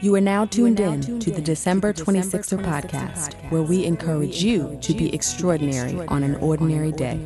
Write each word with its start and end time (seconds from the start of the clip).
You 0.00 0.14
are 0.14 0.20
now 0.20 0.44
tuned 0.44 0.78
in 0.78 1.18
to 1.18 1.30
the 1.32 1.40
December 1.40 1.92
26er 1.92 2.62
podcast, 2.64 3.34
where 3.50 3.62
we 3.62 3.84
encourage 3.84 4.44
you 4.44 4.78
to 4.80 4.94
be 4.94 5.12
extraordinary 5.12 6.06
on 6.06 6.22
an 6.22 6.36
ordinary 6.36 6.92
day. 6.92 7.16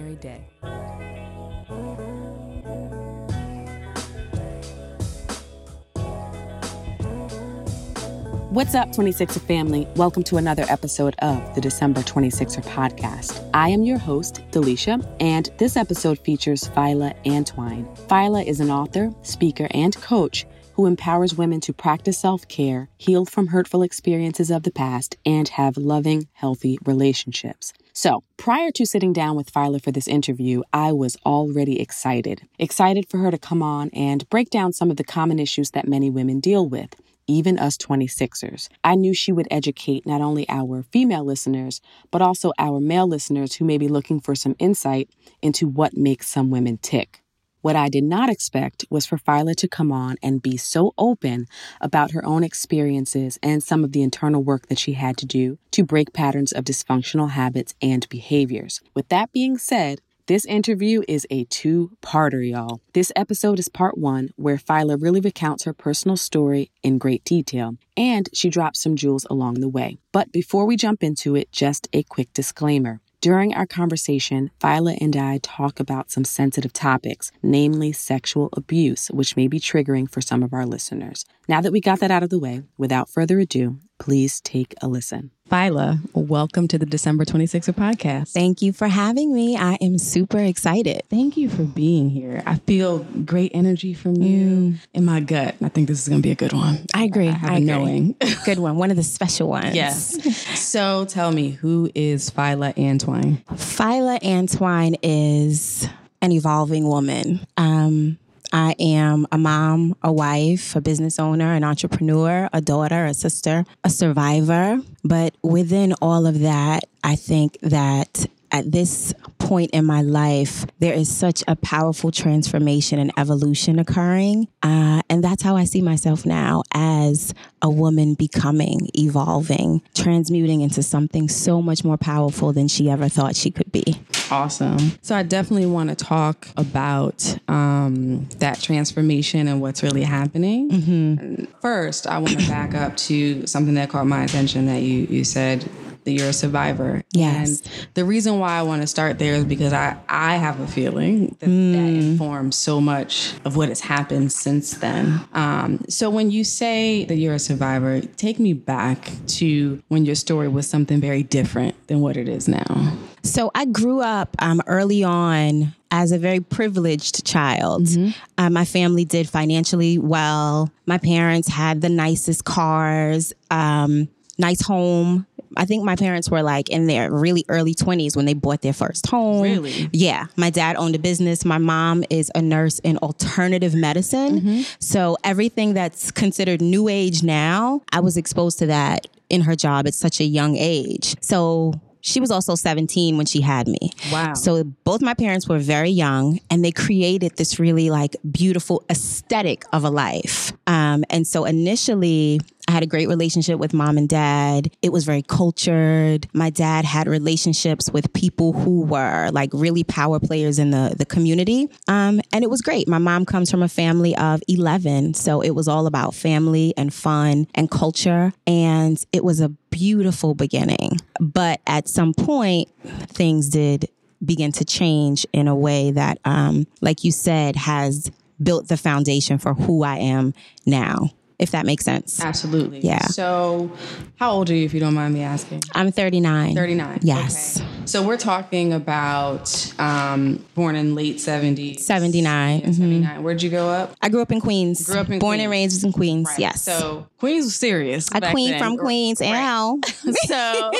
What's 8.48 8.74
up, 8.74 8.88
26er 8.88 9.42
family? 9.42 9.86
Welcome 9.96 10.22
to 10.24 10.38
another 10.38 10.64
episode 10.70 11.14
of 11.18 11.54
the 11.54 11.60
December 11.60 12.00
26er 12.00 12.64
podcast. 12.64 13.46
I 13.52 13.68
am 13.68 13.82
your 13.82 13.98
host, 13.98 14.40
Delisha, 14.50 15.06
and 15.20 15.50
this 15.58 15.76
episode 15.76 16.18
features 16.20 16.64
Phyla 16.70 17.14
Antwine. 17.24 17.84
Phyla 18.08 18.46
is 18.46 18.60
an 18.60 18.70
author, 18.70 19.12
speaker, 19.20 19.68
and 19.72 19.94
coach 19.96 20.46
who 20.82 20.88
empowers 20.88 21.36
women 21.36 21.60
to 21.60 21.72
practice 21.72 22.18
self 22.18 22.48
care, 22.48 22.88
heal 22.98 23.24
from 23.24 23.48
hurtful 23.48 23.84
experiences 23.84 24.50
of 24.50 24.64
the 24.64 24.72
past, 24.72 25.16
and 25.24 25.48
have 25.50 25.76
loving, 25.76 26.26
healthy 26.32 26.76
relationships. 26.84 27.72
So, 27.92 28.24
prior 28.36 28.72
to 28.72 28.84
sitting 28.84 29.12
down 29.12 29.36
with 29.36 29.52
Phyla 29.52 29.80
for 29.80 29.92
this 29.92 30.08
interview, 30.08 30.62
I 30.72 30.90
was 30.90 31.16
already 31.24 31.80
excited. 31.80 32.48
Excited 32.58 33.08
for 33.08 33.18
her 33.18 33.30
to 33.30 33.38
come 33.38 33.62
on 33.62 33.90
and 33.90 34.28
break 34.28 34.50
down 34.50 34.72
some 34.72 34.90
of 34.90 34.96
the 34.96 35.04
common 35.04 35.38
issues 35.38 35.70
that 35.70 35.86
many 35.86 36.10
women 36.10 36.40
deal 36.40 36.68
with 36.68 36.96
even 37.28 37.56
us 37.56 37.78
26ers. 37.78 38.68
I 38.82 38.96
knew 38.96 39.14
she 39.14 39.30
would 39.30 39.46
educate 39.48 40.04
not 40.04 40.20
only 40.20 40.44
our 40.48 40.82
female 40.82 41.24
listeners, 41.24 41.80
but 42.10 42.20
also 42.20 42.52
our 42.58 42.80
male 42.80 43.06
listeners 43.06 43.54
who 43.54 43.64
may 43.64 43.78
be 43.78 43.86
looking 43.86 44.18
for 44.18 44.34
some 44.34 44.56
insight 44.58 45.08
into 45.40 45.68
what 45.68 45.96
makes 45.96 46.28
some 46.28 46.50
women 46.50 46.78
tick. 46.78 47.22
What 47.62 47.76
I 47.76 47.88
did 47.88 48.02
not 48.02 48.28
expect 48.28 48.84
was 48.90 49.06
for 49.06 49.16
Phyla 49.16 49.54
to 49.56 49.68
come 49.68 49.92
on 49.92 50.16
and 50.20 50.42
be 50.42 50.56
so 50.56 50.92
open 50.98 51.46
about 51.80 52.10
her 52.10 52.24
own 52.24 52.42
experiences 52.42 53.38
and 53.40 53.62
some 53.62 53.84
of 53.84 53.92
the 53.92 54.02
internal 54.02 54.42
work 54.42 54.66
that 54.66 54.80
she 54.80 54.94
had 54.94 55.16
to 55.18 55.26
do 55.26 55.58
to 55.70 55.84
break 55.84 56.12
patterns 56.12 56.50
of 56.50 56.64
dysfunctional 56.64 57.30
habits 57.30 57.74
and 57.80 58.08
behaviors. 58.08 58.80
With 58.94 59.08
that 59.10 59.32
being 59.32 59.58
said, 59.58 60.00
this 60.26 60.44
interview 60.44 61.02
is 61.06 61.24
a 61.30 61.44
two 61.44 61.96
parter, 62.02 62.48
y'all. 62.48 62.80
This 62.94 63.12
episode 63.14 63.60
is 63.60 63.68
part 63.68 63.96
one, 63.96 64.30
where 64.36 64.56
Phyla 64.56 65.00
really 65.00 65.20
recounts 65.20 65.64
her 65.64 65.72
personal 65.72 66.16
story 66.16 66.70
in 66.82 66.98
great 66.98 67.24
detail, 67.24 67.76
and 67.96 68.28
she 68.32 68.48
drops 68.48 68.80
some 68.80 68.96
jewels 68.96 69.26
along 69.30 69.54
the 69.54 69.68
way. 69.68 69.98
But 70.10 70.32
before 70.32 70.64
we 70.64 70.76
jump 70.76 71.02
into 71.04 71.36
it, 71.36 71.52
just 71.52 71.88
a 71.92 72.02
quick 72.02 72.32
disclaimer. 72.32 73.00
During 73.22 73.54
our 73.54 73.66
conversation, 73.66 74.50
Phyla 74.60 74.98
and 75.00 75.14
I 75.14 75.38
talk 75.44 75.78
about 75.78 76.10
some 76.10 76.24
sensitive 76.24 76.72
topics, 76.72 77.30
namely 77.40 77.92
sexual 77.92 78.48
abuse, 78.54 79.12
which 79.12 79.36
may 79.36 79.46
be 79.46 79.60
triggering 79.60 80.10
for 80.10 80.20
some 80.20 80.42
of 80.42 80.52
our 80.52 80.66
listeners. 80.66 81.24
Now 81.46 81.60
that 81.60 81.70
we 81.70 81.80
got 81.80 82.00
that 82.00 82.10
out 82.10 82.24
of 82.24 82.30
the 82.30 82.40
way, 82.40 82.64
without 82.76 83.08
further 83.08 83.38
ado, 83.38 83.78
please 84.00 84.40
take 84.40 84.74
a 84.82 84.88
listen. 84.88 85.30
Phyla, 85.52 86.00
welcome 86.14 86.66
to 86.68 86.78
the 86.78 86.86
December 86.86 87.26
26er 87.26 87.74
podcast. 87.74 88.32
Thank 88.32 88.62
you 88.62 88.72
for 88.72 88.88
having 88.88 89.34
me. 89.34 89.54
I 89.54 89.74
am 89.82 89.98
super 89.98 90.38
excited. 90.38 91.02
Thank 91.10 91.36
you 91.36 91.50
for 91.50 91.64
being 91.64 92.08
here. 92.08 92.42
I 92.46 92.54
feel 92.54 93.00
great 93.00 93.52
energy 93.54 93.92
from 93.92 94.14
you 94.16 94.46
mm. 94.46 94.78
in 94.94 95.04
my 95.04 95.20
gut. 95.20 95.54
I 95.60 95.68
think 95.68 95.88
this 95.88 96.00
is 96.00 96.08
going 96.08 96.22
to 96.22 96.26
be 96.26 96.30
a 96.30 96.34
good 96.34 96.54
one. 96.54 96.86
I 96.94 97.04
agree. 97.04 97.28
I 97.28 97.32
have 97.32 97.50
I 97.50 97.52
a 97.52 97.56
agree. 97.56 97.66
knowing. 97.66 98.16
good 98.46 98.60
one. 98.60 98.76
One 98.76 98.90
of 98.90 98.96
the 98.96 99.02
special 99.02 99.50
ones. 99.50 99.74
Yes. 99.76 100.58
so 100.58 101.04
tell 101.04 101.30
me, 101.30 101.50
who 101.50 101.90
is 101.94 102.30
Phyla 102.30 102.74
Antwine? 102.76 103.44
Phyla 103.48 104.20
Antwine 104.22 104.96
is 105.02 105.86
an 106.22 106.32
evolving 106.32 106.88
woman. 106.88 107.46
Um, 107.58 108.16
I 108.52 108.74
am 108.78 109.26
a 109.32 109.38
mom, 109.38 109.96
a 110.02 110.12
wife, 110.12 110.76
a 110.76 110.80
business 110.80 111.18
owner, 111.18 111.54
an 111.54 111.64
entrepreneur, 111.64 112.48
a 112.52 112.60
daughter, 112.60 113.06
a 113.06 113.14
sister, 113.14 113.64
a 113.82 113.90
survivor. 113.90 114.78
But 115.02 115.34
within 115.42 115.94
all 116.02 116.26
of 116.26 116.40
that, 116.40 116.84
I 117.02 117.16
think 117.16 117.58
that 117.62 118.26
at 118.52 118.70
this 118.70 119.14
point 119.42 119.70
in 119.72 119.84
my 119.84 120.02
life, 120.02 120.66
there 120.78 120.94
is 120.94 121.14
such 121.14 121.42
a 121.48 121.56
powerful 121.56 122.10
transformation 122.10 122.98
and 122.98 123.12
evolution 123.18 123.78
occurring. 123.78 124.48
Uh, 124.62 125.02
and 125.10 125.22
that's 125.22 125.42
how 125.42 125.56
I 125.56 125.64
see 125.64 125.82
myself 125.82 126.24
now 126.24 126.62
as 126.72 127.34
a 127.60 127.70
woman 127.70 128.14
becoming, 128.14 128.88
evolving, 128.94 129.82
transmuting 129.94 130.60
into 130.60 130.82
something 130.82 131.28
so 131.28 131.60
much 131.60 131.84
more 131.84 131.96
powerful 131.96 132.52
than 132.52 132.68
she 132.68 132.88
ever 132.88 133.08
thought 133.08 133.36
she 133.36 133.50
could 133.50 133.70
be. 133.72 134.00
Awesome. 134.30 134.78
So 135.02 135.14
I 135.14 135.22
definitely 135.22 135.66
want 135.66 135.90
to 135.90 135.96
talk 135.96 136.48
about 136.56 137.36
um, 137.48 138.28
that 138.38 138.60
transformation 138.60 139.48
and 139.48 139.60
what's 139.60 139.82
really 139.82 140.02
happening. 140.02 140.70
Mm-hmm. 140.70 141.44
First, 141.60 142.06
I 142.06 142.18
want 142.18 142.40
to 142.40 142.48
back 142.48 142.74
up 142.74 142.96
to 142.98 143.46
something 143.46 143.74
that 143.74 143.90
caught 143.90 144.06
my 144.06 144.24
attention 144.24 144.66
that 144.66 144.82
you 144.82 145.06
you 145.10 145.24
said 145.24 145.68
that 146.04 146.12
you're 146.12 146.28
a 146.28 146.32
survivor. 146.32 147.02
Yes. 147.12 147.60
And 147.60 147.88
the 147.94 148.04
reason 148.04 148.38
why 148.38 148.58
I 148.58 148.62
want 148.62 148.82
to 148.82 148.86
start 148.86 149.18
there 149.18 149.34
is 149.34 149.44
because 149.44 149.72
I, 149.72 149.96
I 150.08 150.36
have 150.36 150.60
a 150.60 150.66
feeling 150.66 151.36
that 151.40 151.48
mm. 151.48 151.72
that 151.72 151.78
informs 151.78 152.56
so 152.56 152.80
much 152.80 153.34
of 153.44 153.56
what 153.56 153.68
has 153.68 153.80
happened 153.80 154.32
since 154.32 154.74
then. 154.74 155.20
Um, 155.32 155.84
so 155.88 156.10
when 156.10 156.30
you 156.30 156.44
say 156.44 157.04
that 157.06 157.16
you're 157.16 157.34
a 157.34 157.38
survivor, 157.38 158.00
take 158.00 158.38
me 158.38 158.52
back 158.52 159.10
to 159.26 159.82
when 159.88 160.04
your 160.04 160.14
story 160.14 160.48
was 160.48 160.68
something 160.68 161.00
very 161.00 161.22
different 161.22 161.74
than 161.86 162.00
what 162.00 162.16
it 162.16 162.28
is 162.28 162.48
now. 162.48 162.96
So 163.22 163.50
I 163.54 163.66
grew 163.66 164.00
up 164.00 164.34
um, 164.40 164.60
early 164.66 165.04
on 165.04 165.74
as 165.92 166.10
a 166.10 166.18
very 166.18 166.40
privileged 166.40 167.24
child. 167.24 167.82
Mm-hmm. 167.82 168.10
Uh, 168.38 168.50
my 168.50 168.64
family 168.64 169.04
did 169.04 169.28
financially 169.28 169.98
well. 169.98 170.72
My 170.86 170.98
parents 170.98 171.48
had 171.48 171.82
the 171.82 171.88
nicest 171.88 172.44
cars, 172.44 173.32
um, 173.50 174.08
nice 174.38 174.62
home. 174.62 175.26
I 175.56 175.64
think 175.64 175.84
my 175.84 175.96
parents 175.96 176.30
were 176.30 176.42
like 176.42 176.68
in 176.68 176.86
their 176.86 177.10
really 177.12 177.44
early 177.48 177.74
20s 177.74 178.16
when 178.16 178.24
they 178.24 178.34
bought 178.34 178.62
their 178.62 178.72
first 178.72 179.06
home. 179.06 179.42
Really? 179.42 179.88
Yeah. 179.92 180.26
My 180.36 180.50
dad 180.50 180.76
owned 180.76 180.94
a 180.94 180.98
business. 180.98 181.44
My 181.44 181.58
mom 181.58 182.04
is 182.10 182.30
a 182.34 182.42
nurse 182.42 182.78
in 182.80 182.98
alternative 182.98 183.74
medicine. 183.74 184.40
Mm-hmm. 184.40 184.62
So 184.78 185.16
everything 185.24 185.74
that's 185.74 186.10
considered 186.10 186.60
new 186.60 186.88
age 186.88 187.22
now, 187.22 187.82
I 187.92 188.00
was 188.00 188.16
exposed 188.16 188.58
to 188.60 188.66
that 188.66 189.06
in 189.28 189.42
her 189.42 189.56
job 189.56 189.86
at 189.86 189.94
such 189.94 190.20
a 190.20 190.24
young 190.24 190.56
age. 190.56 191.16
So 191.20 191.74
she 192.02 192.20
was 192.20 192.30
also 192.30 192.54
17 192.54 193.16
when 193.16 193.26
she 193.26 193.40
had 193.40 193.68
me. 193.68 193.90
Wow. 194.12 194.34
So 194.34 194.64
both 194.64 195.00
my 195.00 195.14
parents 195.14 195.48
were 195.48 195.58
very 195.58 195.90
young 195.90 196.40
and 196.50 196.64
they 196.64 196.72
created 196.72 197.36
this 197.36 197.58
really 197.58 197.90
like 197.90 198.16
beautiful 198.30 198.84
aesthetic 198.90 199.64
of 199.72 199.84
a 199.84 199.90
life. 199.90 200.52
Um, 200.66 201.04
and 201.10 201.26
so 201.26 201.44
initially, 201.44 202.40
I 202.68 202.72
had 202.72 202.82
a 202.82 202.86
great 202.86 203.08
relationship 203.08 203.58
with 203.58 203.74
mom 203.74 203.98
and 203.98 204.08
dad. 204.08 204.70
It 204.82 204.92
was 204.92 205.04
very 205.04 205.22
cultured. 205.22 206.28
My 206.32 206.50
dad 206.50 206.84
had 206.84 207.08
relationships 207.08 207.90
with 207.90 208.12
people 208.12 208.52
who 208.52 208.82
were 208.82 209.30
like 209.30 209.50
really 209.52 209.82
power 209.84 210.20
players 210.20 210.58
in 210.58 210.70
the, 210.70 210.94
the 210.96 211.04
community. 211.04 211.68
Um, 211.88 212.20
and 212.32 212.44
it 212.44 212.50
was 212.50 212.62
great. 212.62 212.86
My 212.86 212.98
mom 212.98 213.26
comes 213.26 213.50
from 213.50 213.62
a 213.62 213.68
family 213.68 214.16
of 214.16 214.42
11. 214.46 215.14
So 215.14 215.40
it 215.40 215.50
was 215.50 215.66
all 215.66 215.86
about 215.86 216.14
family 216.14 216.72
and 216.76 216.94
fun 216.94 217.48
and 217.54 217.70
culture. 217.70 218.32
And 218.46 219.04
it 219.12 219.24
was 219.24 219.40
a 219.40 219.48
beautiful 219.70 220.34
beginning. 220.34 220.98
But 221.20 221.60
at 221.66 221.88
some 221.88 222.14
point, 222.14 222.68
things 223.08 223.48
did 223.48 223.88
begin 224.24 224.52
to 224.52 224.64
change 224.64 225.26
in 225.32 225.48
a 225.48 225.56
way 225.56 225.90
that, 225.90 226.18
um, 226.24 226.68
like 226.80 227.02
you 227.02 227.10
said, 227.10 227.56
has 227.56 228.10
built 228.40 228.68
the 228.68 228.76
foundation 228.76 229.38
for 229.38 229.54
who 229.54 229.82
I 229.82 229.96
am 229.98 230.32
now 230.64 231.10
if 231.38 231.50
that 231.52 231.66
makes 231.66 231.84
sense. 231.84 232.22
Absolutely. 232.22 232.80
Yeah. 232.80 233.06
So, 233.06 233.70
how 234.16 234.32
old 234.32 234.50
are 234.50 234.54
you, 234.54 234.64
if 234.64 234.74
you 234.74 234.80
don't 234.80 234.94
mind 234.94 235.14
me 235.14 235.22
asking? 235.22 235.62
I'm 235.74 235.92
39. 235.92 236.54
39. 236.54 237.00
Yes. 237.02 237.60
Okay. 237.60 237.68
So, 237.84 238.06
we're 238.06 238.16
talking 238.16 238.72
about 238.72 239.74
um, 239.78 240.44
born 240.54 240.76
in 240.76 240.94
late 240.94 241.16
70s. 241.16 241.80
79. 241.80 242.60
Yeah, 242.60 242.66
79. 242.66 243.02
Mm-hmm. 243.02 243.22
Where'd 243.22 243.42
you 243.42 243.50
grow 243.50 243.68
up? 243.68 243.96
I 244.00 244.08
grew 244.08 244.22
up 244.22 244.32
in 244.32 244.40
Queens. 244.40 244.86
Grew 244.86 245.00
up 245.00 245.10
in 245.10 245.18
Born 245.18 245.36
Queens. 245.36 245.42
and 245.42 245.50
raised 245.50 245.84
in 245.84 245.92
Queens, 245.92 246.28
right. 246.28 246.38
yes. 246.38 246.62
So, 246.62 247.06
Queens 247.22 247.44
was 247.44 247.54
serious. 247.54 248.08
A 248.12 248.20
queen 248.32 248.50
then. 248.50 248.58
from 248.58 248.76
Queens, 248.76 249.20
right. 249.20 249.32
Ow. 249.32 249.78
so, 250.26 250.72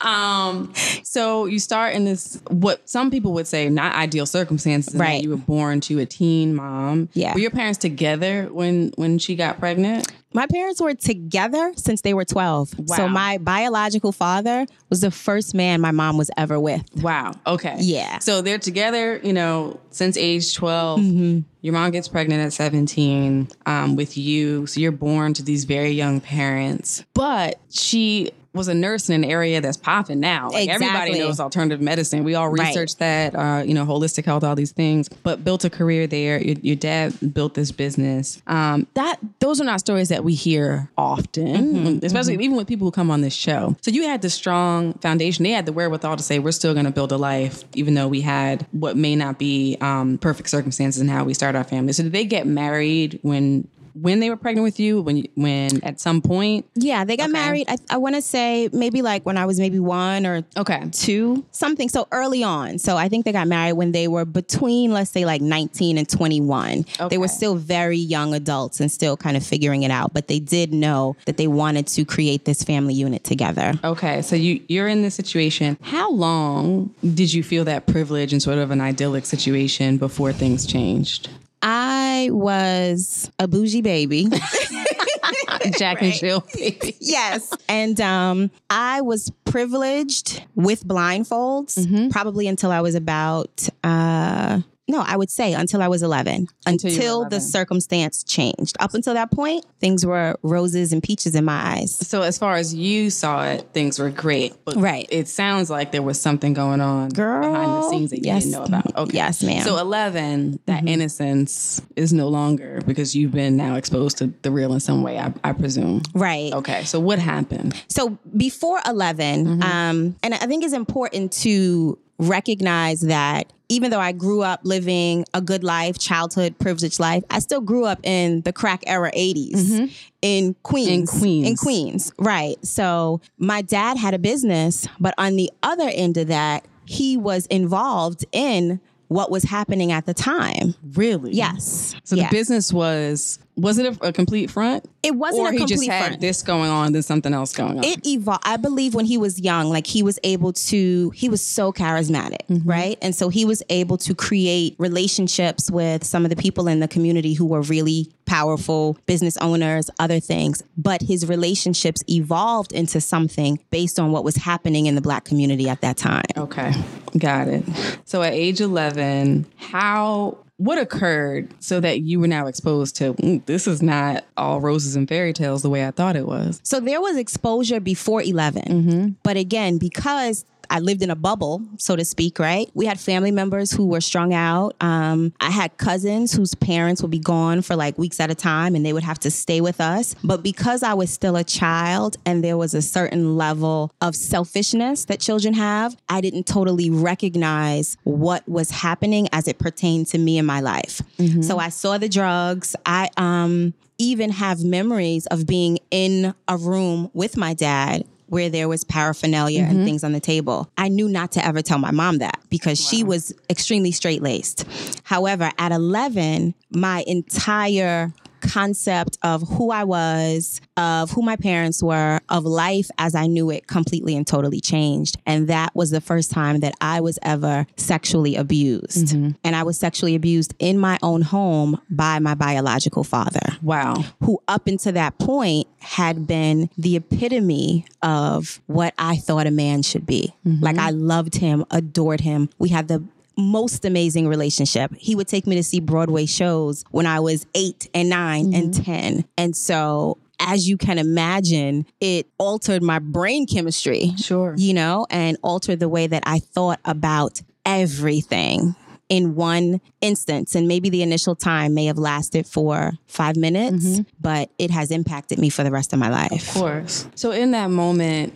um, 0.00 0.72
so 1.02 1.44
you 1.44 1.58
start 1.58 1.94
in 1.94 2.06
this 2.06 2.40
what 2.48 2.88
some 2.88 3.10
people 3.10 3.34
would 3.34 3.46
say 3.46 3.68
not 3.68 3.94
ideal 3.94 4.24
circumstances. 4.24 4.94
Right. 4.94 5.22
You 5.22 5.28
were 5.28 5.36
born 5.36 5.82
to 5.82 5.98
a 5.98 6.06
teen 6.06 6.54
mom. 6.54 7.10
Yeah. 7.12 7.34
Were 7.34 7.40
your 7.40 7.50
parents 7.50 7.78
together 7.78 8.48
when 8.50 8.92
when 8.96 9.18
she 9.18 9.36
got 9.36 9.45
pregnant? 9.54 10.12
My 10.34 10.46
parents 10.46 10.82
were 10.82 10.94
together 10.94 11.72
since 11.76 12.02
they 12.02 12.12
were 12.12 12.26
12. 12.26 12.78
Wow. 12.78 12.96
So 12.96 13.08
my 13.08 13.38
biological 13.38 14.12
father 14.12 14.66
was 14.90 15.00
the 15.00 15.10
first 15.10 15.54
man 15.54 15.80
my 15.80 15.92
mom 15.92 16.18
was 16.18 16.30
ever 16.36 16.60
with. 16.60 16.84
Wow. 16.96 17.32
Okay. 17.46 17.76
Yeah. 17.78 18.18
So 18.18 18.42
they're 18.42 18.58
together, 18.58 19.18
you 19.22 19.32
know, 19.32 19.80
since 19.90 20.18
age 20.18 20.54
12. 20.54 21.00
Mm-hmm. 21.00 21.38
Your 21.62 21.72
mom 21.72 21.90
gets 21.90 22.08
pregnant 22.08 22.42
at 22.42 22.52
17 22.52 23.48
um, 23.64 23.96
with 23.96 24.18
you. 24.18 24.66
So 24.66 24.80
you're 24.80 24.92
born 24.92 25.32
to 25.34 25.42
these 25.42 25.64
very 25.64 25.92
young 25.92 26.20
parents. 26.20 27.02
But 27.14 27.58
she 27.70 28.32
was 28.56 28.68
a 28.68 28.74
nurse 28.74 29.08
in 29.08 29.22
an 29.22 29.30
area 29.30 29.60
that's 29.60 29.76
popping 29.76 30.20
now. 30.20 30.50
Like 30.50 30.68
everybody 30.68 31.18
knows 31.18 31.38
alternative 31.40 31.80
medicine. 31.80 32.24
We 32.24 32.34
all 32.34 32.48
researched 32.48 32.98
that, 32.98 33.34
uh, 33.34 33.62
you 33.64 33.74
know, 33.74 33.84
holistic 33.84 34.24
health, 34.24 34.42
all 34.44 34.54
these 34.54 34.72
things. 34.72 35.08
But 35.08 35.44
built 35.44 35.64
a 35.64 35.70
career 35.70 36.06
there. 36.06 36.42
Your, 36.42 36.56
your 36.62 36.76
dad 36.76 37.34
built 37.34 37.54
this 37.54 37.70
business. 37.72 38.42
Um, 38.46 38.86
that 38.94 39.18
those 39.40 39.60
are 39.60 39.64
not 39.64 39.80
stories 39.80 40.08
that 40.08 40.24
we 40.24 40.34
hear 40.34 40.90
often, 40.96 42.00
especially 42.02 42.34
even 42.34 42.56
with 42.56 42.66
people 42.66 42.86
who 42.86 42.90
come 42.90 43.10
on 43.10 43.20
this 43.20 43.34
show. 43.34 43.76
So 43.82 43.90
you 43.90 44.04
had 44.04 44.22
the 44.22 44.30
strong 44.30 44.94
foundation. 44.94 45.44
They 45.44 45.50
had 45.50 45.66
the 45.66 45.72
wherewithal 45.72 46.16
to 46.16 46.22
say 46.22 46.38
we're 46.38 46.52
still 46.52 46.72
going 46.72 46.86
to 46.86 46.92
build 46.92 47.12
a 47.12 47.16
life, 47.16 47.64
even 47.74 47.94
though 47.94 48.08
we 48.08 48.20
had 48.22 48.66
what 48.72 48.96
may 48.96 49.14
not 49.14 49.38
be 49.38 49.76
um, 49.80 50.18
perfect 50.18 50.48
circumstances 50.48 51.00
in 51.00 51.08
how 51.08 51.24
we 51.24 51.34
start 51.34 51.54
our 51.54 51.64
family. 51.64 51.92
So 51.92 52.02
did 52.02 52.12
they 52.12 52.24
get 52.24 52.46
married 52.46 53.18
when? 53.22 53.68
When 54.00 54.20
they 54.20 54.28
were 54.30 54.36
pregnant 54.36 54.64
with 54.64 54.78
you, 54.78 55.00
when 55.00 55.16
you, 55.18 55.24
when 55.34 55.82
at 55.84 56.00
some 56.00 56.20
point, 56.20 56.66
Yeah, 56.74 57.04
they 57.04 57.16
got 57.16 57.24
Okay. 57.24 57.32
married. 57.32 57.66
I, 57.68 57.76
I 57.90 57.96
want 57.96 58.14
to 58.14 58.22
say 58.22 58.68
maybe 58.72 59.00
like 59.02 59.24
when 59.24 59.36
I 59.38 59.46
was 59.46 59.58
maybe 59.58 59.78
one 59.78 60.26
or 60.26 60.42
okay, 60.56 60.84
two, 60.92 61.44
something. 61.50 61.88
So 61.88 62.06
early 62.12 62.42
on. 62.42 62.78
So 62.78 62.96
I 62.96 63.08
think 63.08 63.24
they 63.24 63.32
got 63.32 63.48
married 63.48 63.72
when 63.74 63.92
they 63.92 64.06
were 64.08 64.24
between, 64.24 64.92
let's 64.92 65.10
say, 65.10 65.24
like 65.24 65.40
19 65.40 65.98
and 65.98 66.08
21. 66.08 66.84
They 67.08 67.18
were 67.18 67.28
still 67.28 67.54
very 67.56 67.98
young 67.98 68.34
adults 68.34 68.80
and 68.80 68.90
still 68.92 69.16
kind 69.16 69.36
of 69.36 69.44
figuring 69.44 69.82
it 69.82 69.90
out. 69.90 70.12
But 70.12 70.28
they 70.28 70.38
did 70.40 70.72
know 70.72 71.16
that 71.24 71.36
they 71.36 71.46
wanted 71.46 71.86
to 71.88 72.04
create 72.04 72.44
this 72.44 72.62
family 72.62 72.94
unit 72.94 73.24
together. 73.24 73.74
Okay, 73.82 74.22
so 74.22 74.36
you 74.36 74.60
you're 74.68 74.88
in 74.88 75.02
this 75.02 75.14
situation. 75.14 75.78
How 75.82 76.10
long 76.10 76.94
did 77.02 77.32
you 77.32 77.42
feel 77.42 77.64
that 77.64 77.86
privilege 77.86 78.32
and 78.32 78.42
sort 78.42 78.58
of 78.58 78.70
an 78.70 78.80
idyllic 78.80 79.24
situation 79.26 79.96
before 79.96 80.32
things 80.32 80.66
changed? 80.66 81.30
I 81.68 82.28
was 82.30 83.28
a 83.40 83.48
bougie 83.48 83.82
baby. 83.82 84.28
Jack 85.78 86.00
and 86.00 86.12
Jill, 86.12 86.44
baby. 86.54 86.96
yes. 87.00 87.52
And 87.68 88.00
um, 88.00 88.50
I 88.70 89.00
was 89.00 89.32
privileged 89.44 90.44
with 90.54 90.86
blindfolds 90.86 91.76
Mm-hmm. 91.76 92.08
probably 92.10 92.46
until 92.46 92.70
I 92.70 92.80
was 92.82 92.94
about, 92.94 93.68
uh, 93.82 94.60
no, 94.88 95.02
I 95.04 95.16
would 95.16 95.30
say 95.30 95.52
until 95.52 95.82
I 95.82 95.88
was 95.88 96.02
11, 96.02 96.46
Until 96.66 96.90
until, 96.90 97.18
you 97.18 97.24
were 97.24 97.28
the 97.30 97.40
circumstance 97.40 98.22
changed. 98.22 98.76
Up 98.78 98.94
until 98.94 99.14
that 99.14 99.30
point, 99.30 99.64
things 99.80 100.06
were 100.06 100.36
roses 100.42 100.92
and 100.92 101.02
peaches 101.02 101.34
in 101.34 101.44
my 101.44 101.74
eyes. 101.76 101.96
So 102.06 102.22
as 102.22 102.38
far 102.38 102.54
as 102.54 102.72
you 102.74 103.10
saw 103.10 103.44
it, 103.44 103.68
things 103.72 103.98
were 103.98 104.10
great. 104.10 104.54
But 104.64 104.76
Right. 104.76 105.06
it 105.10 105.26
sounds 105.28 105.70
like 105.70 105.90
there 105.92 106.02
was 106.02 106.20
something 106.20 106.52
going 106.54 106.80
on 106.80 107.08
Girl, 107.08 107.40
behind 107.50 107.72
the 107.82 107.90
scenes 107.90 108.10
that 108.10 108.18
you 108.18 108.26
yes. 108.26 108.44
didn't 108.44 108.58
know 108.58 108.64
about. 108.64 108.96
Okay. 108.96 109.16
Yes, 109.16 109.42
ma'am. 109.42 109.64
So 109.64 109.76
11, 109.78 110.60
that 110.66 110.86
innocence 110.86 111.82
is 111.96 112.12
no 112.12 112.28
longer 112.28 112.80
because 112.86 113.14
you've 113.16 113.32
been 113.32 113.56
now 113.56 113.74
exposed 113.74 114.18
to 114.18 114.32
the 114.42 114.50
real 114.50 114.72
in 114.72 114.80
some 114.80 115.02
way, 115.02 115.18
I, 115.18 115.32
I 115.42 115.52
presume. 115.52 116.02
Right. 116.14 116.52
Okay. 116.52 116.84
So 116.84 117.00
what 117.00 117.18
happened? 117.18 117.74
So 117.88 118.18
before 118.36 118.80
11, 118.86 119.62
um, 119.62 120.16
and 120.22 120.34
I 120.34 120.46
think 120.46 120.62
it's 120.64 120.72
important 120.74 121.32
to 121.42 121.98
recognize 122.18 123.02
that 123.02 123.52
even 123.68 123.90
though 123.90 124.00
I 124.00 124.12
grew 124.12 124.42
up 124.42 124.60
living 124.62 125.24
a 125.34 125.40
good 125.40 125.64
life, 125.64 125.98
childhood, 125.98 126.58
privileged 126.58 127.00
life, 127.00 127.24
I 127.30 127.40
still 127.40 127.60
grew 127.60 127.84
up 127.84 127.98
in 128.04 128.42
the 128.42 128.52
crack 128.52 128.84
era 128.86 129.10
80s 129.12 129.52
mm-hmm. 129.54 129.86
in 130.22 130.54
Queens. 130.62 130.88
In 130.88 131.06
Queens. 131.06 131.48
In 131.48 131.56
Queens, 131.56 132.12
right. 132.18 132.64
So 132.64 133.20
my 133.38 133.62
dad 133.62 133.96
had 133.96 134.14
a 134.14 134.18
business, 134.18 134.86
but 135.00 135.14
on 135.18 135.36
the 135.36 135.50
other 135.62 135.90
end 135.92 136.16
of 136.16 136.28
that, 136.28 136.64
he 136.84 137.16
was 137.16 137.46
involved 137.46 138.24
in 138.32 138.80
what 139.08 139.30
was 139.30 139.44
happening 139.44 139.92
at 139.92 140.06
the 140.06 140.14
time. 140.14 140.74
Really? 140.94 141.32
Yes. 141.32 141.94
So 142.04 142.16
Yeah. 142.16 142.28
the 142.28 142.30
business 142.30 142.72
was 142.72 143.38
was 143.56 143.78
it 143.78 143.86
a, 143.86 144.08
a 144.08 144.12
complete 144.12 144.50
front? 144.50 144.88
It 145.02 145.14
wasn't 145.14 145.46
or 145.46 145.48
a 145.48 145.52
he 145.52 145.64
just 145.64 145.86
had 145.86 146.06
front. 146.08 146.20
this 146.20 146.42
going 146.42 146.70
on, 146.70 146.92
then 146.92 147.02
something 147.02 147.32
else 147.32 147.54
going 147.54 147.78
on. 147.78 147.84
it 147.84 148.06
evolved. 148.06 148.42
I 148.44 148.58
believe 148.58 148.94
when 148.94 149.06
he 149.06 149.16
was 149.16 149.40
young, 149.40 149.70
like 149.70 149.86
he 149.86 150.02
was 150.02 150.18
able 150.24 150.52
to, 150.52 151.10
he 151.10 151.28
was 151.28 151.42
so 151.42 151.72
charismatic, 151.72 152.46
mm-hmm. 152.48 152.68
right? 152.68 152.98
And 153.00 153.14
so 153.14 153.30
he 153.30 153.44
was 153.44 153.62
able 153.70 153.96
to 153.98 154.14
create 154.14 154.76
relationships 154.78 155.70
with 155.70 156.04
some 156.04 156.24
of 156.24 156.30
the 156.30 156.36
people 156.36 156.68
in 156.68 156.80
the 156.80 156.88
community 156.88 157.32
who 157.32 157.46
were 157.46 157.62
really 157.62 158.12
powerful 158.26 158.98
business 159.06 159.38
owners, 159.38 159.88
other 159.98 160.20
things. 160.20 160.62
But 160.76 161.00
his 161.00 161.26
relationships 161.26 162.02
evolved 162.08 162.72
into 162.72 163.00
something 163.00 163.58
based 163.70 163.98
on 163.98 164.12
what 164.12 164.24
was 164.24 164.36
happening 164.36 164.86
in 164.86 164.96
the 164.96 165.00
black 165.00 165.24
community 165.24 165.68
at 165.68 165.80
that 165.80 165.96
time. 165.96 166.24
okay, 166.36 166.72
got 167.16 167.48
it. 167.48 167.64
So 168.04 168.22
at 168.22 168.34
age 168.34 168.60
eleven, 168.60 169.46
how 169.56 170.38
what 170.58 170.78
occurred 170.78 171.52
so 171.60 171.80
that 171.80 172.00
you 172.00 172.18
were 172.18 172.26
now 172.28 172.46
exposed 172.46 172.96
to 172.96 173.12
"Mm, 173.14 173.44
this 173.46 173.66
is 173.66 173.82
not 173.82 174.24
all 174.36 174.60
roses 174.60 174.96
and 174.96 175.06
fairy 175.08 175.32
tales 175.32 175.62
the 175.62 175.68
way 175.70 175.86
I 175.86 175.90
thought 175.90 176.16
it 176.16 176.26
was. 176.26 176.60
So 176.62 176.80
there 176.80 177.00
was 177.00 177.16
exposure 177.16 177.78
before 177.80 178.22
11. 178.22 179.16
But 179.22 179.36
again, 179.36 179.76
because 179.78 180.44
I 180.70 180.80
lived 180.80 181.02
in 181.02 181.10
a 181.10 181.16
bubble, 181.16 181.62
so 181.78 181.96
to 181.96 182.04
speak, 182.04 182.38
right? 182.38 182.70
We 182.74 182.86
had 182.86 182.98
family 183.00 183.30
members 183.30 183.72
who 183.72 183.86
were 183.86 184.00
strung 184.00 184.34
out. 184.34 184.74
Um, 184.80 185.32
I 185.40 185.50
had 185.50 185.76
cousins 185.78 186.32
whose 186.32 186.54
parents 186.54 187.02
would 187.02 187.10
be 187.10 187.18
gone 187.18 187.62
for 187.62 187.76
like 187.76 187.98
weeks 187.98 188.20
at 188.20 188.30
a 188.30 188.34
time 188.34 188.74
and 188.74 188.84
they 188.84 188.92
would 188.92 189.02
have 189.02 189.18
to 189.20 189.30
stay 189.30 189.60
with 189.60 189.80
us. 189.80 190.14
But 190.22 190.42
because 190.42 190.82
I 190.82 190.94
was 190.94 191.10
still 191.10 191.36
a 191.36 191.44
child 191.44 192.16
and 192.24 192.42
there 192.42 192.56
was 192.56 192.74
a 192.74 192.82
certain 192.82 193.36
level 193.36 193.92
of 194.00 194.14
selfishness 194.14 195.04
that 195.06 195.20
children 195.20 195.54
have, 195.54 195.96
I 196.08 196.20
didn't 196.20 196.46
totally 196.46 196.90
recognize 196.90 197.96
what 198.04 198.46
was 198.48 198.70
happening 198.70 199.28
as 199.32 199.48
it 199.48 199.58
pertained 199.58 200.08
to 200.08 200.18
me 200.18 200.38
in 200.38 200.46
my 200.46 200.60
life. 200.60 201.00
So 201.42 201.58
I 201.58 201.68
saw 201.70 201.98
the 201.98 202.08
drugs. 202.08 202.76
I, 202.84 203.10
um, 203.16 203.74
even 203.98 204.30
have 204.30 204.62
memories 204.62 205.24
of 205.28 205.46
being 205.46 205.78
in 205.90 206.34
a 206.48 206.56
room 206.58 207.10
with 207.14 207.34
my 207.36 207.54
dad 207.54 208.04
where 208.26 208.48
there 208.48 208.68
was 208.68 208.84
paraphernalia 208.84 209.62
and 209.62 209.76
mm-hmm. 209.76 209.84
things 209.84 210.04
on 210.04 210.12
the 210.12 210.20
table. 210.20 210.70
I 210.76 210.88
knew 210.88 211.08
not 211.08 211.32
to 211.32 211.44
ever 211.44 211.62
tell 211.62 211.78
my 211.78 211.90
mom 211.90 212.18
that 212.18 212.40
because 212.50 212.80
she 212.80 213.04
was 213.04 213.32
extremely 213.48 213.92
straight 213.92 214.22
laced. 214.22 214.66
However, 215.04 215.50
at 215.58 215.72
11, 215.72 216.54
my 216.70 217.04
entire 217.06 218.12
concept 218.48 219.18
of 219.22 219.42
who 219.48 219.70
I 219.70 219.84
was, 219.84 220.60
of 220.76 221.10
who 221.10 221.22
my 221.22 221.36
parents 221.36 221.82
were, 221.82 222.20
of 222.28 222.44
life 222.44 222.88
as 222.98 223.14
I 223.14 223.26
knew 223.26 223.50
it 223.50 223.66
completely 223.66 224.16
and 224.16 224.26
totally 224.26 224.60
changed. 224.60 225.16
And 225.26 225.48
that 225.48 225.74
was 225.74 225.90
the 225.90 226.00
first 226.00 226.30
time 226.30 226.60
that 226.60 226.74
I 226.80 227.00
was 227.00 227.18
ever 227.22 227.66
sexually 227.76 228.36
abused. 228.36 229.08
Mm-hmm. 229.08 229.30
And 229.44 229.56
I 229.56 229.62
was 229.62 229.78
sexually 229.78 230.14
abused 230.14 230.54
in 230.58 230.78
my 230.78 230.98
own 231.02 231.22
home 231.22 231.80
by 231.90 232.18
my 232.18 232.34
biological 232.34 233.04
father 233.04 233.56
Wow. 233.62 234.04
who 234.22 234.40
up 234.48 234.66
until 234.66 234.92
that 234.92 235.18
point 235.18 235.66
had 235.80 236.26
been 236.26 236.70
the 236.76 236.96
epitome 236.96 237.86
of 238.02 238.60
what 238.66 238.94
I 238.98 239.16
thought 239.16 239.46
a 239.46 239.50
man 239.50 239.82
should 239.82 240.06
be. 240.06 240.34
Mm-hmm. 240.46 240.64
Like 240.64 240.78
I 240.78 240.90
loved 240.90 241.36
him, 241.36 241.64
adored 241.70 242.20
him. 242.20 242.48
We 242.58 242.68
had 242.70 242.88
the 242.88 243.04
most 243.36 243.84
amazing 243.84 244.28
relationship. 244.28 244.92
He 244.96 245.14
would 245.14 245.28
take 245.28 245.46
me 245.46 245.56
to 245.56 245.62
see 245.62 245.80
Broadway 245.80 246.26
shows 246.26 246.84
when 246.90 247.06
I 247.06 247.20
was 247.20 247.46
8 247.54 247.88
and 247.94 248.08
9 248.08 248.54
and 248.54 248.72
mm-hmm. 248.72 248.82
10. 248.82 249.24
And 249.36 249.56
so 249.56 250.18
as 250.40 250.68
you 250.68 250.76
can 250.76 250.98
imagine, 250.98 251.86
it 252.00 252.26
altered 252.38 252.82
my 252.82 252.98
brain 252.98 253.46
chemistry 253.46 254.12
Sure. 254.16 254.54
you 254.56 254.74
know, 254.74 255.06
and 255.10 255.36
altered 255.42 255.80
the 255.80 255.88
way 255.88 256.06
that 256.06 256.22
I 256.26 256.38
thought 256.38 256.80
about 256.84 257.40
everything 257.64 258.74
in 259.08 259.34
one 259.34 259.80
instance. 260.00 260.54
And 260.54 260.66
maybe 260.68 260.90
the 260.90 261.02
initial 261.02 261.34
time 261.34 261.74
may 261.74 261.86
have 261.86 261.98
lasted 261.98 262.46
for 262.46 262.92
five 263.06 263.36
minutes, 263.36 264.00
but 264.20 264.50
it 264.58 264.70
has 264.70 264.90
impacted 264.90 265.38
me 265.38 265.48
for 265.48 265.64
the 265.64 265.70
rest 265.70 265.92
of 265.92 265.98
my 265.98 266.08
life. 266.08 266.48
Of 266.48 266.54
course. 266.54 267.08
So 267.14 267.30
in 267.30 267.52
that 267.52 267.70
moment, 267.70 268.34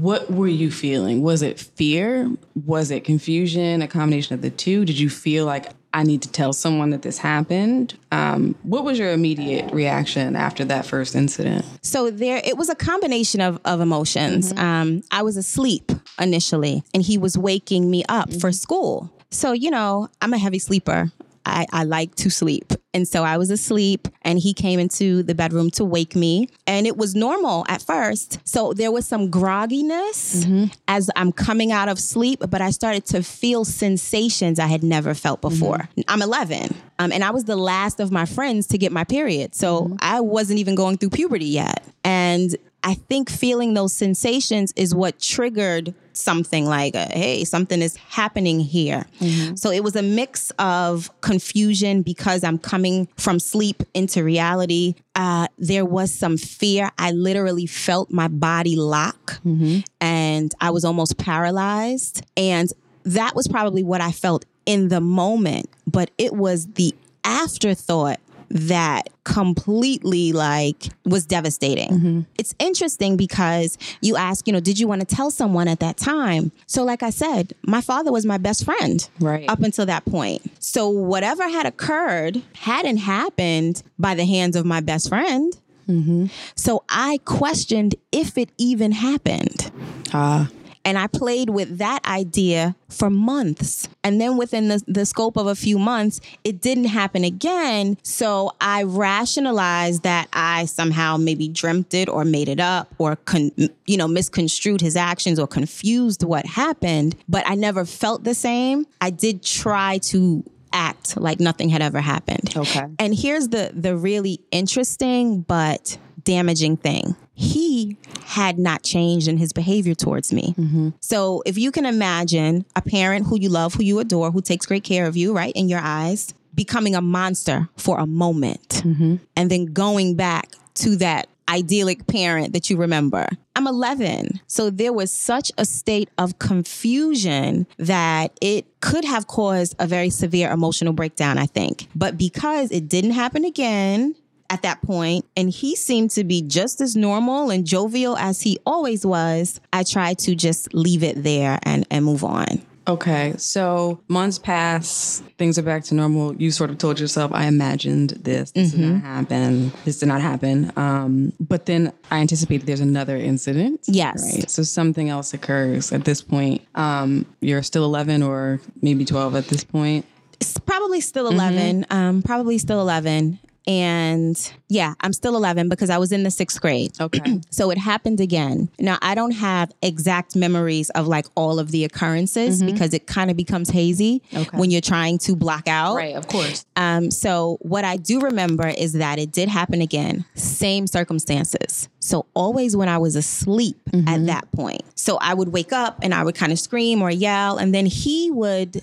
what 0.00 0.30
were 0.30 0.48
you 0.48 0.70
feeling? 0.70 1.22
Was 1.22 1.42
it 1.42 1.60
fear? 1.60 2.30
Was 2.64 2.90
it 2.90 3.04
confusion? 3.04 3.82
A 3.82 3.88
combination 3.88 4.34
of 4.34 4.42
the 4.42 4.50
two? 4.50 4.84
Did 4.84 4.98
you 4.98 5.08
feel 5.08 5.44
like 5.46 5.70
I 5.92 6.04
need 6.04 6.22
to 6.22 6.30
tell 6.30 6.52
someone 6.52 6.90
that 6.90 7.02
this 7.02 7.18
happened? 7.18 7.94
Um, 8.12 8.54
what 8.62 8.84
was 8.84 8.98
your 8.98 9.12
immediate 9.12 9.72
reaction 9.72 10.36
after 10.36 10.64
that 10.66 10.86
first 10.86 11.16
incident? 11.16 11.64
So 11.82 12.10
there, 12.10 12.40
it 12.44 12.56
was 12.56 12.68
a 12.68 12.76
combination 12.76 13.40
of, 13.40 13.60
of 13.64 13.80
emotions. 13.80 14.52
Um, 14.56 15.02
I 15.10 15.22
was 15.22 15.36
asleep 15.36 15.90
initially, 16.18 16.84
and 16.94 17.02
he 17.02 17.18
was 17.18 17.36
waking 17.36 17.90
me 17.90 18.04
up 18.08 18.32
for 18.32 18.52
school. 18.52 19.12
So, 19.30 19.52
you 19.52 19.70
know, 19.70 20.08
I'm 20.20 20.32
a 20.32 20.38
heavy 20.38 20.58
sleeper. 20.58 21.10
I, 21.46 21.66
I 21.72 21.84
like 21.84 22.14
to 22.16 22.30
sleep. 22.30 22.72
And 22.92 23.06
so 23.06 23.22
I 23.22 23.38
was 23.38 23.50
asleep 23.50 24.08
and 24.22 24.38
he 24.38 24.52
came 24.52 24.78
into 24.78 25.22
the 25.22 25.34
bedroom 25.34 25.70
to 25.72 25.84
wake 25.84 26.14
me. 26.14 26.48
And 26.66 26.86
it 26.86 26.96
was 26.96 27.14
normal 27.14 27.64
at 27.68 27.82
first. 27.82 28.40
So 28.44 28.72
there 28.72 28.92
was 28.92 29.06
some 29.06 29.30
grogginess 29.30 30.44
mm-hmm. 30.44 30.64
as 30.88 31.10
I'm 31.16 31.32
coming 31.32 31.72
out 31.72 31.88
of 31.88 31.98
sleep, 31.98 32.42
but 32.48 32.60
I 32.60 32.70
started 32.70 33.06
to 33.06 33.22
feel 33.22 33.64
sensations 33.64 34.58
I 34.58 34.66
had 34.66 34.82
never 34.82 35.14
felt 35.14 35.40
mm-hmm. 35.40 35.54
before. 35.54 35.88
I'm 36.08 36.22
11 36.22 36.74
um, 36.98 37.12
and 37.12 37.24
I 37.24 37.30
was 37.30 37.44
the 37.44 37.56
last 37.56 38.00
of 38.00 38.12
my 38.12 38.26
friends 38.26 38.66
to 38.68 38.78
get 38.78 38.92
my 38.92 39.04
period. 39.04 39.54
So 39.54 39.82
mm-hmm. 39.82 39.96
I 40.00 40.20
wasn't 40.20 40.58
even 40.58 40.74
going 40.74 40.98
through 40.98 41.10
puberty 41.10 41.46
yet. 41.46 41.84
And 42.04 42.56
I 42.82 42.94
think 42.94 43.30
feeling 43.30 43.74
those 43.74 43.92
sensations 43.92 44.72
is 44.76 44.94
what 44.94 45.18
triggered 45.20 45.94
something 46.20 46.66
like, 46.66 46.94
hey, 46.94 47.44
something 47.44 47.82
is 47.82 47.96
happening 47.96 48.60
here. 48.60 49.06
Mm-hmm. 49.20 49.56
So 49.56 49.70
it 49.70 49.82
was 49.82 49.96
a 49.96 50.02
mix 50.02 50.50
of 50.58 51.10
confusion 51.20 52.02
because 52.02 52.44
I'm 52.44 52.58
coming 52.58 53.08
from 53.16 53.40
sleep 53.40 53.82
into 53.94 54.22
reality. 54.24 54.94
Uh, 55.14 55.48
there 55.58 55.84
was 55.84 56.14
some 56.14 56.36
fear. 56.36 56.90
I 56.98 57.12
literally 57.12 57.66
felt 57.66 58.10
my 58.10 58.28
body 58.28 58.76
lock 58.76 59.40
mm-hmm. 59.44 59.80
and 60.00 60.52
I 60.60 60.70
was 60.70 60.84
almost 60.84 61.18
paralyzed. 61.18 62.24
And 62.36 62.70
that 63.04 63.34
was 63.34 63.48
probably 63.48 63.82
what 63.82 64.00
I 64.00 64.12
felt 64.12 64.44
in 64.66 64.88
the 64.88 65.00
moment, 65.00 65.68
but 65.86 66.10
it 66.18 66.32
was 66.34 66.66
the 66.74 66.94
afterthought 67.24 68.20
that 68.50 69.08
completely 69.24 70.32
like 70.32 70.88
was 71.04 71.24
devastating. 71.24 71.90
Mm-hmm. 71.90 72.20
It's 72.36 72.54
interesting 72.58 73.16
because 73.16 73.78
you 74.00 74.16
ask, 74.16 74.46
you 74.46 74.52
know, 74.52 74.60
did 74.60 74.78
you 74.78 74.88
want 74.88 75.00
to 75.00 75.06
tell 75.06 75.30
someone 75.30 75.68
at 75.68 75.80
that 75.80 75.96
time? 75.96 76.50
So, 76.66 76.84
like 76.84 77.02
I 77.02 77.10
said, 77.10 77.54
my 77.62 77.80
father 77.80 78.10
was 78.10 78.26
my 78.26 78.38
best 78.38 78.64
friend 78.64 79.08
right. 79.20 79.48
up 79.48 79.60
until 79.60 79.86
that 79.86 80.04
point. 80.04 80.42
So, 80.58 80.88
whatever 80.88 81.48
had 81.48 81.66
occurred 81.66 82.42
hadn't 82.54 82.98
happened 82.98 83.82
by 83.98 84.14
the 84.14 84.24
hands 84.24 84.56
of 84.56 84.66
my 84.66 84.80
best 84.80 85.08
friend. 85.08 85.56
Mm-hmm. 85.88 86.26
So, 86.56 86.82
I 86.88 87.20
questioned 87.24 87.94
if 88.10 88.36
it 88.36 88.50
even 88.58 88.92
happened. 88.92 89.70
Ah. 90.12 90.48
Uh. 90.48 90.59
And 90.84 90.98
I 90.98 91.06
played 91.06 91.50
with 91.50 91.78
that 91.78 92.04
idea 92.06 92.74
for 92.88 93.10
months. 93.10 93.88
And 94.02 94.20
then 94.20 94.36
within 94.36 94.68
the, 94.68 94.82
the 94.86 95.04
scope 95.04 95.36
of 95.36 95.46
a 95.46 95.54
few 95.54 95.78
months, 95.78 96.20
it 96.42 96.60
didn't 96.60 96.86
happen 96.86 97.22
again. 97.24 97.98
So 98.02 98.52
I 98.60 98.84
rationalized 98.84 100.02
that 100.04 100.28
I 100.32 100.64
somehow 100.64 101.16
maybe 101.16 101.48
dreamt 101.48 101.94
it 101.94 102.08
or 102.08 102.24
made 102.24 102.48
it 102.48 102.60
up 102.60 102.94
or, 102.98 103.16
con- 103.16 103.52
you 103.86 103.96
know, 103.96 104.08
misconstrued 104.08 104.80
his 104.80 104.96
actions 104.96 105.38
or 105.38 105.46
confused 105.46 106.22
what 106.22 106.46
happened. 106.46 107.14
But 107.28 107.46
I 107.46 107.54
never 107.54 107.84
felt 107.84 108.24
the 108.24 108.34
same. 108.34 108.86
I 109.00 109.10
did 109.10 109.42
try 109.42 109.98
to 109.98 110.44
act 110.72 111.16
like 111.16 111.40
nothing 111.40 111.68
had 111.68 111.82
ever 111.82 112.00
happened. 112.00 112.56
Okay. 112.56 112.86
And 112.98 113.14
here's 113.14 113.48
the 113.48 113.72
the 113.74 113.96
really 113.96 114.40
interesting 114.50 115.42
but 115.42 115.98
damaging 116.22 116.76
thing 116.76 117.16
he 117.40 117.96
had 118.26 118.58
not 118.58 118.82
changed 118.82 119.26
in 119.26 119.38
his 119.38 119.54
behavior 119.54 119.94
towards 119.94 120.30
me. 120.30 120.54
Mm-hmm. 120.58 120.90
So 121.00 121.42
if 121.46 121.56
you 121.56 121.72
can 121.72 121.86
imagine 121.86 122.66
a 122.76 122.82
parent 122.82 123.26
who 123.26 123.40
you 123.40 123.48
love, 123.48 123.72
who 123.72 123.82
you 123.82 123.98
adore, 123.98 124.30
who 124.30 124.42
takes 124.42 124.66
great 124.66 124.84
care 124.84 125.06
of 125.06 125.16
you, 125.16 125.34
right, 125.34 125.54
in 125.56 125.66
your 125.68 125.80
eyes, 125.82 126.34
becoming 126.54 126.94
a 126.94 127.00
monster 127.00 127.70
for 127.78 127.98
a 127.98 128.06
moment 128.06 128.82
mm-hmm. 128.84 129.16
and 129.36 129.50
then 129.50 129.66
going 129.66 130.16
back 130.16 130.50
to 130.74 130.96
that 130.96 131.28
idyllic 131.48 132.06
parent 132.06 132.52
that 132.52 132.68
you 132.68 132.76
remember. 132.76 133.26
I'm 133.56 133.66
11. 133.66 134.40
So 134.46 134.70
there 134.70 134.92
was 134.92 135.10
such 135.10 135.50
a 135.58 135.64
state 135.64 136.08
of 136.18 136.38
confusion 136.38 137.66
that 137.78 138.36
it 138.40 138.66
could 138.80 139.04
have 139.04 139.26
caused 139.26 139.74
a 139.78 139.86
very 139.86 140.10
severe 140.10 140.50
emotional 140.50 140.92
breakdown, 140.92 141.38
I 141.38 141.46
think. 141.46 141.88
But 141.94 142.16
because 142.16 142.70
it 142.70 142.88
didn't 142.88 143.12
happen 143.12 143.44
again, 143.44 144.14
at 144.50 144.62
that 144.62 144.82
point, 144.82 145.24
and 145.36 145.48
he 145.48 145.76
seemed 145.76 146.10
to 146.10 146.24
be 146.24 146.42
just 146.42 146.80
as 146.80 146.96
normal 146.96 147.50
and 147.50 147.64
jovial 147.64 148.16
as 148.16 148.42
he 148.42 148.58
always 148.66 149.06
was. 149.06 149.60
I 149.72 149.84
tried 149.84 150.18
to 150.20 150.34
just 150.34 150.74
leave 150.74 151.02
it 151.02 151.22
there 151.22 151.58
and, 151.62 151.86
and 151.90 152.04
move 152.04 152.24
on. 152.24 152.62
Okay, 152.88 153.34
so 153.36 154.00
months 154.08 154.38
pass, 154.38 155.22
things 155.38 155.58
are 155.58 155.62
back 155.62 155.84
to 155.84 155.94
normal. 155.94 156.34
You 156.34 156.50
sort 156.50 156.70
of 156.70 156.78
told 156.78 156.98
yourself, 156.98 157.30
I 157.32 157.46
imagined 157.46 158.10
this, 158.10 158.50
this 158.50 158.72
mm-hmm. 158.72 158.80
did 158.80 158.92
not 158.94 159.02
happen, 159.02 159.72
this 159.84 160.00
did 160.00 160.06
not 160.06 160.20
happen. 160.20 160.72
Um, 160.76 161.32
but 161.38 161.66
then 161.66 161.92
I 162.10 162.18
anticipate 162.18 162.66
there's 162.66 162.80
another 162.80 163.16
incident. 163.16 163.82
Yes. 163.86 164.34
Right. 164.34 164.50
So 164.50 164.64
something 164.64 165.08
else 165.08 165.32
occurs 165.34 165.92
at 165.92 166.04
this 166.04 166.20
point. 166.20 166.62
Um, 166.74 167.26
you're 167.40 167.62
still 167.62 167.84
11 167.84 168.22
or 168.24 168.60
maybe 168.82 169.04
12 169.04 169.36
at 169.36 169.46
this 169.46 169.62
point. 169.62 170.04
It's 170.40 170.58
probably 170.58 171.00
still 171.00 171.28
11. 171.28 171.82
Mm-hmm. 171.82 171.92
Um, 171.96 172.22
probably 172.22 172.58
still 172.58 172.80
11. 172.80 173.38
And 173.70 174.52
yeah, 174.66 174.94
I'm 175.00 175.12
still 175.12 175.36
11 175.36 175.68
because 175.68 175.90
I 175.90 175.98
was 175.98 176.10
in 176.10 176.24
the 176.24 176.30
sixth 176.32 176.60
grade. 176.60 176.90
Okay. 177.00 177.40
so 177.50 177.70
it 177.70 177.78
happened 177.78 178.20
again. 178.20 178.68
Now, 178.80 178.98
I 179.00 179.14
don't 179.14 179.30
have 179.30 179.70
exact 179.80 180.34
memories 180.34 180.90
of 180.90 181.06
like 181.06 181.26
all 181.36 181.60
of 181.60 181.70
the 181.70 181.84
occurrences 181.84 182.60
mm-hmm. 182.60 182.72
because 182.72 182.92
it 182.92 183.06
kind 183.06 183.30
of 183.30 183.36
becomes 183.36 183.70
hazy 183.70 184.22
okay. 184.34 184.58
when 184.58 184.72
you're 184.72 184.80
trying 184.80 185.18
to 185.18 185.36
block 185.36 185.68
out. 185.68 185.94
Right, 185.94 186.16
of 186.16 186.26
course. 186.26 186.66
Um, 186.74 187.12
so 187.12 187.58
what 187.60 187.84
I 187.84 187.96
do 187.96 188.18
remember 188.18 188.66
is 188.66 188.94
that 188.94 189.20
it 189.20 189.30
did 189.30 189.48
happen 189.48 189.80
again, 189.80 190.24
same 190.34 190.88
circumstances. 190.88 191.88
So 192.00 192.26
always 192.34 192.76
when 192.76 192.88
I 192.88 192.98
was 192.98 193.14
asleep 193.14 193.76
mm-hmm. 193.92 194.08
at 194.08 194.26
that 194.26 194.50
point. 194.50 194.82
So 194.96 195.16
I 195.18 195.32
would 195.32 195.52
wake 195.52 195.72
up 195.72 196.00
and 196.02 196.12
I 196.12 196.24
would 196.24 196.34
kind 196.34 196.50
of 196.50 196.58
scream 196.58 197.02
or 197.02 197.10
yell, 197.10 197.56
and 197.56 197.72
then 197.72 197.86
he 197.86 198.32
would 198.32 198.82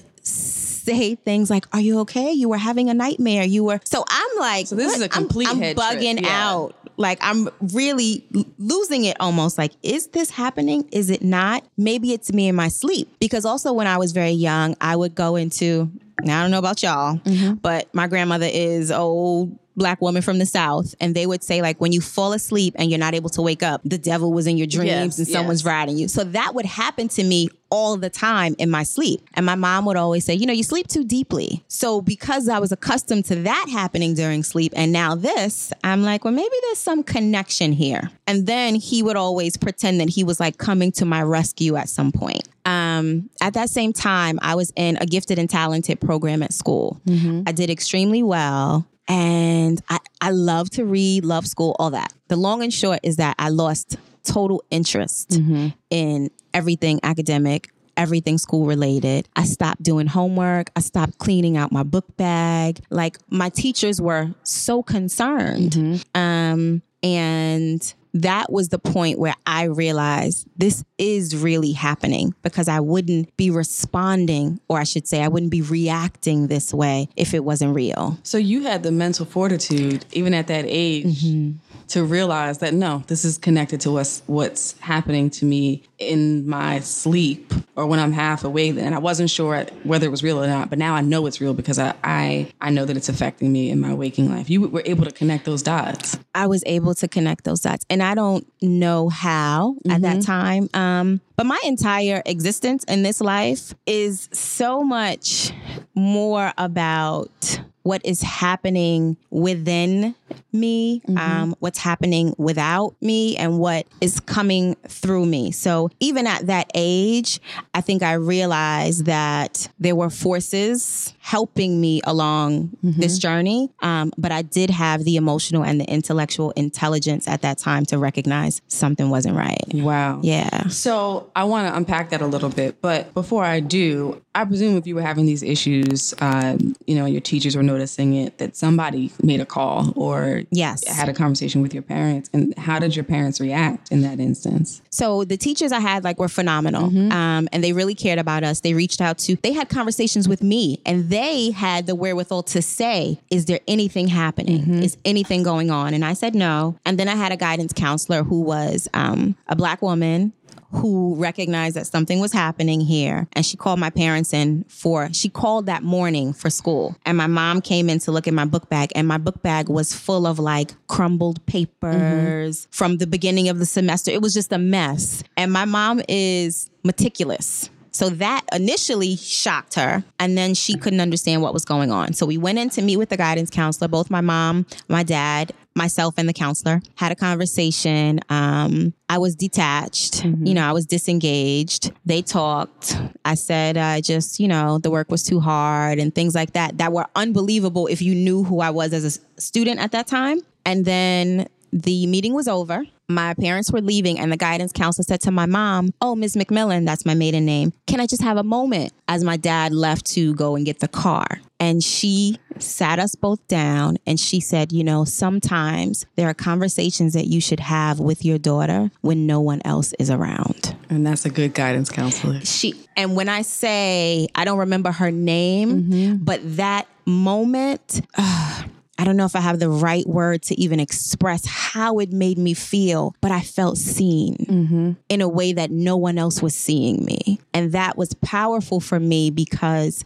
say 0.88 1.16
things 1.16 1.50
like, 1.50 1.66
"Are 1.74 1.80
you 1.80 2.00
okay? 2.02 2.32
You 2.32 2.50
were 2.50 2.58
having 2.58 2.90
a 2.90 2.94
nightmare. 2.94 3.44
You 3.44 3.64
were." 3.64 3.80
So 3.84 4.04
I'm 4.08 4.40
like, 4.40 4.68
so 4.68 4.76
this 4.76 4.88
what? 4.88 4.98
is 4.98 5.02
a 5.04 5.10
complete. 5.10 5.48
I'm, 5.48 5.62
I'm 5.62 5.76
bugging 5.76 6.22
yeah. 6.22 6.50
out. 6.50 6.76
Like 6.98 7.20
I'm 7.22 7.50
really 7.74 8.26
losing 8.58 9.06
it 9.06 9.18
almost. 9.20 9.58
Like, 9.58 9.74
is 9.84 10.08
this 10.08 10.30
happening? 10.30 10.88
Is 10.92 11.10
it 11.10 11.22
not? 11.22 11.64
Maybe 11.78 12.14
it's 12.14 12.34
me 12.34 12.48
in 12.48 12.56
my 12.56 12.70
sleep. 12.70 13.10
Because 13.20 13.46
also 13.46 13.74
when 13.74 13.88
I 13.88 13.98
was 13.98 14.12
very 14.12 14.32
young, 14.32 14.76
I 14.82 14.96
would 14.96 15.16
go 15.16 15.36
into. 15.36 15.92
Now 16.22 16.40
I 16.40 16.42
don't 16.42 16.52
know 16.52 16.58
about 16.58 16.82
y'all, 16.82 17.18
mm-hmm. 17.18 17.56
but 17.56 17.94
my 17.94 18.08
grandmother 18.08 18.50
is 18.52 18.92
old 18.92 19.56
black 19.78 20.02
woman 20.02 20.22
from 20.22 20.40
the 20.40 20.46
South, 20.46 20.96
and 21.00 21.16
they 21.16 21.26
would 21.26 21.44
say, 21.44 21.62
like, 21.62 21.80
when 21.80 21.92
you 21.92 22.02
fall 22.02 22.34
asleep 22.34 22.76
and 22.78 22.90
you're 22.90 23.00
not 23.00 23.14
able 23.14 23.30
to 23.30 23.42
wake 23.42 23.64
up, 23.64 23.82
the 23.86 23.98
devil 23.98 24.34
was 24.34 24.48
in 24.48 24.58
your 24.58 24.68
dreams 24.68 24.90
yes, 24.90 25.20
and 25.20 25.28
someone's 25.28 25.62
yes. 25.62 25.68
riding 25.68 25.98
you. 25.98 26.08
So 26.08 26.24
that 26.24 26.56
would 26.56 26.66
happen 26.66 27.08
to 27.10 27.24
me 27.24 27.50
all 27.70 27.98
the 27.98 28.10
time 28.10 28.56
in 28.58 28.70
my 28.70 28.84
sleep. 28.84 29.22
And 29.34 29.46
my 29.46 29.56
mom 29.56 29.86
would 29.86 29.98
always 29.98 30.26
say, 30.26 30.34
you 30.34 30.46
know, 30.46 30.54
you 30.54 30.64
sleep 30.64 30.88
too 30.88 31.04
deeply. 31.04 31.64
So 31.68 32.02
because 32.02 32.48
I 32.48 32.60
was 32.60 32.72
accustomed 32.72 33.26
to 33.26 33.36
that 33.36 33.68
happening 33.70 34.14
during 34.14 34.44
sleep 34.44 34.74
and 34.76 34.92
now 34.92 35.16
this, 35.16 35.74
I'm 35.84 36.04
like, 36.04 36.24
well, 36.24 36.34
maybe 36.34 36.56
there's 36.64 36.78
some 36.78 37.04
connection 37.04 37.74
here. 37.74 38.10
And 38.26 38.48
then 38.48 38.76
he 38.76 39.04
would 39.04 39.18
always 39.18 39.58
pretend 39.58 40.00
that 40.00 40.10
he 40.10 40.24
was 40.24 40.40
like 40.40 40.58
coming 40.58 40.92
to 40.94 41.06
my 41.06 41.22
rescue 41.22 41.76
at 41.76 41.90
some 41.90 42.12
point. 42.12 42.48
Um, 42.66 43.30
at 43.42 43.54
that 43.54 43.70
same 43.70 43.94
time, 43.94 44.40
I 44.42 44.56
was 44.56 44.72
in 44.76 44.98
a 44.98 45.06
gifted 45.06 45.40
and 45.40 45.50
talented 45.50 46.02
program 46.02 46.44
at 46.44 46.54
school. 46.54 47.00
Mm-hmm. 47.06 47.44
I 47.48 47.52
did 47.52 47.70
extremely 47.70 48.24
well. 48.24 48.86
And 49.08 49.82
I, 49.90 50.00
I 50.22 50.32
love 50.32 50.70
to 50.72 50.86
read, 50.86 51.26
love 51.26 51.48
school, 51.48 51.76
all 51.80 51.92
that. 51.92 52.14
The 52.28 52.36
long 52.36 52.62
and 52.64 52.74
short 52.74 53.00
is 53.04 53.18
that 53.18 53.36
I 53.40 53.50
lost 53.50 53.98
total 54.24 54.64
interest 54.70 55.30
mm-hmm. 55.30 55.70
in 55.90 56.30
everything 56.54 57.00
academic, 57.04 57.70
everything 57.96 58.38
school 58.38 58.66
related. 58.66 59.28
I 59.36 59.46
stopped 59.46 59.84
doing 59.84 60.08
homework. 60.08 60.70
I 60.76 60.82
stopped 60.82 61.18
cleaning 61.18 61.58
out 61.58 61.72
my 61.72 61.84
book 61.84 62.18
bag. 62.18 62.82
Like 62.90 63.18
my 63.30 63.50
teachers 63.50 64.02
were 64.02 64.34
so 64.44 64.84
concerned. 64.84 65.72
Mm-hmm. 65.72 66.22
Um, 66.22 66.82
and 67.04 67.94
that 68.14 68.52
was 68.52 68.70
the 68.70 68.80
point 68.80 69.20
where 69.20 69.36
I 69.46 69.64
realized 69.64 70.48
this 70.58 70.84
is 70.98 71.36
really 71.36 71.72
happening 71.72 72.34
because 72.42 72.68
I 72.68 72.80
wouldn't 72.80 73.36
be 73.38 73.50
responding, 73.52 74.60
or 74.68 74.80
I 74.80 74.84
should 74.84 75.08
say, 75.08 75.24
I 75.24 75.28
wouldn't 75.28 75.52
be 75.52 75.62
reacting 75.62 76.48
this 76.48 76.74
way 76.74 77.10
if 77.16 77.34
it 77.34 77.44
wasn't 77.44 77.76
real. 77.76 78.18
So 78.24 78.38
you 78.38 78.64
had 78.64 78.84
the 78.84 78.92
mental 78.92 79.26
fortitude, 79.26 80.06
even 80.12 80.34
at 80.34 80.48
that 80.48 80.66
age, 80.68 81.24
mm-hmm 81.24 81.58
to 81.90 82.04
realize 82.04 82.60
that 82.60 82.74
no, 82.74 83.04
this 83.08 83.24
is 83.24 83.38
connected 83.38 83.82
to 83.82 83.92
what's 83.92 84.22
what's 84.28 84.78
happening 84.80 85.30
to 85.30 85.46
me 85.46 85.84
in 85.98 86.48
my 86.48 86.80
sleep 86.80 87.54
or 87.76 87.88
when 87.88 88.00
I'm 88.00 88.12
half 88.12 88.44
awake. 88.44 88.76
And 88.78 88.94
I 88.94 89.00
wasn't 89.00 89.30
sure 89.30 89.64
whether 89.84 90.06
it 90.06 90.10
was 90.10 90.24
real 90.24 90.44
or 90.44 90.48
not, 90.48 90.70
but 90.70 90.78
now 90.78 90.96
I 90.96 91.02
know 91.02 91.26
it's 91.26 91.40
real 91.40 91.54
because 91.54 91.80
I 91.80 91.96
I, 92.04 92.52
I 92.60 92.70
know 92.70 92.86
that 92.86 92.98
it's 92.98 93.10
affecting 93.10 93.52
me 93.52 93.70
in 93.70 93.80
my 93.80 93.94
waking 93.94 94.30
life. 94.30 94.50
You 94.50 94.68
were 94.68 94.84
able 94.86 95.06
to 95.06 95.12
connect 95.12 95.46
those 95.46 95.64
dots. 95.64 96.18
I 96.36 96.48
was 96.48 96.62
able 96.66 96.94
to 96.96 97.08
connect 97.08 97.46
those 97.46 97.62
dots, 97.62 97.86
and 97.90 98.04
I 98.04 98.16
don't 98.16 98.46
know 98.62 99.10
how 99.10 99.76
mm-hmm. 99.80 99.92
at 99.92 100.02
that 100.02 100.18
mm-hmm. 100.18 100.32
time. 100.32 100.70
Um, 100.74 100.87
but 101.36 101.46
my 101.46 101.60
entire 101.66 102.22
existence 102.26 102.84
in 102.86 103.04
this 103.04 103.22
life 103.22 103.74
is 103.86 104.30
so 104.32 104.84
much 104.84 105.52
more 105.94 106.54
about 106.58 107.60
what 107.88 108.06
is 108.06 108.22
happening 108.22 109.16
within 109.30 110.14
me, 110.52 111.02
mm-hmm. 111.08 111.18
um, 111.18 111.56
what's 111.60 111.80
happening 111.80 112.36
without 112.38 112.94
me, 113.02 113.38
and 113.38 113.60
what 113.60 113.88
is 114.02 114.20
coming 114.20 114.76
through 114.88 115.26
me. 115.26 115.52
So 115.52 115.90
even 116.02 116.28
at 116.28 116.48
that 116.48 116.70
age, 116.76 117.40
I 117.74 117.80
think 117.80 118.04
I 118.04 118.14
realized 118.14 119.06
that 119.06 119.70
there 119.80 119.96
were 119.96 120.10
forces 120.10 121.14
helping 121.28 121.82
me 121.82 122.00
along 122.06 122.70
this 122.82 123.18
journey. 123.18 123.70
Um, 123.82 124.14
but 124.18 124.32
I 124.32 124.44
did 124.44 124.70
have 124.70 125.04
the 125.04 125.18
emotional 125.18 125.62
and 125.66 125.78
the 125.82 125.84
intellectual 125.84 126.52
intelligence 126.52 127.28
at 127.28 127.42
that 127.42 127.58
time 127.58 127.86
to 127.88 127.98
recognize 127.98 128.62
something 128.68 129.10
wasn't 129.10 129.36
right. 129.36 129.62
Wow. 129.74 130.22
Yeah. 130.24 130.68
So 130.70 131.30
I 131.36 131.44
want 131.44 131.68
to 131.68 131.76
unpack 131.76 132.12
that 132.12 132.22
a 132.22 132.28
little 132.28 132.48
bit, 132.48 132.82
but 132.82 133.14
before 133.14 133.44
I 133.44 133.60
do, 133.60 134.22
I 134.34 134.46
presume 134.46 134.78
if 134.78 134.88
you 134.88 134.96
were 134.96 135.02
having 135.02 135.26
these 135.26 135.44
issues, 135.44 136.14
uh, 136.22 136.58
you 136.86 136.96
know, 136.96 137.06
your 137.06 137.22
teachers 137.22 137.58
were 137.58 137.64
noticing 137.64 138.14
it, 138.14 138.38
that 138.38 138.56
somebody 138.56 139.12
made 139.22 139.42
a 139.42 139.46
call 139.46 139.92
or 139.98 140.44
Yes. 140.52 140.88
had 140.88 141.10
a 141.10 141.14
conversation 141.14 141.62
with 141.62 141.74
your 141.74 141.84
parents. 141.84 142.30
And 142.32 142.58
how 142.58 142.80
did 142.80 142.96
your 142.96 143.04
parents 143.04 143.42
react 143.42 143.92
in 143.92 144.02
that 144.04 144.20
instance? 144.22 144.82
So 144.92 145.26
the 145.26 145.38
teachers 145.38 145.74
I 145.74 145.80
had 145.82 146.06
like 146.06 146.20
were 146.20 146.30
phenomenal, 146.30 146.86
um, 147.12 147.50
and 147.52 147.64
they 147.64 147.74
really 147.74 147.96
cared 147.96 148.20
about 148.20 148.44
us. 148.44 148.62
They 148.62 148.74
reached 148.74 149.02
out 149.02 149.18
to, 149.26 149.36
they 149.38 149.52
had 149.52 149.68
conversations 149.68 150.30
with 150.30 150.42
me, 150.42 150.80
and 150.86 151.10
they 151.10 151.17
had 151.52 151.88
the 151.88 151.96
wherewithal 151.96 152.44
to 152.44 152.62
say, 152.62 153.20
"Is 153.30 153.46
there 153.46 153.60
anything 153.68 154.08
happening? 154.08 154.84
Is 154.84 154.98
anything 155.06 155.44
going 155.44 155.72
on?" 155.72 155.94
And 155.94 156.04
I 156.04 156.14
said 156.14 156.36
no. 156.36 156.76
And 156.86 157.00
then 157.00 157.08
I 157.08 157.16
had 157.16 157.32
a 157.32 157.38
guidance 157.38 157.74
counselor 157.74 158.24
who 158.24 158.42
was 158.42 158.88
um, 158.94 159.36
a 159.48 159.56
black 159.56 159.82
woman 159.82 160.34
who 160.72 161.16
recognized 161.16 161.76
that 161.76 161.88
something 161.88 162.20
was 162.20 162.34
happening 162.34 162.82
here. 162.82 163.28
And 163.34 163.46
she 163.46 163.58
called 163.58 163.80
my 163.80 163.90
parents 163.90 164.34
in 164.34 164.66
for 164.68 165.10
she 165.14 165.30
called 165.30 165.66
that 165.68 165.84
morning 165.84 166.34
for 166.34 166.50
school. 166.50 166.96
And 167.06 167.18
my 167.18 167.28
mom 167.28 167.62
came 167.62 167.90
in 167.90 168.00
to 168.00 168.12
look 168.12 168.28
at 168.28 168.34
my 168.34 168.46
book 168.46 168.70
bag 168.70 168.92
and 168.96 169.08
my 169.08 169.18
book 169.18 169.42
bag 169.42 169.70
was 169.70 169.94
full 169.94 170.28
of 170.28 170.40
like 170.40 170.74
crumbled 170.88 171.46
papers 171.46 172.68
from 172.72 172.98
the 172.98 173.08
beginning 173.08 173.50
of 173.50 173.60
the 173.60 173.66
semester. 173.66 174.12
It 174.12 174.22
was 174.22 174.34
just 174.34 174.52
a 174.52 174.58
mess. 174.58 175.24
And 175.38 175.52
my 175.52 175.66
mom 175.66 176.02
is 176.08 176.70
meticulous 176.84 177.70
so 177.98 178.10
that 178.12 178.46
initially 178.54 179.16
shocked 179.16 179.74
her. 179.74 180.04
And 180.20 180.38
then 180.38 180.54
she 180.54 180.78
couldn't 180.78 181.02
understand 181.02 181.42
what 181.42 181.52
was 181.52 181.66
going 181.66 181.90
on. 181.90 182.14
So 182.14 182.28
we 182.28 182.38
went 182.38 182.60
in 182.60 182.70
to 182.70 182.84
meet 182.84 182.98
with 182.98 183.10
the 183.10 183.18
guidance 183.18 183.50
counselor, 183.50 183.88
both 183.88 184.12
my 184.12 184.22
mom, 184.22 184.68
my 184.88 185.02
dad, 185.02 185.52
myself, 185.74 186.14
and 186.18 186.30
the 186.30 186.34
counselor 186.34 186.80
had 186.94 187.12
a 187.12 187.16
conversation. 187.16 188.20
Um, 188.30 188.94
I 189.10 189.18
was 189.18 189.36
detached, 189.36 190.24
you 190.24 190.54
know, 190.54 190.64
I 190.64 190.74
was 190.74 190.86
disengaged. 190.86 191.92
They 192.06 192.22
talked. 192.22 192.96
I 193.26 193.34
said, 193.34 193.78
I 193.78 194.02
just, 194.02 194.40
you 194.40 194.48
know, 194.48 194.78
the 194.78 194.92
work 194.92 195.10
was 195.10 195.24
too 195.24 195.40
hard 195.40 195.98
and 195.98 196.14
things 196.14 196.36
like 196.36 196.54
that, 196.54 196.78
that 196.78 196.94
were 196.94 197.08
unbelievable 197.16 197.88
if 197.88 198.00
you 198.00 198.14
knew 198.14 198.44
who 198.44 198.60
I 198.60 198.70
was 198.70 198.94
as 198.94 199.06
a 199.06 199.42
student 199.42 199.80
at 199.80 199.92
that 199.94 200.06
time. 200.06 200.42
And 200.68 200.86
then 200.86 201.48
the 201.74 202.06
meeting 202.06 202.36
was 202.36 202.48
over. 202.48 202.86
My 203.10 203.34
parents 203.36 203.72
were 203.72 203.82
leaving, 203.82 204.20
and 204.20 204.32
the 204.32 204.38
guidance 204.38 204.74
counselor 204.74 205.04
said 205.04 205.22
to 205.22 205.32
my 205.32 205.46
mom, 205.46 205.94
Oh, 206.02 206.14
Ms. 206.14 206.36
McMillan, 206.36 206.86
that's 206.86 207.06
my 207.06 207.14
maiden 207.14 207.46
name. 207.46 207.72
Can 207.86 208.02
I 208.02 208.06
just 208.06 208.22
have 208.22 208.36
a 208.36 208.44
moment? 208.44 208.92
As 209.08 209.24
my 209.24 209.38
dad 209.38 209.72
left 209.72 210.06
to 210.08 210.36
go 210.36 210.58
and 210.58 210.66
get 210.66 210.80
the 210.80 210.90
car. 210.90 211.40
And 211.60 211.82
she 211.82 212.38
sat 212.60 213.00
us 213.00 213.16
both 213.16 213.46
down 213.48 213.98
and 214.06 214.20
she 214.20 214.42
said, 214.42 214.74
You 214.74 214.84
know, 214.84 215.06
sometimes 215.06 216.06
there 216.18 216.28
are 216.28 216.34
conversations 216.34 217.14
that 217.14 217.28
you 217.28 217.40
should 217.40 217.62
have 217.62 218.00
with 218.00 218.26
your 218.26 218.38
daughter 218.38 218.92
when 219.02 219.26
no 219.26 219.40
one 219.40 219.62
else 219.64 219.94
is 219.98 220.12
around. 220.12 220.76
And 220.90 221.08
that's 221.08 221.26
a 221.26 221.30
good 221.30 221.54
guidance 221.54 221.90
counselor. 221.90 222.42
She, 222.42 222.74
and 222.98 223.16
when 223.16 223.30
I 223.30 223.42
say 223.42 224.28
I 224.36 224.44
don't 224.44 224.60
remember 224.60 224.92
her 224.92 225.12
name, 225.12 225.84
mm-hmm. 225.84 226.16
but 226.18 226.42
that 226.58 226.88
moment, 227.06 228.02
I 228.98 229.04
don't 229.04 229.18
know 229.18 229.26
if 229.26 229.36
I 229.36 229.42
have 229.42 229.60
the 229.60 229.70
right 229.70 230.06
word 230.08 230.42
to 230.44 230.60
even 230.60 230.80
express 230.80 231.46
how 231.46 232.00
it 232.00 232.12
made 232.12 232.38
me 232.38 232.54
feel, 232.54 233.16
but 233.22 233.32
I 233.32 233.42
felt 233.42 233.78
seen 233.78 234.36
mm-hmm. 234.38 234.92
in 235.10 235.22
a 235.22 235.30
way 235.30 235.54
that 235.54 235.72
no 235.72 235.98
one 235.98 236.18
else 236.18 236.42
was 236.42 236.56
seeing 236.56 237.06
me. 237.06 237.40
And 237.54 237.72
that 237.74 237.98
was 237.98 238.14
powerful 238.16 238.80
for 238.80 239.00
me 239.00 239.30
because 239.30 240.04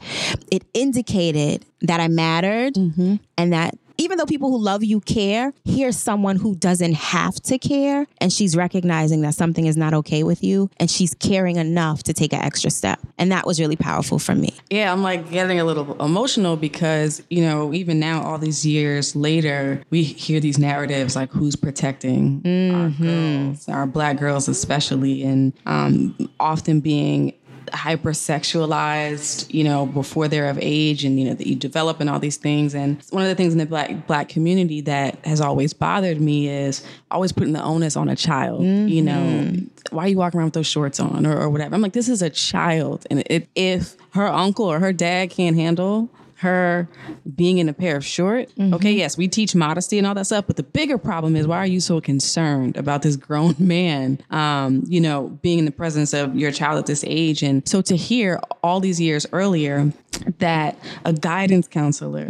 it 0.52 0.64
indicated 0.74 1.66
that 1.82 2.00
I 2.00 2.08
mattered 2.08 2.74
mm-hmm. 2.76 3.16
and 3.38 3.54
that 3.54 3.76
even 4.02 4.18
though 4.18 4.26
people 4.26 4.50
who 4.50 4.58
love 4.58 4.84
you 4.84 5.00
care, 5.00 5.54
here's 5.64 5.96
someone 5.98 6.36
who 6.36 6.56
doesn't 6.56 6.94
have 6.94 7.36
to 7.36 7.60
care. 7.60 8.08
And 8.20 8.34
she's 8.34 8.56
recognizing 8.56 9.22
that 9.22 9.36
something 9.36 9.68
is 9.68 9.78
not 9.78 9.94
okay 9.94 10.24
with 10.24 10.44
you 10.44 10.70
and 10.78 10.90
she's 10.90 11.14
caring 11.14 11.58
enough 11.58 12.04
to 12.04 12.14
take 12.14 12.34
an 12.34 12.42
extra 12.42 12.72
step. 12.72 13.00
And 13.18 13.32
that 13.32 13.46
was 13.46 13.60
really 13.60 13.76
powerful 13.76 14.18
for 14.18 14.34
me. 14.34 14.56
Yeah, 14.70 14.92
I'm 14.92 15.04
like 15.04 15.30
getting 15.30 15.60
a 15.60 15.64
little 15.64 16.02
emotional 16.04 16.58
because, 16.58 17.22
you 17.30 17.42
know, 17.42 17.74
even 17.74 18.00
now, 18.00 18.24
all 18.24 18.40
these 18.40 18.66
years 18.66 19.16
later, 19.16 19.84
we 19.92 20.02
hear 20.04 20.40
these 20.40 20.58
narratives 20.58 21.16
like 21.16 21.32
who's 21.32 21.56
protecting 21.56 22.42
our 22.74 22.90
girls, 22.90 23.70
our 23.70 23.86
black 23.86 24.18
girls 24.18 24.48
especially, 24.48 25.24
and 25.24 25.54
um, 25.66 26.30
often 26.40 26.80
being 26.80 27.34
hypersexualized, 27.72 29.54
you 29.54 29.64
know, 29.64 29.86
before 29.86 30.28
they're 30.28 30.50
of 30.50 30.60
age 30.62 31.04
and, 31.04 31.20
you 31.20 31.26
know, 31.26 31.34
that 31.34 31.48
you 31.48 31.56
develop 31.56 32.00
and 32.00 32.10
all 32.10 32.20
these 32.20 32.38
things. 32.38 32.74
And 32.76 33.02
one 33.10 33.24
of 33.24 33.30
the 33.30 33.36
things 33.36 33.54
in 33.54 33.60
the 33.60 33.66
black 33.66 34.08
black 34.08 34.30
community 34.30 34.82
that 34.82 35.24
has 35.26 35.42
always 35.42 35.74
bothered 35.74 36.22
me 36.22 36.48
is 36.50 36.84
always 37.10 37.32
putting 37.32 37.54
the 37.54 37.64
onus 37.64 37.96
on 37.96 38.10
a 38.10 38.16
child, 38.16 38.64
you 38.64 39.04
mm-hmm. 39.04 39.06
know, 39.06 39.68
why 39.92 40.06
are 40.06 40.08
you 40.08 40.18
walking 40.18 40.40
around 40.40 40.48
with 40.48 40.54
those 40.54 40.68
shorts 40.68 41.00
on 41.00 41.26
or, 41.26 41.38
or 41.38 41.50
whatever? 41.50 41.76
I'm 41.76 41.82
like, 41.82 41.94
this 41.94 42.10
is 42.10 42.22
a 42.22 42.30
child. 42.30 43.06
And 43.10 43.24
it, 43.26 43.48
if 43.56 43.96
her 44.14 44.28
uncle 44.28 44.66
or 44.66 44.80
her 44.80 44.94
dad 44.94 45.30
can't 45.30 45.56
handle 45.56 46.10
her 46.42 46.88
being 47.36 47.60
in 47.60 47.70
a 47.70 47.74
pair 47.74 47.96
of 47.96 48.04
short. 48.04 48.50
Okay, 48.74 48.92
yes, 48.94 49.16
we 49.18 49.28
teach 49.28 49.54
modesty 49.54 49.98
and 50.00 50.08
all 50.08 50.16
that 50.16 50.26
stuff, 50.26 50.46
but 50.48 50.56
the 50.56 50.64
bigger 50.64 50.98
problem 50.98 51.36
is 51.36 51.46
why 51.46 51.58
are 51.58 51.68
you 51.68 51.80
so 51.80 52.02
concerned 52.02 52.78
about 52.78 53.04
this 53.04 53.16
grown 53.16 53.54
man, 53.60 54.20
um, 54.32 54.84
you 54.88 55.00
know, 55.00 55.30
being 55.44 55.60
in 55.60 55.66
the 55.66 55.72
presence 55.72 56.14
of 56.14 56.36
your 56.36 56.52
child 56.52 56.80
at 56.80 56.88
this 56.88 57.04
age? 57.08 57.44
And 57.44 57.68
so 57.68 57.82
to 57.84 57.96
hear 57.96 58.40
all 58.64 58.80
these 58.80 59.00
years 59.00 59.28
earlier 59.32 59.94
that 60.40 60.78
a 61.06 61.14
guidance 61.14 61.68
counselor 61.68 62.28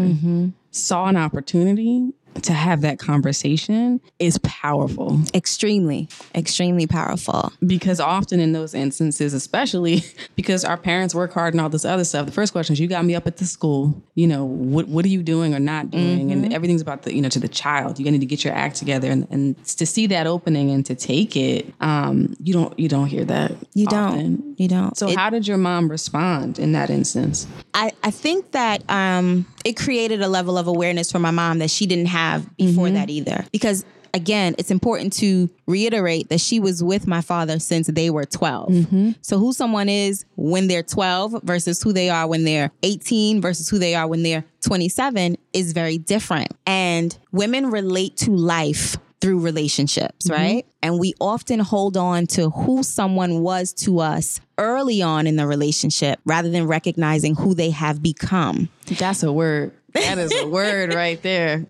saw 0.71 1.07
an 1.07 1.15
opportunity 1.17 2.13
to 2.43 2.53
have 2.53 2.81
that 2.81 2.97
conversation 2.99 4.01
is 4.19 4.37
powerful 4.39 5.19
Extremely, 5.33 6.07
extremely 6.35 6.87
powerful. 6.87 7.51
because 7.65 7.99
often 7.99 8.39
in 8.39 8.51
those 8.53 8.73
instances, 8.73 9.33
especially 9.33 10.03
because 10.35 10.63
our 10.65 10.77
parents 10.77 11.13
work 11.15 11.33
hard 11.33 11.53
and 11.53 11.61
all 11.61 11.69
this 11.69 11.85
other 11.85 12.03
stuff, 12.03 12.25
the 12.25 12.31
first 12.31 12.51
question 12.53 12.73
is, 12.73 12.79
"You 12.79 12.87
got 12.87 13.05
me 13.05 13.15
up 13.15 13.27
at 13.27 13.37
the 13.37 13.45
school. 13.45 14.01
You 14.15 14.27
know, 14.27 14.45
what 14.45 14.87
what 14.87 15.05
are 15.05 15.09
you 15.09 15.23
doing 15.23 15.53
or 15.53 15.59
not 15.59 15.91
doing?" 15.91 16.31
And 16.31 16.53
everything's 16.53 16.81
about 16.81 17.03
the 17.03 17.13
you 17.15 17.21
know 17.21 17.29
to 17.29 17.39
the 17.39 17.47
child. 17.47 17.99
You 17.99 18.09
need 18.11 18.21
to 18.21 18.25
get 18.25 18.43
your 18.43 18.53
act 18.53 18.75
together, 18.77 19.09
and, 19.11 19.27
and 19.29 19.63
to 19.77 19.85
see 19.85 20.07
that 20.07 20.27
opening 20.27 20.69
and 20.71 20.85
to 20.85 20.95
take 20.95 21.35
it, 21.35 21.73
um, 21.81 22.35
you 22.39 22.53
don't 22.53 22.77
you 22.79 22.87
don't 22.89 23.07
hear 23.07 23.25
that. 23.25 23.51
You 23.73 23.87
often. 23.87 24.35
don't. 24.35 24.59
You 24.59 24.67
don't. 24.67 24.97
So 24.97 25.09
It- 25.09 25.17
how 25.17 25.29
did 25.29 25.47
your 25.47 25.57
mom 25.57 25.89
respond 25.89 26.59
in 26.59 26.71
that 26.73 26.89
instance? 26.89 27.47
I, 27.73 27.91
I 28.03 28.11
think 28.11 28.51
that 28.51 28.83
um, 28.89 29.45
it 29.65 29.77
created 29.77 30.21
a 30.21 30.27
level 30.27 30.57
of 30.57 30.67
awareness 30.67 31.11
for 31.11 31.19
my 31.19 31.31
mom 31.31 31.59
that 31.59 31.69
she 31.69 31.85
didn't 31.85 32.07
have 32.07 32.55
before 32.57 32.85
mm-hmm. 32.85 32.95
that 32.95 33.09
either. 33.09 33.45
Because 33.51 33.85
again, 34.13 34.55
it's 34.57 34.71
important 34.71 35.13
to 35.13 35.49
reiterate 35.67 36.29
that 36.29 36.39
she 36.39 36.59
was 36.59 36.83
with 36.83 37.07
my 37.07 37.21
father 37.21 37.59
since 37.59 37.87
they 37.87 38.09
were 38.09 38.25
12. 38.25 38.69
Mm-hmm. 38.69 39.11
So 39.21 39.37
who 39.37 39.53
someone 39.53 39.89
is 39.89 40.25
when 40.35 40.67
they're 40.67 40.83
12 40.83 41.43
versus 41.43 41.81
who 41.81 41.93
they 41.93 42.09
are 42.09 42.27
when 42.27 42.43
they're 42.43 42.71
18 42.83 43.41
versus 43.41 43.69
who 43.69 43.79
they 43.79 43.95
are 43.95 44.07
when 44.07 44.23
they're 44.23 44.43
27 44.61 45.37
is 45.53 45.73
very 45.73 45.97
different. 45.97 46.51
And 46.65 47.17
women 47.31 47.71
relate 47.71 48.17
to 48.17 48.31
life 48.31 48.97
through 49.21 49.39
relationships, 49.39 50.27
mm-hmm. 50.27 50.41
right? 50.41 50.65
And 50.81 50.99
we 50.99 51.13
often 51.19 51.59
hold 51.59 51.95
on 51.95 52.27
to 52.27 52.49
who 52.49 52.83
someone 52.83 53.41
was 53.41 53.71
to 53.73 53.99
us 53.99 54.41
early 54.61 55.01
on 55.01 55.27
in 55.27 55.35
the 55.35 55.47
relationship 55.47 56.19
rather 56.25 56.49
than 56.49 56.67
recognizing 56.67 57.35
who 57.35 57.53
they 57.53 57.71
have 57.71 58.01
become. 58.01 58.69
That's 58.85 59.23
a 59.23 59.31
word. 59.31 59.73
That 59.93 60.17
is 60.17 60.33
a 60.33 60.47
word 60.47 60.93
right 60.95 61.21
there. 61.21 61.65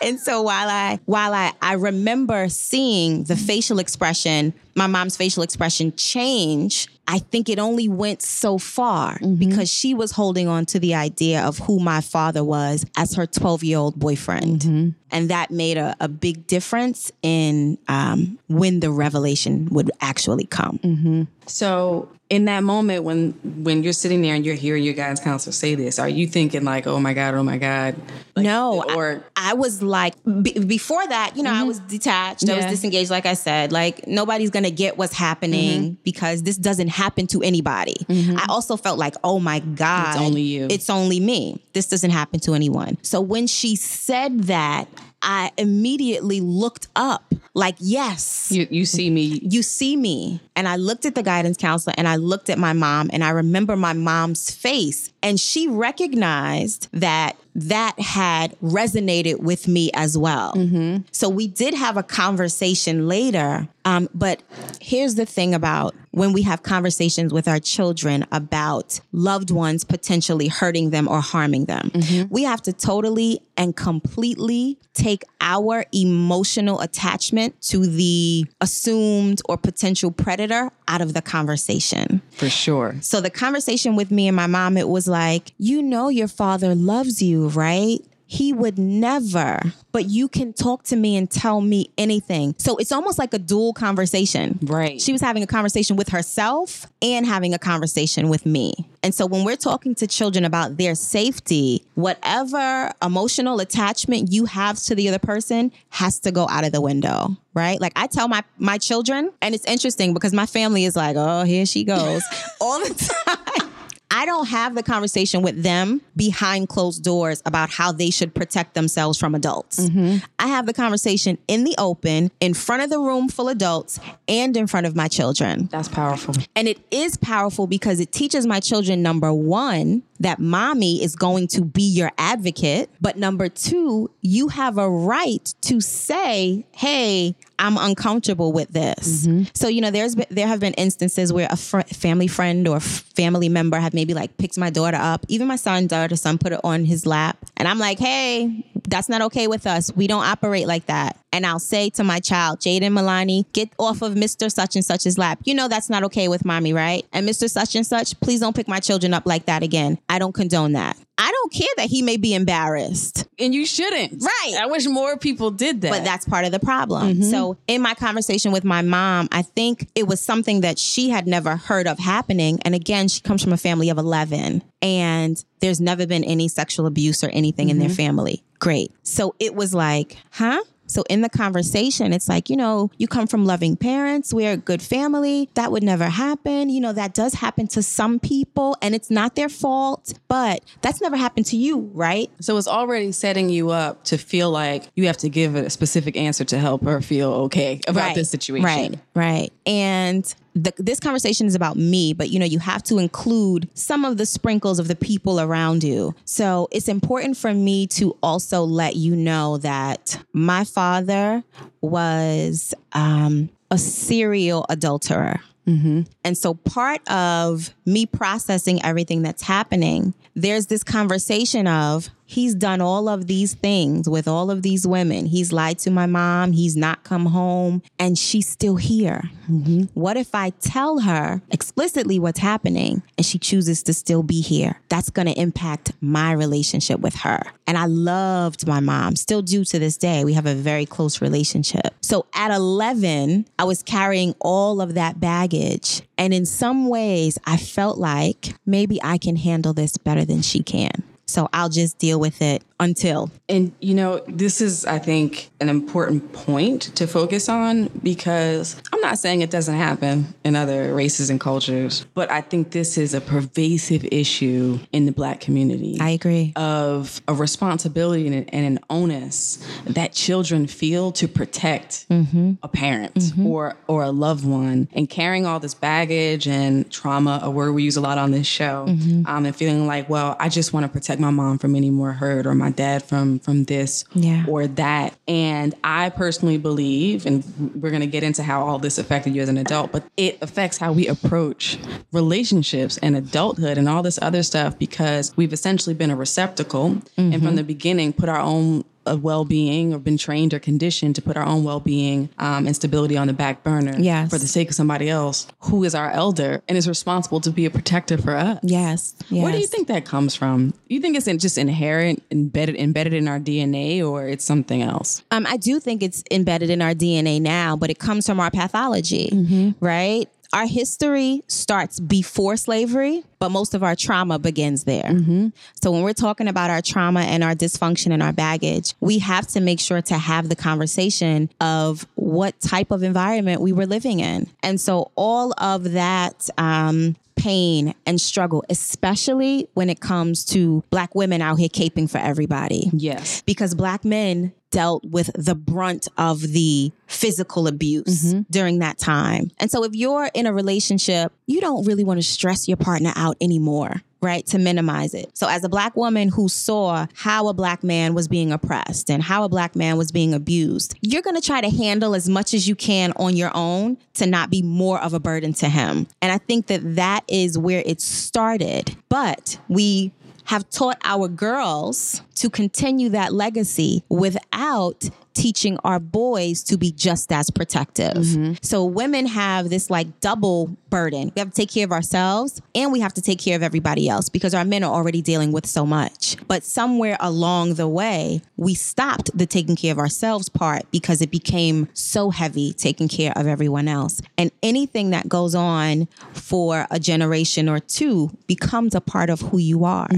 And 0.00 0.18
so 0.18 0.42
while 0.42 0.68
I 0.68 0.98
while 1.04 1.34
I 1.34 1.52
I 1.60 1.74
remember 1.74 2.48
seeing 2.48 3.24
the 3.24 3.36
facial 3.36 3.78
expression, 3.78 4.54
my 4.74 4.86
mom's 4.86 5.16
facial 5.16 5.42
expression 5.42 5.94
change, 5.96 6.88
I 7.08 7.18
think 7.18 7.48
it 7.48 7.58
only 7.58 7.88
went 7.88 8.22
so 8.22 8.58
far 8.58 9.18
mm-hmm. 9.18 9.36
because 9.36 9.70
she 9.70 9.94
was 9.94 10.12
holding 10.12 10.48
on 10.48 10.66
to 10.66 10.80
the 10.80 10.94
idea 10.94 11.42
of 11.42 11.58
who 11.58 11.78
my 11.78 12.00
father 12.00 12.42
was 12.42 12.84
as 12.96 13.14
her 13.14 13.26
12 13.26 13.62
year 13.64 13.78
old 13.78 13.98
boyfriend. 13.98 14.60
Mm-hmm. 14.60 14.88
And 15.10 15.30
that 15.30 15.50
made 15.50 15.78
a, 15.78 15.94
a 16.00 16.08
big 16.08 16.46
difference 16.46 17.12
in 17.22 17.78
um, 17.88 18.38
when 18.48 18.80
the 18.80 18.90
revelation 18.90 19.68
would 19.70 19.90
actually 20.00 20.46
come. 20.46 20.78
Mm-hmm. 20.82 21.22
So 21.46 22.08
in 22.28 22.46
that 22.46 22.64
moment 22.64 23.04
when 23.04 23.32
when 23.62 23.84
you're 23.84 23.92
sitting 23.92 24.20
there 24.20 24.34
and 24.34 24.44
you're 24.44 24.56
hearing 24.56 24.82
your 24.82 24.94
guidance 24.94 25.20
counselor 25.20 25.52
say 25.52 25.76
this, 25.76 25.98
are 25.98 26.08
you 26.08 26.26
thinking 26.26 26.64
like, 26.64 26.86
oh 26.86 26.98
my 26.98 27.14
God, 27.14 27.34
oh 27.34 27.42
my 27.44 27.56
God? 27.56 27.94
Like, 28.34 28.44
no, 28.44 28.84
or 28.94 29.24
I, 29.36 29.54
was 29.54 29.80
like, 29.80 30.14
b- 30.24 30.58
before 30.58 31.06
that, 31.06 31.36
you 31.36 31.42
know, 31.42 31.50
I 31.50 31.58
mm-hmm. 31.58 31.68
was 31.68 31.78
detached. 31.80 32.48
I 32.48 32.56
was 32.56 32.66
disengaged, 32.66 33.10
like 33.10 33.26
I 33.26 33.34
said. 33.34 33.70
Like, 33.70 34.06
nobody's 34.06 34.50
gonna 34.50 34.70
get 34.70 34.98
what's 34.98 35.14
happening 35.14 35.82
mm-hmm. 35.82 36.02
because 36.02 36.42
this 36.42 36.56
doesn't 36.56 36.88
happen 36.88 37.28
to 37.28 37.42
anybody. 37.42 37.94
Mm-hmm. 38.08 38.38
I 38.38 38.46
also 38.48 38.76
felt 38.76 38.98
like, 38.98 39.14
oh 39.22 39.38
my 39.38 39.60
God, 39.60 40.16
It's 40.16 40.24
only 40.24 40.42
you. 40.42 40.66
It's 40.68 40.90
only 40.90 41.20
me. 41.20 41.62
This 41.74 41.86
doesn't 41.86 42.10
happen 42.10 42.40
to 42.40 42.54
anyone. 42.54 42.98
So 43.02 43.20
when 43.20 43.46
she 43.46 43.76
said 43.76 44.44
that, 44.44 44.88
I 45.26 45.50
immediately 45.58 46.40
looked 46.40 46.86
up 46.94 47.34
like, 47.52 47.74
yes. 47.80 48.52
You, 48.52 48.68
you 48.70 48.84
see 48.84 49.10
me. 49.10 49.40
You 49.42 49.62
see 49.62 49.96
me. 49.96 50.40
And 50.54 50.68
I 50.68 50.76
looked 50.76 51.04
at 51.04 51.16
the 51.16 51.22
guidance 51.22 51.56
counselor 51.56 51.94
and 51.98 52.06
I 52.06 52.14
looked 52.14 52.48
at 52.48 52.58
my 52.58 52.72
mom 52.72 53.10
and 53.12 53.24
I 53.24 53.30
remember 53.30 53.76
my 53.76 53.92
mom's 53.92 54.50
face 54.50 55.10
and 55.22 55.40
she 55.40 55.68
recognized 55.68 56.88
that 56.92 57.36
that 57.56 57.98
had 57.98 58.54
resonated 58.60 59.40
with 59.40 59.66
me 59.66 59.90
as 59.94 60.16
well. 60.16 60.52
Mm-hmm. 60.52 60.98
So 61.10 61.30
we 61.30 61.48
did 61.48 61.72
have 61.72 61.96
a 61.96 62.02
conversation 62.02 63.08
later. 63.08 63.66
Um, 63.86 64.10
but 64.12 64.42
here's 64.80 65.14
the 65.14 65.24
thing 65.24 65.54
about 65.54 65.94
when 66.10 66.34
we 66.34 66.42
have 66.42 66.62
conversations 66.62 67.32
with 67.32 67.48
our 67.48 67.58
children 67.58 68.26
about 68.30 69.00
loved 69.12 69.50
ones 69.50 69.84
potentially 69.84 70.48
hurting 70.48 70.90
them 70.90 71.08
or 71.08 71.20
harming 71.20 71.64
them, 71.64 71.90
mm-hmm. 71.94 72.32
we 72.32 72.42
have 72.42 72.60
to 72.62 72.74
totally 72.74 73.40
and 73.56 73.74
completely 73.74 74.78
take 74.92 75.22
our 75.40 75.86
emotional 75.92 76.80
attachment 76.80 77.58
to 77.62 77.86
the 77.86 78.44
assumed 78.60 79.40
or 79.48 79.56
potential 79.56 80.10
predator 80.10 80.70
out 80.88 81.00
of 81.00 81.14
the 81.14 81.22
conversation. 81.22 82.20
For 82.32 82.50
sure. 82.50 82.96
So 83.00 83.22
the 83.22 83.30
conversation 83.30 83.96
with 83.96 84.10
me 84.10 84.28
and 84.28 84.36
my 84.36 84.46
mom, 84.46 84.76
it 84.76 84.88
was 84.88 85.08
like, 85.08 85.15
you 85.58 85.82
know, 85.82 86.08
your 86.08 86.28
father 86.28 86.74
loves 86.74 87.22
you, 87.22 87.48
right? 87.48 88.00
He 88.28 88.52
would 88.52 88.76
never, 88.76 89.60
but 89.92 90.06
you 90.06 90.26
can 90.26 90.52
talk 90.52 90.82
to 90.84 90.96
me 90.96 91.16
and 91.16 91.30
tell 91.30 91.60
me 91.60 91.90
anything. 91.96 92.56
So 92.58 92.76
it's 92.76 92.90
almost 92.90 93.20
like 93.20 93.32
a 93.32 93.38
dual 93.38 93.72
conversation. 93.72 94.58
Right. 94.62 95.00
She 95.00 95.12
was 95.12 95.20
having 95.20 95.44
a 95.44 95.46
conversation 95.46 95.94
with 95.94 96.08
herself 96.08 96.86
and 97.00 97.24
having 97.24 97.54
a 97.54 97.58
conversation 97.58 98.28
with 98.28 98.44
me. 98.44 98.74
And 99.04 99.14
so 99.14 99.26
when 99.26 99.44
we're 99.44 99.56
talking 99.56 99.94
to 99.96 100.08
children 100.08 100.44
about 100.44 100.76
their 100.76 100.96
safety, 100.96 101.84
whatever 101.94 102.90
emotional 103.00 103.60
attachment 103.60 104.32
you 104.32 104.46
have 104.46 104.76
to 104.82 104.96
the 104.96 105.08
other 105.08 105.20
person 105.20 105.70
has 105.90 106.18
to 106.20 106.32
go 106.32 106.48
out 106.48 106.64
of 106.64 106.72
the 106.72 106.80
window 106.80 107.36
right? 107.54 107.80
Like 107.80 107.94
I 107.96 108.06
tell 108.06 108.28
my 108.28 108.44
my 108.58 108.76
children, 108.76 109.32
and 109.40 109.54
it's 109.54 109.64
interesting 109.64 110.12
because 110.12 110.34
my 110.34 110.44
family 110.44 110.84
is 110.84 110.94
like, 110.94 111.16
"Oh, 111.18 111.42
here 111.44 111.64
she 111.64 111.84
goes," 111.84 112.22
all 112.60 112.78
the 112.80 112.92
time. 112.94 113.70
I 114.10 114.24
don't 114.24 114.46
have 114.46 114.74
the 114.74 114.82
conversation 114.82 115.42
with 115.42 115.62
them 115.62 116.00
behind 116.16 116.68
closed 116.68 117.02
doors 117.02 117.42
about 117.44 117.70
how 117.70 117.92
they 117.92 118.10
should 118.10 118.34
protect 118.34 118.74
themselves 118.74 119.18
from 119.18 119.34
adults. 119.34 119.80
Mm-hmm. 119.80 120.24
I 120.38 120.46
have 120.46 120.66
the 120.66 120.72
conversation 120.72 121.38
in 121.48 121.64
the 121.64 121.74
open, 121.78 122.30
in 122.40 122.54
front 122.54 122.82
of 122.82 122.90
the 122.90 123.00
room 123.00 123.28
full 123.28 123.48
of 123.48 123.56
adults, 123.56 123.98
and 124.28 124.56
in 124.56 124.66
front 124.66 124.86
of 124.86 124.94
my 124.94 125.08
children. 125.08 125.68
That's 125.72 125.88
powerful. 125.88 126.34
And 126.54 126.68
it 126.68 126.78
is 126.90 127.16
powerful 127.16 127.66
because 127.66 128.00
it 128.00 128.12
teaches 128.12 128.46
my 128.46 128.60
children 128.60 129.02
number 129.02 129.32
one, 129.32 130.02
that 130.20 130.38
mommy 130.38 131.02
is 131.02 131.16
going 131.16 131.48
to 131.48 131.62
be 131.62 131.82
your 131.82 132.10
advocate. 132.18 132.90
But 133.00 133.16
number 133.16 133.48
two, 133.48 134.10
you 134.20 134.48
have 134.48 134.78
a 134.78 134.88
right 134.88 135.52
to 135.62 135.80
say, 135.80 136.66
hey, 136.72 137.34
I'm 137.58 137.76
uncomfortable 137.76 138.52
with 138.52 138.68
this. 138.70 139.26
Mm-hmm. 139.26 139.44
So, 139.54 139.68
you 139.68 139.80
know, 139.80 139.90
there's 139.90 140.14
been, 140.14 140.26
there 140.30 140.46
have 140.46 140.60
been 140.60 140.74
instances 140.74 141.32
where 141.32 141.48
a 141.50 141.56
fr- 141.56 141.80
family 141.82 142.26
friend 142.26 142.68
or 142.68 142.80
family 142.80 143.48
member 143.48 143.78
have 143.78 143.94
maybe 143.94 144.14
like 144.14 144.36
picked 144.36 144.58
my 144.58 144.70
daughter 144.70 144.98
up, 144.98 145.24
even 145.28 145.46
my 145.46 145.56
son, 145.56 145.86
daughter, 145.86 146.16
son 146.16 146.38
put 146.38 146.52
it 146.52 146.60
on 146.64 146.84
his 146.84 147.06
lap. 147.06 147.38
And 147.56 147.66
I'm 147.66 147.78
like, 147.78 147.98
hey, 147.98 148.64
that's 148.88 149.08
not 149.08 149.22
okay 149.22 149.46
with 149.46 149.66
us. 149.66 149.94
We 149.94 150.06
don't 150.06 150.24
operate 150.24 150.66
like 150.66 150.86
that. 150.86 151.18
And 151.32 151.44
I'll 151.44 151.58
say 151.58 151.90
to 151.90 152.04
my 152.04 152.20
child, 152.20 152.60
Jaden 152.60 152.92
Milani, 152.92 153.44
get 153.52 153.70
off 153.78 154.02
of 154.02 154.14
Mr. 154.14 154.50
Such 154.50 154.76
and 154.76 154.84
Such's 154.84 155.18
lap. 155.18 155.40
You 155.44 155.54
know 155.54 155.68
that's 155.68 155.90
not 155.90 156.02
okay 156.04 156.28
with 156.28 156.44
mommy, 156.44 156.72
right? 156.72 157.04
And 157.12 157.28
Mr. 157.28 157.50
Such 157.50 157.74
and 157.74 157.86
Such, 157.86 158.18
please 158.20 158.40
don't 158.40 158.56
pick 158.56 158.68
my 158.68 158.80
children 158.80 159.12
up 159.12 159.26
like 159.26 159.46
that 159.46 159.62
again. 159.62 159.98
I 160.08 160.18
don't 160.18 160.32
condone 160.32 160.72
that. 160.72 160.96
I 161.18 161.30
don't 161.32 161.52
care 161.52 161.68
that 161.78 161.88
he 161.88 162.02
may 162.02 162.18
be 162.18 162.34
embarrassed. 162.34 163.26
And 163.38 163.54
you 163.54 163.64
shouldn't. 163.64 164.22
Right. 164.22 164.54
I 164.60 164.66
wish 164.66 164.86
more 164.86 165.16
people 165.16 165.50
did 165.50 165.80
that. 165.80 165.90
But 165.90 166.04
that's 166.04 166.26
part 166.26 166.44
of 166.44 166.52
the 166.52 166.58
problem. 166.58 167.14
Mm-hmm. 167.14 167.30
So, 167.30 167.56
in 167.66 167.80
my 167.80 167.94
conversation 167.94 168.52
with 168.52 168.64
my 168.64 168.82
mom, 168.82 169.28
I 169.32 169.42
think 169.42 169.88
it 169.94 170.06
was 170.06 170.20
something 170.20 170.60
that 170.60 170.78
she 170.78 171.08
had 171.08 171.26
never 171.26 171.56
heard 171.56 171.86
of 171.86 171.98
happening. 171.98 172.58
And 172.64 172.74
again, 172.74 173.08
she 173.08 173.22
comes 173.22 173.42
from 173.42 173.52
a 173.52 173.56
family 173.56 173.88
of 173.88 173.98
11, 173.98 174.62
and 174.82 175.44
there's 175.60 175.80
never 175.80 176.06
been 176.06 176.24
any 176.24 176.48
sexual 176.48 176.86
abuse 176.86 177.24
or 177.24 177.30
anything 177.30 177.68
mm-hmm. 177.68 177.72
in 177.72 177.78
their 177.78 177.88
mm-hmm. 177.88 177.96
family. 177.96 178.44
Great. 178.58 178.92
So, 179.02 179.34
it 179.38 179.54
was 179.54 179.74
like, 179.74 180.18
huh? 180.30 180.62
So 180.86 181.02
in 181.08 181.20
the 181.20 181.28
conversation, 181.28 182.12
it's 182.12 182.28
like, 182.28 182.50
you 182.50 182.56
know, 182.56 182.90
you 182.98 183.08
come 183.08 183.26
from 183.26 183.44
loving 183.44 183.76
parents, 183.76 184.32
we're 184.32 184.52
a 184.52 184.56
good 184.56 184.82
family. 184.82 185.48
That 185.54 185.72
would 185.72 185.82
never 185.82 186.08
happen. 186.08 186.68
You 186.68 186.80
know, 186.80 186.92
that 186.92 187.14
does 187.14 187.34
happen 187.34 187.66
to 187.68 187.82
some 187.82 188.18
people 188.18 188.76
and 188.82 188.94
it's 188.94 189.10
not 189.10 189.34
their 189.34 189.48
fault, 189.48 190.14
but 190.28 190.62
that's 190.82 191.00
never 191.00 191.16
happened 191.16 191.46
to 191.46 191.56
you, 191.56 191.90
right? 191.94 192.30
So 192.40 192.56
it's 192.56 192.68
already 192.68 193.12
setting 193.12 193.48
you 193.48 193.70
up 193.70 194.04
to 194.04 194.18
feel 194.18 194.50
like 194.50 194.88
you 194.94 195.06
have 195.06 195.16
to 195.18 195.28
give 195.28 195.54
a 195.54 195.70
specific 195.70 196.16
answer 196.16 196.44
to 196.44 196.58
help 196.58 196.84
her 196.84 197.00
feel 197.00 197.32
okay 197.32 197.80
about 197.86 198.00
right, 198.00 198.14
this 198.14 198.30
situation. 198.30 198.64
Right, 198.64 198.98
right. 199.14 199.52
And 199.66 200.34
the, 200.56 200.72
this 200.78 200.98
conversation 200.98 201.46
is 201.46 201.54
about 201.54 201.76
me, 201.76 202.14
but 202.14 202.30
you 202.30 202.38
know, 202.38 202.46
you 202.46 202.58
have 202.58 202.82
to 202.84 202.98
include 202.98 203.68
some 203.74 204.04
of 204.06 204.16
the 204.16 204.24
sprinkles 204.24 204.78
of 204.78 204.88
the 204.88 204.96
people 204.96 205.38
around 205.38 205.84
you. 205.84 206.14
So 206.24 206.68
it's 206.72 206.88
important 206.88 207.36
for 207.36 207.52
me 207.52 207.86
to 207.88 208.16
also 208.22 208.62
let 208.62 208.96
you 208.96 209.14
know 209.14 209.58
that 209.58 210.18
my 210.32 210.64
father 210.64 211.44
was 211.82 212.74
um, 212.92 213.50
a 213.70 213.76
serial 213.76 214.64
adulterer. 214.70 215.40
Mm-hmm. 215.66 216.02
And 216.24 216.38
so, 216.38 216.54
part 216.54 217.00
of 217.10 217.74
me 217.84 218.06
processing 218.06 218.80
everything 218.84 219.22
that's 219.22 219.42
happening, 219.42 220.14
there's 220.36 220.66
this 220.66 220.84
conversation 220.84 221.66
of 221.66 222.08
he's 222.26 222.54
done 222.54 222.80
all 222.80 223.08
of 223.08 223.26
these 223.26 223.54
things 223.54 224.08
with 224.08 224.28
all 224.28 224.50
of 224.50 224.62
these 224.62 224.86
women. 224.86 225.26
He's 225.26 225.52
lied 225.52 225.78
to 225.80 225.90
my 225.90 226.06
mom, 226.06 226.52
he's 226.52 226.76
not 226.76 227.04
come 227.04 227.26
home, 227.26 227.82
and 227.98 228.18
she's 228.18 228.48
still 228.48 228.76
here. 228.76 229.30
Mm-hmm. 229.50 229.82
What 229.94 230.16
if 230.16 230.34
I 230.34 230.50
tell 230.50 231.00
her 231.00 231.40
explicitly 231.50 232.18
what's 232.18 232.40
happening 232.40 233.02
and 233.16 233.24
she 233.24 233.38
chooses 233.38 233.82
to 233.84 233.94
still 233.94 234.22
be 234.22 234.40
here? 234.40 234.80
That's 234.88 235.10
going 235.10 235.26
to 235.28 235.40
impact 235.40 235.92
my 236.00 236.32
relationship 236.32 237.00
with 237.00 237.14
her. 237.16 237.40
And 237.66 237.78
I 237.78 237.86
loved 237.86 238.66
my 238.66 238.80
mom, 238.80 239.16
still 239.16 239.42
do 239.42 239.64
to 239.64 239.78
this 239.78 239.96
day. 239.96 240.24
We 240.24 240.34
have 240.34 240.46
a 240.46 240.54
very 240.54 240.86
close 240.86 241.20
relationship. 241.20 241.94
So 242.00 242.26
at 242.34 242.50
11, 242.50 243.46
I 243.58 243.64
was 243.64 243.82
carrying 243.82 244.34
all 244.40 244.80
of 244.80 244.94
that 244.94 245.20
baggage. 245.20 246.02
And 246.18 246.34
in 246.34 246.46
some 246.46 246.88
ways, 246.88 247.38
I 247.44 247.56
felt 247.56 247.98
like 247.98 248.54
maybe 248.64 249.00
I 249.02 249.18
can 249.18 249.36
handle 249.36 249.72
this 249.72 249.96
better 249.96 250.24
than 250.24 250.42
she 250.42 250.62
can. 250.62 251.04
So 251.26 251.48
I'll 251.52 251.68
just 251.68 251.98
deal 251.98 252.20
with 252.20 252.40
it 252.42 252.62
until. 252.78 253.30
And, 253.48 253.72
you 253.80 253.94
know, 253.94 254.22
this 254.26 254.60
is, 254.60 254.84
I 254.84 254.98
think, 254.98 255.50
an 255.60 255.68
important 255.68 256.32
point 256.32 256.82
to 256.96 257.06
focus 257.06 257.48
on 257.48 257.90
because 258.02 258.80
I'm 258.92 259.00
not 259.00 259.18
saying 259.18 259.42
it 259.42 259.50
doesn't 259.50 259.74
happen 259.74 260.34
in 260.44 260.56
other 260.56 260.94
races 260.94 261.30
and 261.30 261.40
cultures, 261.40 262.06
but 262.14 262.30
I 262.30 262.40
think 262.40 262.72
this 262.72 262.98
is 262.98 263.14
a 263.14 263.20
pervasive 263.20 264.04
issue 264.10 264.78
in 264.92 265.06
the 265.06 265.12
Black 265.12 265.40
community. 265.40 265.98
I 266.00 266.10
agree. 266.10 266.52
Of 266.56 267.20
a 267.28 267.34
responsibility 267.34 268.26
and 268.26 268.46
an 268.52 268.78
onus 268.90 269.64
that 269.86 270.12
children 270.12 270.66
feel 270.66 271.12
to 271.12 271.28
protect 271.28 272.08
mm-hmm. 272.08 272.54
a 272.62 272.68
parent 272.68 273.14
mm-hmm. 273.14 273.46
or, 273.46 273.76
or 273.86 274.02
a 274.02 274.10
loved 274.10 274.44
one 274.44 274.88
and 274.92 275.08
carrying 275.08 275.46
all 275.46 275.60
this 275.60 275.74
baggage 275.74 276.46
and 276.46 276.90
trauma, 276.90 277.40
a 277.42 277.50
word 277.50 277.72
we 277.72 277.82
use 277.82 277.96
a 277.96 278.00
lot 278.00 278.18
on 278.18 278.30
this 278.30 278.46
show, 278.46 278.86
mm-hmm. 278.88 279.26
um, 279.26 279.46
and 279.46 279.56
feeling 279.56 279.86
like, 279.86 280.08
well, 280.08 280.36
I 280.38 280.48
just 280.48 280.72
want 280.72 280.84
to 280.84 280.88
protect 280.88 281.20
my 281.20 281.30
mom 281.30 281.58
from 281.58 281.74
any 281.74 281.90
more 281.90 282.12
hurt 282.12 282.46
or 282.46 282.54
my 282.54 282.65
my 282.66 282.72
dad 282.72 283.02
from 283.02 283.38
from 283.38 283.64
this 283.64 284.04
yeah. 284.12 284.44
or 284.48 284.66
that. 284.66 285.16
And 285.28 285.72
I 285.84 286.10
personally 286.10 286.58
believe, 286.58 287.24
and 287.24 287.44
we're 287.80 287.92
gonna 287.92 288.06
get 288.06 288.24
into 288.24 288.42
how 288.42 288.66
all 288.66 288.78
this 288.78 288.98
affected 288.98 289.34
you 289.34 289.42
as 289.42 289.48
an 289.48 289.56
adult, 289.56 289.92
but 289.92 290.04
it 290.16 290.38
affects 290.42 290.76
how 290.78 290.92
we 290.92 291.06
approach 291.06 291.78
relationships 292.12 292.98
and 292.98 293.16
adulthood 293.16 293.78
and 293.78 293.88
all 293.88 294.02
this 294.02 294.18
other 294.20 294.42
stuff 294.42 294.76
because 294.78 295.32
we've 295.36 295.52
essentially 295.52 295.94
been 295.94 296.10
a 296.10 296.16
receptacle 296.16 296.90
mm-hmm. 296.90 297.20
and 297.20 297.34
from 297.34 297.42
mm-hmm. 297.42 297.56
the 297.56 297.64
beginning 297.64 298.12
put 298.12 298.28
our 298.28 298.40
own 298.40 298.84
of 299.06 299.22
well-being 299.22 299.94
or 299.94 299.98
been 299.98 300.18
trained 300.18 300.52
or 300.52 300.58
conditioned 300.58 301.14
to 301.16 301.22
put 301.22 301.36
our 301.36 301.44
own 301.44 301.64
well-being 301.64 302.28
um, 302.38 302.66
and 302.66 302.74
stability 302.74 303.16
on 303.16 303.26
the 303.26 303.32
back 303.32 303.62
burner 303.62 303.94
yes. 303.98 304.30
for 304.30 304.38
the 304.38 304.46
sake 304.46 304.68
of 304.68 304.74
somebody 304.74 305.08
else 305.08 305.46
who 305.60 305.84
is 305.84 305.94
our 305.94 306.10
elder 306.10 306.62
and 306.68 306.76
is 306.76 306.88
responsible 306.88 307.40
to 307.40 307.50
be 307.50 307.64
a 307.64 307.70
protector 307.70 308.18
for 308.18 308.34
us. 308.36 308.58
Yes. 308.62 309.14
yes. 309.28 309.42
Where 309.42 309.52
do 309.52 309.58
you 309.58 309.66
think 309.66 309.88
that 309.88 310.04
comes 310.04 310.34
from? 310.34 310.74
You 310.88 311.00
think 311.00 311.16
it's 311.16 311.26
just 311.42 311.58
inherent, 311.58 312.22
embedded, 312.30 312.76
embedded 312.76 313.12
in 313.12 313.28
our 313.28 313.38
DNA, 313.38 314.06
or 314.06 314.28
it's 314.28 314.44
something 314.44 314.82
else? 314.82 315.22
Um, 315.30 315.46
I 315.46 315.56
do 315.56 315.80
think 315.80 316.02
it's 316.02 316.22
embedded 316.30 316.70
in 316.70 316.82
our 316.82 316.94
DNA 316.94 317.40
now, 317.40 317.76
but 317.76 317.90
it 317.90 317.98
comes 317.98 318.26
from 318.26 318.40
our 318.40 318.50
pathology, 318.50 319.28
mm-hmm. 319.32 319.84
right? 319.84 320.28
Our 320.52 320.66
history 320.66 321.42
starts 321.48 322.00
before 322.00 322.56
slavery, 322.56 323.24
but 323.38 323.50
most 323.50 323.74
of 323.74 323.82
our 323.82 323.94
trauma 323.96 324.38
begins 324.38 324.84
there. 324.84 325.04
Mm-hmm. 325.04 325.48
So 325.82 325.90
when 325.90 326.02
we're 326.02 326.12
talking 326.12 326.48
about 326.48 326.70
our 326.70 326.82
trauma 326.82 327.20
and 327.20 327.44
our 327.44 327.54
dysfunction 327.54 328.12
and 328.12 328.22
our 328.22 328.32
baggage, 328.32 328.94
we 329.00 329.18
have 329.18 329.46
to 329.48 329.60
make 329.60 329.80
sure 329.80 330.02
to 330.02 330.18
have 330.18 330.48
the 330.48 330.56
conversation 330.56 331.50
of 331.60 332.06
what 332.14 332.58
type 332.60 332.90
of 332.90 333.02
environment 333.02 333.60
we 333.60 333.72
were 333.72 333.86
living 333.86 334.20
in. 334.20 334.48
And 334.62 334.80
so 334.80 335.10
all 335.16 335.52
of 335.58 335.92
that 335.92 336.48
um, 336.58 337.16
pain 337.36 337.94
and 338.06 338.20
struggle, 338.20 338.64
especially 338.68 339.68
when 339.74 339.88
it 339.88 340.00
comes 340.00 340.44
to 340.46 340.82
black 340.90 341.14
women 341.14 341.42
out 341.42 341.56
here 341.56 341.68
caping 341.68 342.10
for 342.10 342.18
everybody. 342.18 342.90
Yes. 342.92 343.42
Because 343.42 343.74
black 343.74 344.04
men 344.04 344.52
dealt 344.76 345.02
with 345.06 345.30
the 345.34 345.54
brunt 345.54 346.06
of 346.18 346.42
the 346.52 346.92
physical 347.06 347.66
abuse 347.66 348.26
mm-hmm. 348.26 348.42
during 348.50 348.80
that 348.80 348.98
time. 348.98 349.50
And 349.58 349.70
so 349.70 349.84
if 349.84 349.94
you're 349.94 350.28
in 350.34 350.44
a 350.44 350.52
relationship, 350.52 351.32
you 351.46 351.62
don't 351.62 351.86
really 351.86 352.04
want 352.04 352.18
to 352.18 352.22
stress 352.22 352.68
your 352.68 352.76
partner 352.76 353.10
out 353.16 353.38
anymore. 353.40 354.02
Right, 354.22 354.44
to 354.46 354.58
minimize 354.58 355.14
it. 355.14 355.30
So, 355.36 355.46
as 355.46 355.62
a 355.62 355.68
black 355.68 355.94
woman 355.94 356.30
who 356.30 356.48
saw 356.48 357.06
how 357.14 357.48
a 357.48 357.54
black 357.54 357.84
man 357.84 358.14
was 358.14 358.26
being 358.26 358.50
oppressed 358.50 359.10
and 359.10 359.22
how 359.22 359.44
a 359.44 359.48
black 359.48 359.76
man 359.76 359.98
was 359.98 360.10
being 360.10 360.32
abused, 360.32 360.96
you're 361.00 361.22
gonna 361.22 361.40
try 361.40 361.60
to 361.60 361.68
handle 361.70 362.14
as 362.14 362.28
much 362.28 362.54
as 362.54 362.66
you 362.66 362.74
can 362.74 363.12
on 363.16 363.36
your 363.36 363.52
own 363.54 363.98
to 364.14 364.26
not 364.26 364.50
be 364.50 364.62
more 364.62 364.98
of 365.00 365.12
a 365.12 365.20
burden 365.20 365.52
to 365.52 365.68
him. 365.68 366.08
And 366.22 366.32
I 366.32 366.38
think 366.38 366.66
that 366.68 366.96
that 366.96 367.24
is 367.28 367.58
where 367.58 367.82
it 367.84 368.00
started. 368.00 368.96
But 369.10 369.60
we 369.68 370.12
have 370.46 370.68
taught 370.70 370.98
our 371.04 371.28
girls 371.28 372.22
to 372.36 372.50
continue 372.50 373.08
that 373.10 373.32
legacy 373.32 374.02
without 374.08 375.08
teaching 375.34 375.76
our 375.84 376.00
boys 376.00 376.62
to 376.62 376.78
be 376.78 376.90
just 376.90 377.30
as 377.30 377.50
protective. 377.50 378.14
Mm-hmm. 378.14 378.54
So 378.62 378.84
women 378.84 379.26
have 379.26 379.68
this 379.68 379.90
like 379.90 380.20
double 380.20 380.76
burden. 380.90 381.32
We 381.34 381.40
have 381.40 381.50
to 381.50 381.54
take 381.54 381.70
care 381.70 381.84
of 381.84 381.92
ourselves 381.92 382.60
and 382.74 382.92
we 382.92 383.00
have 383.00 383.14
to 383.14 383.22
take 383.22 383.38
care 383.38 383.56
of 383.56 383.62
everybody 383.62 384.08
else 384.08 384.28
because 384.28 384.54
our 384.54 384.64
men 384.64 384.82
are 384.84 384.92
already 384.92 385.22
dealing 385.22 385.52
with 385.52 385.66
so 385.66 385.84
much. 385.86 386.36
But 386.46 386.62
somewhere 386.64 387.16
along 387.20 387.74
the 387.74 387.88
way, 387.88 388.42
we 388.56 388.74
stopped 388.74 389.36
the 389.36 389.46
taking 389.46 389.76
care 389.76 389.92
of 389.92 389.98
ourselves 389.98 390.48
part 390.48 390.90
because 390.90 391.20
it 391.20 391.30
became 391.30 391.88
so 391.94 392.30
heavy 392.30 392.72
taking 392.72 393.08
care 393.08 393.32
of 393.36 393.46
everyone 393.46 393.88
else. 393.88 394.20
And 394.38 394.50
anything 394.62 395.10
that 395.10 395.28
goes 395.28 395.54
on 395.54 396.08
for 396.32 396.86
a 396.90 396.98
generation 396.98 397.68
or 397.68 397.80
two 397.80 398.30
becomes 398.46 398.94
a 398.94 399.00
part 399.00 399.30
of 399.30 399.40
who 399.40 399.58
you 399.58 399.84
are. 399.84 400.08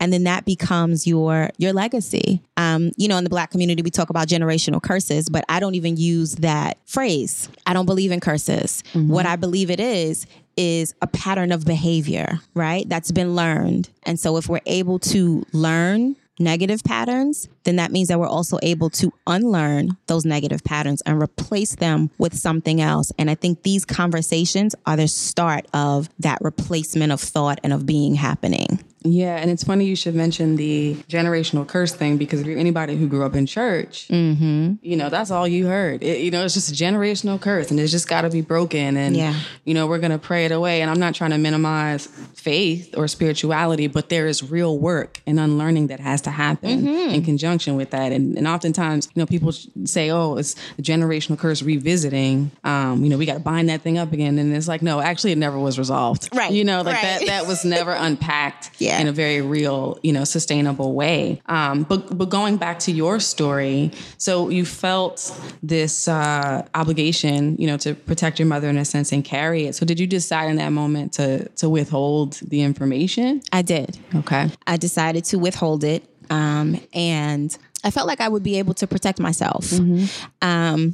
And 0.00 0.12
then 0.12 0.24
that 0.24 0.44
becomes 0.44 1.06
your 1.06 1.50
your 1.58 1.72
legacy. 1.72 2.42
Um, 2.56 2.90
you 2.96 3.06
know, 3.08 3.16
in 3.18 3.24
the 3.24 3.30
black 3.30 3.50
community, 3.50 3.82
we 3.82 3.90
talk 3.90 4.10
about 4.10 4.26
generational 4.28 4.82
curses, 4.82 5.28
but 5.28 5.44
I 5.48 5.60
don't 5.60 5.74
even 5.74 5.96
use 5.96 6.34
that 6.36 6.78
phrase. 6.86 7.48
I 7.66 7.72
don't 7.72 7.86
believe 7.86 8.10
in 8.12 8.20
curses. 8.20 8.82
What 9.08 9.26
I 9.26 9.36
believe 9.36 9.70
it 9.70 9.80
is, 9.80 10.17
is 10.56 10.94
a 11.00 11.06
pattern 11.06 11.52
of 11.52 11.64
behavior, 11.64 12.40
right? 12.54 12.88
That's 12.88 13.12
been 13.12 13.36
learned. 13.36 13.90
And 14.02 14.18
so 14.18 14.36
if 14.36 14.48
we're 14.48 14.60
able 14.66 14.98
to 15.00 15.44
learn 15.52 16.16
negative 16.40 16.84
patterns, 16.84 17.48
then 17.64 17.76
that 17.76 17.90
means 17.92 18.08
that 18.08 18.18
we're 18.18 18.28
also 18.28 18.58
able 18.62 18.90
to 18.90 19.12
unlearn 19.26 19.96
those 20.06 20.24
negative 20.24 20.62
patterns 20.64 21.02
and 21.02 21.20
replace 21.20 21.74
them 21.76 22.10
with 22.18 22.36
something 22.36 22.80
else. 22.80 23.12
And 23.18 23.30
I 23.30 23.34
think 23.34 23.62
these 23.62 23.84
conversations 23.84 24.74
are 24.86 24.96
the 24.96 25.08
start 25.08 25.66
of 25.72 26.08
that 26.20 26.38
replacement 26.40 27.12
of 27.12 27.20
thought 27.20 27.60
and 27.62 27.72
of 27.72 27.86
being 27.86 28.14
happening. 28.14 28.82
Yeah, 29.04 29.36
and 29.36 29.50
it's 29.50 29.62
funny 29.64 29.84
you 29.84 29.94
should 29.96 30.14
mention 30.14 30.56
the 30.56 30.94
generational 31.08 31.66
curse 31.66 31.94
thing 31.94 32.16
because 32.16 32.40
if 32.40 32.46
you're 32.46 32.58
anybody 32.58 32.96
who 32.96 33.06
grew 33.06 33.24
up 33.24 33.34
in 33.36 33.46
church, 33.46 34.08
you 34.10 34.96
know 34.96 35.08
that's 35.08 35.30
all 35.30 35.46
you 35.46 35.66
heard. 35.66 36.02
It, 36.02 36.20
you 36.20 36.30
know, 36.30 36.44
it's 36.44 36.54
just 36.54 36.70
a 36.70 36.74
generational 36.74 37.40
curse, 37.40 37.70
and 37.70 37.78
it's 37.78 37.92
just 37.92 38.08
got 38.08 38.22
to 38.22 38.30
be 38.30 38.40
broken. 38.40 38.96
And 38.96 39.16
Yeah. 39.16 39.34
you 39.64 39.74
know, 39.74 39.86
we're 39.86 39.98
gonna 40.00 40.18
pray 40.18 40.44
it 40.46 40.52
away. 40.52 40.82
And 40.82 40.90
I'm 40.90 40.98
not 40.98 41.14
trying 41.14 41.30
to 41.30 41.38
minimize 41.38 42.06
faith 42.34 42.94
or 42.96 43.06
spirituality, 43.08 43.86
but 43.86 44.08
there 44.08 44.26
is 44.26 44.42
real 44.50 44.78
work 44.78 45.20
and 45.26 45.38
unlearning 45.38 45.88
that 45.88 46.00
has 46.00 46.20
to 46.22 46.30
happen 46.30 46.86
in 46.86 47.22
conjunction 47.24 47.76
with 47.76 47.90
that. 47.90 48.12
And, 48.12 48.36
and 48.36 48.46
oftentimes, 48.48 49.08
you 49.14 49.20
know, 49.22 49.26
people 49.26 49.52
say, 49.84 50.10
"Oh, 50.10 50.36
it's 50.36 50.54
the 50.76 50.82
generational 50.82 51.38
curse 51.38 51.62
revisiting." 51.62 52.50
Um, 52.64 53.02
you 53.04 53.10
know, 53.10 53.18
we 53.18 53.26
got 53.26 53.34
to 53.34 53.40
bind 53.40 53.68
that 53.68 53.82
thing 53.82 53.98
up 53.98 54.12
again, 54.12 54.38
and 54.38 54.54
it's 54.54 54.68
like, 54.68 54.82
no, 54.82 55.00
actually, 55.00 55.32
it 55.32 55.38
never 55.38 55.58
was 55.58 55.78
resolved. 55.78 56.28
Right, 56.34 56.52
You 56.52 56.64
know, 56.64 56.82
like 56.82 56.96
right. 56.96 57.20
that 57.20 57.26
that 57.26 57.46
was 57.46 57.64
never 57.64 57.92
unpacked 57.98 58.70
Yeah. 58.78 58.97
In 58.98 59.06
a 59.08 59.12
very 59.12 59.40
real, 59.40 59.98
you 60.02 60.12
know, 60.12 60.24
sustainable 60.24 60.94
way. 60.94 61.40
Um, 61.46 61.84
but 61.84 62.16
but 62.16 62.28
going 62.28 62.56
back 62.56 62.78
to 62.80 62.92
your 62.92 63.20
story, 63.20 63.92
so 64.18 64.48
you 64.48 64.64
felt 64.64 65.32
this 65.62 66.08
uh, 66.08 66.66
obligation, 66.74 67.56
you 67.58 67.66
know, 67.66 67.76
to 67.78 67.94
protect 67.94 68.38
your 68.38 68.46
mother 68.46 68.68
in 68.68 68.76
a 68.76 68.84
sense 68.84 69.12
and 69.12 69.24
carry 69.24 69.66
it. 69.66 69.74
So 69.74 69.86
did 69.86 69.98
you 70.00 70.06
decide 70.06 70.50
in 70.50 70.56
that 70.56 70.72
moment 70.72 71.12
to 71.14 71.48
to 71.48 71.68
withhold 71.68 72.34
the 72.34 72.62
information? 72.62 73.42
I 73.52 73.62
did. 73.62 73.98
Okay. 74.14 74.50
I 74.66 74.76
decided 74.76 75.24
to 75.26 75.38
withhold 75.38 75.84
it. 75.84 76.04
Um, 76.30 76.78
and 76.92 77.56
I 77.84 77.90
felt 77.90 78.06
like 78.06 78.20
I 78.20 78.28
would 78.28 78.42
be 78.42 78.58
able 78.58 78.74
to 78.74 78.86
protect 78.86 79.18
myself. 79.20 79.72
Um, 79.72 80.08
uh, 80.42 80.86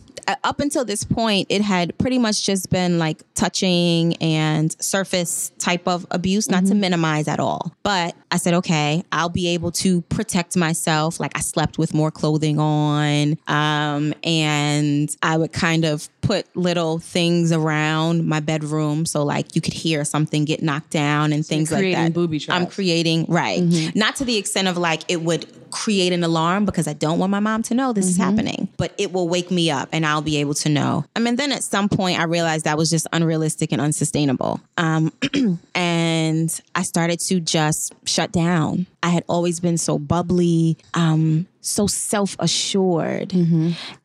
up 0.43 0.61
until 0.61 0.85
this 0.85 1.05
point, 1.05 1.47
it 1.51 1.63
had 1.63 1.97
pretty 1.99 2.19
much 2.19 2.45
just 2.45 2.71
been 2.71 2.99
like 2.99 3.23
touching 3.35 4.17
and 4.17 4.75
surface 4.83 5.51
type 5.59 5.87
of 5.87 6.07
abuse, 6.11 6.51
not 6.51 6.67
to 6.67 6.75
minimize 6.75 7.29
at 7.29 7.41
all. 7.41 7.75
But 7.83 8.15
I 8.31 8.37
said, 8.37 8.55
okay, 8.55 9.05
I'll 9.13 9.29
be 9.29 9.49
able 9.49 9.73
to 9.73 10.03
protect 10.03 10.57
myself. 10.57 11.21
Like 11.21 11.33
I 11.37 11.41
slept 11.41 11.79
with 11.79 11.95
more 11.95 12.11
clothing 12.11 12.59
on, 12.59 13.39
um, 13.47 14.15
and 14.23 15.15
I 15.23 15.37
would 15.37 15.53
kind 15.53 15.85
of 15.85 16.09
put 16.27 16.47
little 16.57 16.99
things 16.99 17.53
around 17.53 18.27
my 18.27 18.41
bedroom 18.41 19.07
so 19.07 19.23
like 19.25 19.55
you 19.55 19.61
could 19.61 19.73
hear 19.75 20.05
something 20.05 20.45
get 20.45 20.63
knocked 20.63 20.91
down 20.91 21.33
and 21.33 21.45
things 21.47 21.71
like 21.71 21.81
creating 21.81 22.05
that. 22.05 22.13
booby 22.15 22.45
I'm 22.49 22.67
creating 22.67 23.27
right, 23.29 23.63
not 23.95 24.17
to 24.17 24.25
the 24.25 24.37
extent 24.37 24.69
of 24.69 24.77
like 24.77 25.03
it 25.09 25.23
would 25.23 25.47
create 25.71 26.13
an 26.13 26.23
alarm 26.23 26.65
because 26.65 26.87
I 26.87 26.93
don't 26.93 27.19
want 27.19 27.31
my 27.31 27.41
mom 27.41 27.63
to 27.65 27.75
know 27.75 27.93
this 27.93 28.07
is 28.07 28.17
happening, 28.17 28.69
but 28.77 28.95
it 28.97 29.13
will 29.13 29.29
wake 29.29 29.51
me 29.51 29.71
up 29.73 29.89
and 29.93 30.07
I'll 30.07 30.23
be 30.23 30.37
able 30.37 30.55
to 30.55 30.69
know. 30.69 31.05
I 31.17 31.19
mean, 31.19 31.35
then 31.37 31.51
at 31.51 31.65
some 31.65 31.89
point 31.89 32.21
I 32.21 32.25
realized 32.25 32.65
that 32.65 32.79
was 32.79 32.91
just 32.91 33.09
unrealistic 33.13 33.73
and 33.73 33.81
unsustainable. 33.81 34.61
Um, 34.77 35.13
and 35.75 36.61
I 36.77 36.83
started 36.83 37.19
to 37.21 37.41
just 37.41 37.93
shut 38.07 38.31
down. 38.31 38.87
I 39.03 39.09
had 39.09 39.25
always 39.29 39.59
been 39.59 39.77
so 39.77 39.99
bubbly, 39.99 40.79
um, 40.95 41.47
so 41.61 41.89
self 41.89 42.37
assured. 42.39 43.33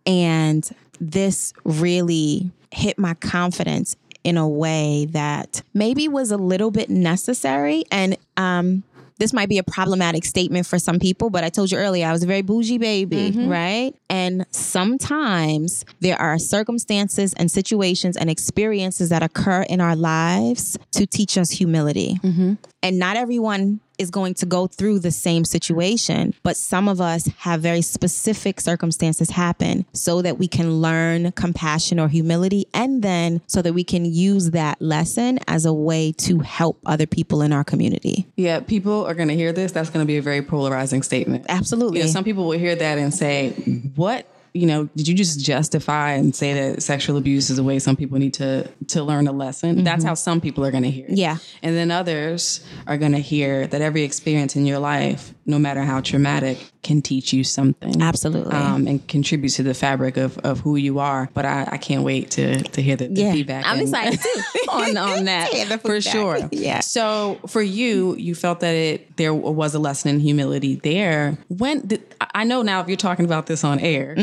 And 0.07 0.69
this 0.99 1.53
really 1.63 2.51
hit 2.71 2.97
my 2.99 3.13
confidence 3.15 3.95
in 4.23 4.37
a 4.37 4.47
way 4.47 5.07
that 5.11 5.61
maybe 5.73 6.07
was 6.07 6.31
a 6.31 6.37
little 6.37 6.71
bit 6.71 6.89
necessary. 6.89 7.83
And 7.91 8.17
um, 8.37 8.83
this 9.17 9.33
might 9.33 9.49
be 9.49 9.57
a 9.57 9.63
problematic 9.63 10.23
statement 10.25 10.65
for 10.65 10.77
some 10.79 10.99
people, 10.99 11.29
but 11.29 11.43
I 11.43 11.49
told 11.49 11.71
you 11.71 11.77
earlier, 11.77 12.05
I 12.07 12.11
was 12.11 12.23
a 12.23 12.27
very 12.27 12.41
bougie 12.41 12.77
baby, 12.77 13.31
right? 13.49 13.93
And 14.09 14.45
sometimes 14.51 15.83
there 15.99 16.19
are 16.21 16.37
circumstances 16.37 17.33
and 17.33 17.49
situations 17.49 18.15
and 18.17 18.29
experiences 18.29 19.09
that 19.09 19.23
occur 19.23 19.63
in 19.63 19.81
our 19.81 19.95
lives 19.95 20.77
to 20.91 21.05
teach 21.05 21.37
us 21.37 21.49
humility. 21.49 22.17
And 22.83 22.99
not 22.99 23.17
everyone 23.17 23.79
is 23.99 24.09
going 24.09 24.33
to 24.35 24.45
go 24.45 24.67
through 24.67 24.99
the 24.99 25.11
same 25.11 25.45
situation, 25.45 26.33
but 26.43 26.57
some 26.57 26.87
of 26.87 26.99
us 26.99 27.27
have 27.39 27.61
very 27.61 27.81
specific 27.81 28.59
circumstances 28.61 29.31
happen 29.31 29.85
so 29.93 30.21
that 30.21 30.39
we 30.39 30.47
can 30.47 30.81
learn 30.81 31.31
compassion 31.33 31.99
or 31.99 32.07
humility 32.07 32.65
and 32.73 33.03
then 33.03 33.41
so 33.47 33.61
that 33.61 33.73
we 33.73 33.83
can 33.83 34.05
use 34.05 34.51
that 34.51 34.81
lesson 34.81 35.39
as 35.47 35.65
a 35.65 35.73
way 35.73 36.11
to 36.13 36.39
help 36.39 36.79
other 36.85 37.05
people 37.05 37.41
in 37.41 37.51
our 37.51 37.63
community. 37.63 38.25
Yeah, 38.35 38.61
people 38.61 39.05
are 39.05 39.13
going 39.13 39.27
to 39.27 39.35
hear 39.35 39.51
this. 39.51 39.71
That's 39.71 39.89
going 39.89 40.05
to 40.05 40.07
be 40.07 40.17
a 40.17 40.21
very 40.21 40.41
polarizing 40.41 41.03
statement. 41.03 41.45
Absolutely. 41.49 41.99
You 41.99 42.05
know, 42.05 42.11
some 42.11 42.23
people 42.23 42.45
will 42.45 42.57
hear 42.57 42.75
that 42.75 42.97
and 42.97 43.13
say, 43.13 43.51
"What? 43.95 44.25
You 44.53 44.65
know, 44.67 44.89
did 44.95 45.07
you 45.07 45.15
just 45.15 45.39
justify 45.45 46.13
and 46.13 46.35
say 46.35 46.53
that 46.53 46.81
sexual 46.83 47.17
abuse 47.17 47.49
is 47.49 47.57
a 47.59 47.63
way 47.63 47.79
some 47.79 47.95
people 47.95 48.17
need 48.19 48.33
to 48.35 48.67
to 48.87 49.03
learn 49.03 49.27
a 49.27 49.31
lesson?" 49.31 49.83
That's 49.83 50.03
how 50.03 50.13
some 50.15 50.41
people 50.41 50.65
are 50.65 50.71
going 50.71 50.83
to 50.83 50.91
hear 50.91 51.05
it. 51.07 51.17
Yeah. 51.17 51.37
and 51.61 51.75
then 51.75 51.91
others 51.91 52.61
are 52.87 52.97
going 52.97 53.11
to 53.13 53.19
hear 53.19 53.67
that 53.67 53.81
every 53.81 54.03
experience 54.03 54.55
in 54.55 54.65
your 54.65 54.79
life, 54.79 55.33
no 55.45 55.59
matter 55.59 55.83
how 55.83 56.01
traumatic, 56.01 56.57
can 56.81 57.01
teach 57.01 57.33
you 57.33 57.43
something. 57.43 58.01
Absolutely. 58.01 58.53
um, 58.53 58.87
and 58.87 59.05
contribute 59.07 59.49
to 59.49 59.63
the 59.63 59.73
fabric 59.73 60.17
of, 60.17 60.37
of 60.39 60.59
who 60.61 60.75
you 60.77 60.99
are. 60.99 61.29
But 61.33 61.45
I, 61.45 61.67
I 61.73 61.77
can't 61.77 62.03
wait 62.03 62.31
to 62.31 62.61
to 62.63 62.81
hear 62.81 62.95
the, 62.95 63.07
the 63.07 63.21
Yeah. 63.21 63.33
feedback. 63.33 63.65
I'm 63.65 63.79
excited 63.79 64.19
too. 64.19 64.41
on 64.71 64.97
on 64.97 65.25
that 65.25 65.51
the 65.69 65.77
for 65.77 65.99
sure. 66.01 66.39
Yeah. 66.51 66.79
So 66.81 67.39
for 67.47 67.61
you, 67.61 68.15
you 68.15 68.35
felt 68.35 68.59
that 68.61 68.73
it 68.75 69.17
there 69.17 69.33
was 69.33 69.75
a 69.75 69.79
lesson 69.79 70.09
in 70.15 70.19
humility 70.19 70.75
there. 70.75 71.37
When 71.49 71.85
did, 71.87 72.01
I 72.33 72.43
know 72.45 72.61
now 72.61 72.79
if 72.81 72.87
you're 72.87 72.97
talking 72.97 73.25
about 73.25 73.47
this 73.47 73.63
on 73.63 73.79
air, 73.79 74.15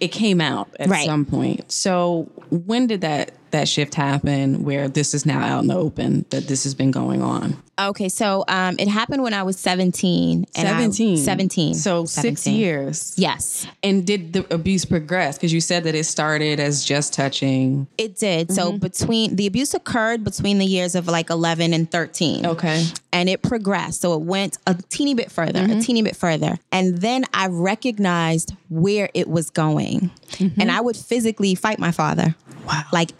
it 0.00 0.08
came 0.08 0.40
out 0.40 0.68
at 0.78 0.80
Mm-hmm. 0.86 0.92
Right. 0.92 1.06
some 1.06 1.24
point. 1.24 1.70
So 1.70 2.28
when 2.50 2.86
did 2.86 3.00
that 3.02 3.32
that 3.52 3.68
shift 3.68 3.94
happen 3.94 4.64
where 4.64 4.88
this 4.88 5.14
is 5.14 5.24
now 5.26 5.40
out 5.40 5.60
in 5.62 5.68
the 5.68 5.76
open 5.76 6.24
that 6.30 6.48
this 6.48 6.64
has 6.64 6.74
been 6.74 6.90
going 6.90 7.22
on? 7.22 7.56
Okay, 7.78 8.08
so 8.10 8.44
um, 8.48 8.76
it 8.78 8.86
happened 8.86 9.22
when 9.22 9.32
I 9.32 9.42
was 9.42 9.58
17. 9.58 10.46
And 10.54 10.68
I- 10.68 10.72
17. 10.72 11.16
17. 11.16 11.74
So 11.74 12.04
six 12.04 12.46
years. 12.46 13.14
Yes, 13.16 13.66
And 13.82 14.06
did 14.06 14.34
the 14.34 14.54
abuse 14.54 14.84
progress? 14.84 15.36
Because 15.38 15.52
you 15.54 15.60
said 15.60 15.84
that 15.84 15.94
it 15.94 16.04
started 16.04 16.60
as 16.60 16.84
just 16.84 17.12
touching. 17.14 17.86
it 17.96 18.16
did. 18.16 18.52
So 18.52 18.72
between 18.72 19.36
the 19.36 19.46
abuse 19.46 19.72
occurred 19.74 20.22
between 20.22 20.58
the 20.58 20.66
years 20.66 20.94
of 20.94 21.08
like 21.08 21.30
11 21.30 21.72
and 21.72 21.90
13. 21.90 22.44
Okay. 22.46 22.84
and 23.12 23.28
it 23.28 23.42
progressed. 23.42 24.00
So 24.02 24.12
it 24.14 24.20
went 24.20 24.58
a 24.66 24.74
teeny 24.90 25.14
bit 25.14 25.32
further, 25.32 25.60
Mm-hmm. 25.60 25.78
a 25.78 25.82
teeny 25.82 26.02
bit 26.02 26.16
further. 26.16 26.58
And 26.70 26.98
then 26.98 27.24
I 27.32 27.46
recognized 27.48 28.54
where 28.68 29.08
it 29.14 29.28
was 29.28 29.50
going. 29.50 30.10
Mm-hmm. 30.32 30.60
And 30.60 30.70
I 30.70 30.80
would 30.80 30.96
physically 30.96 31.54
fight 31.54 31.78
my 31.78 31.90
father. 31.90 32.34
Wow. 32.66 32.82
Like 32.92 33.10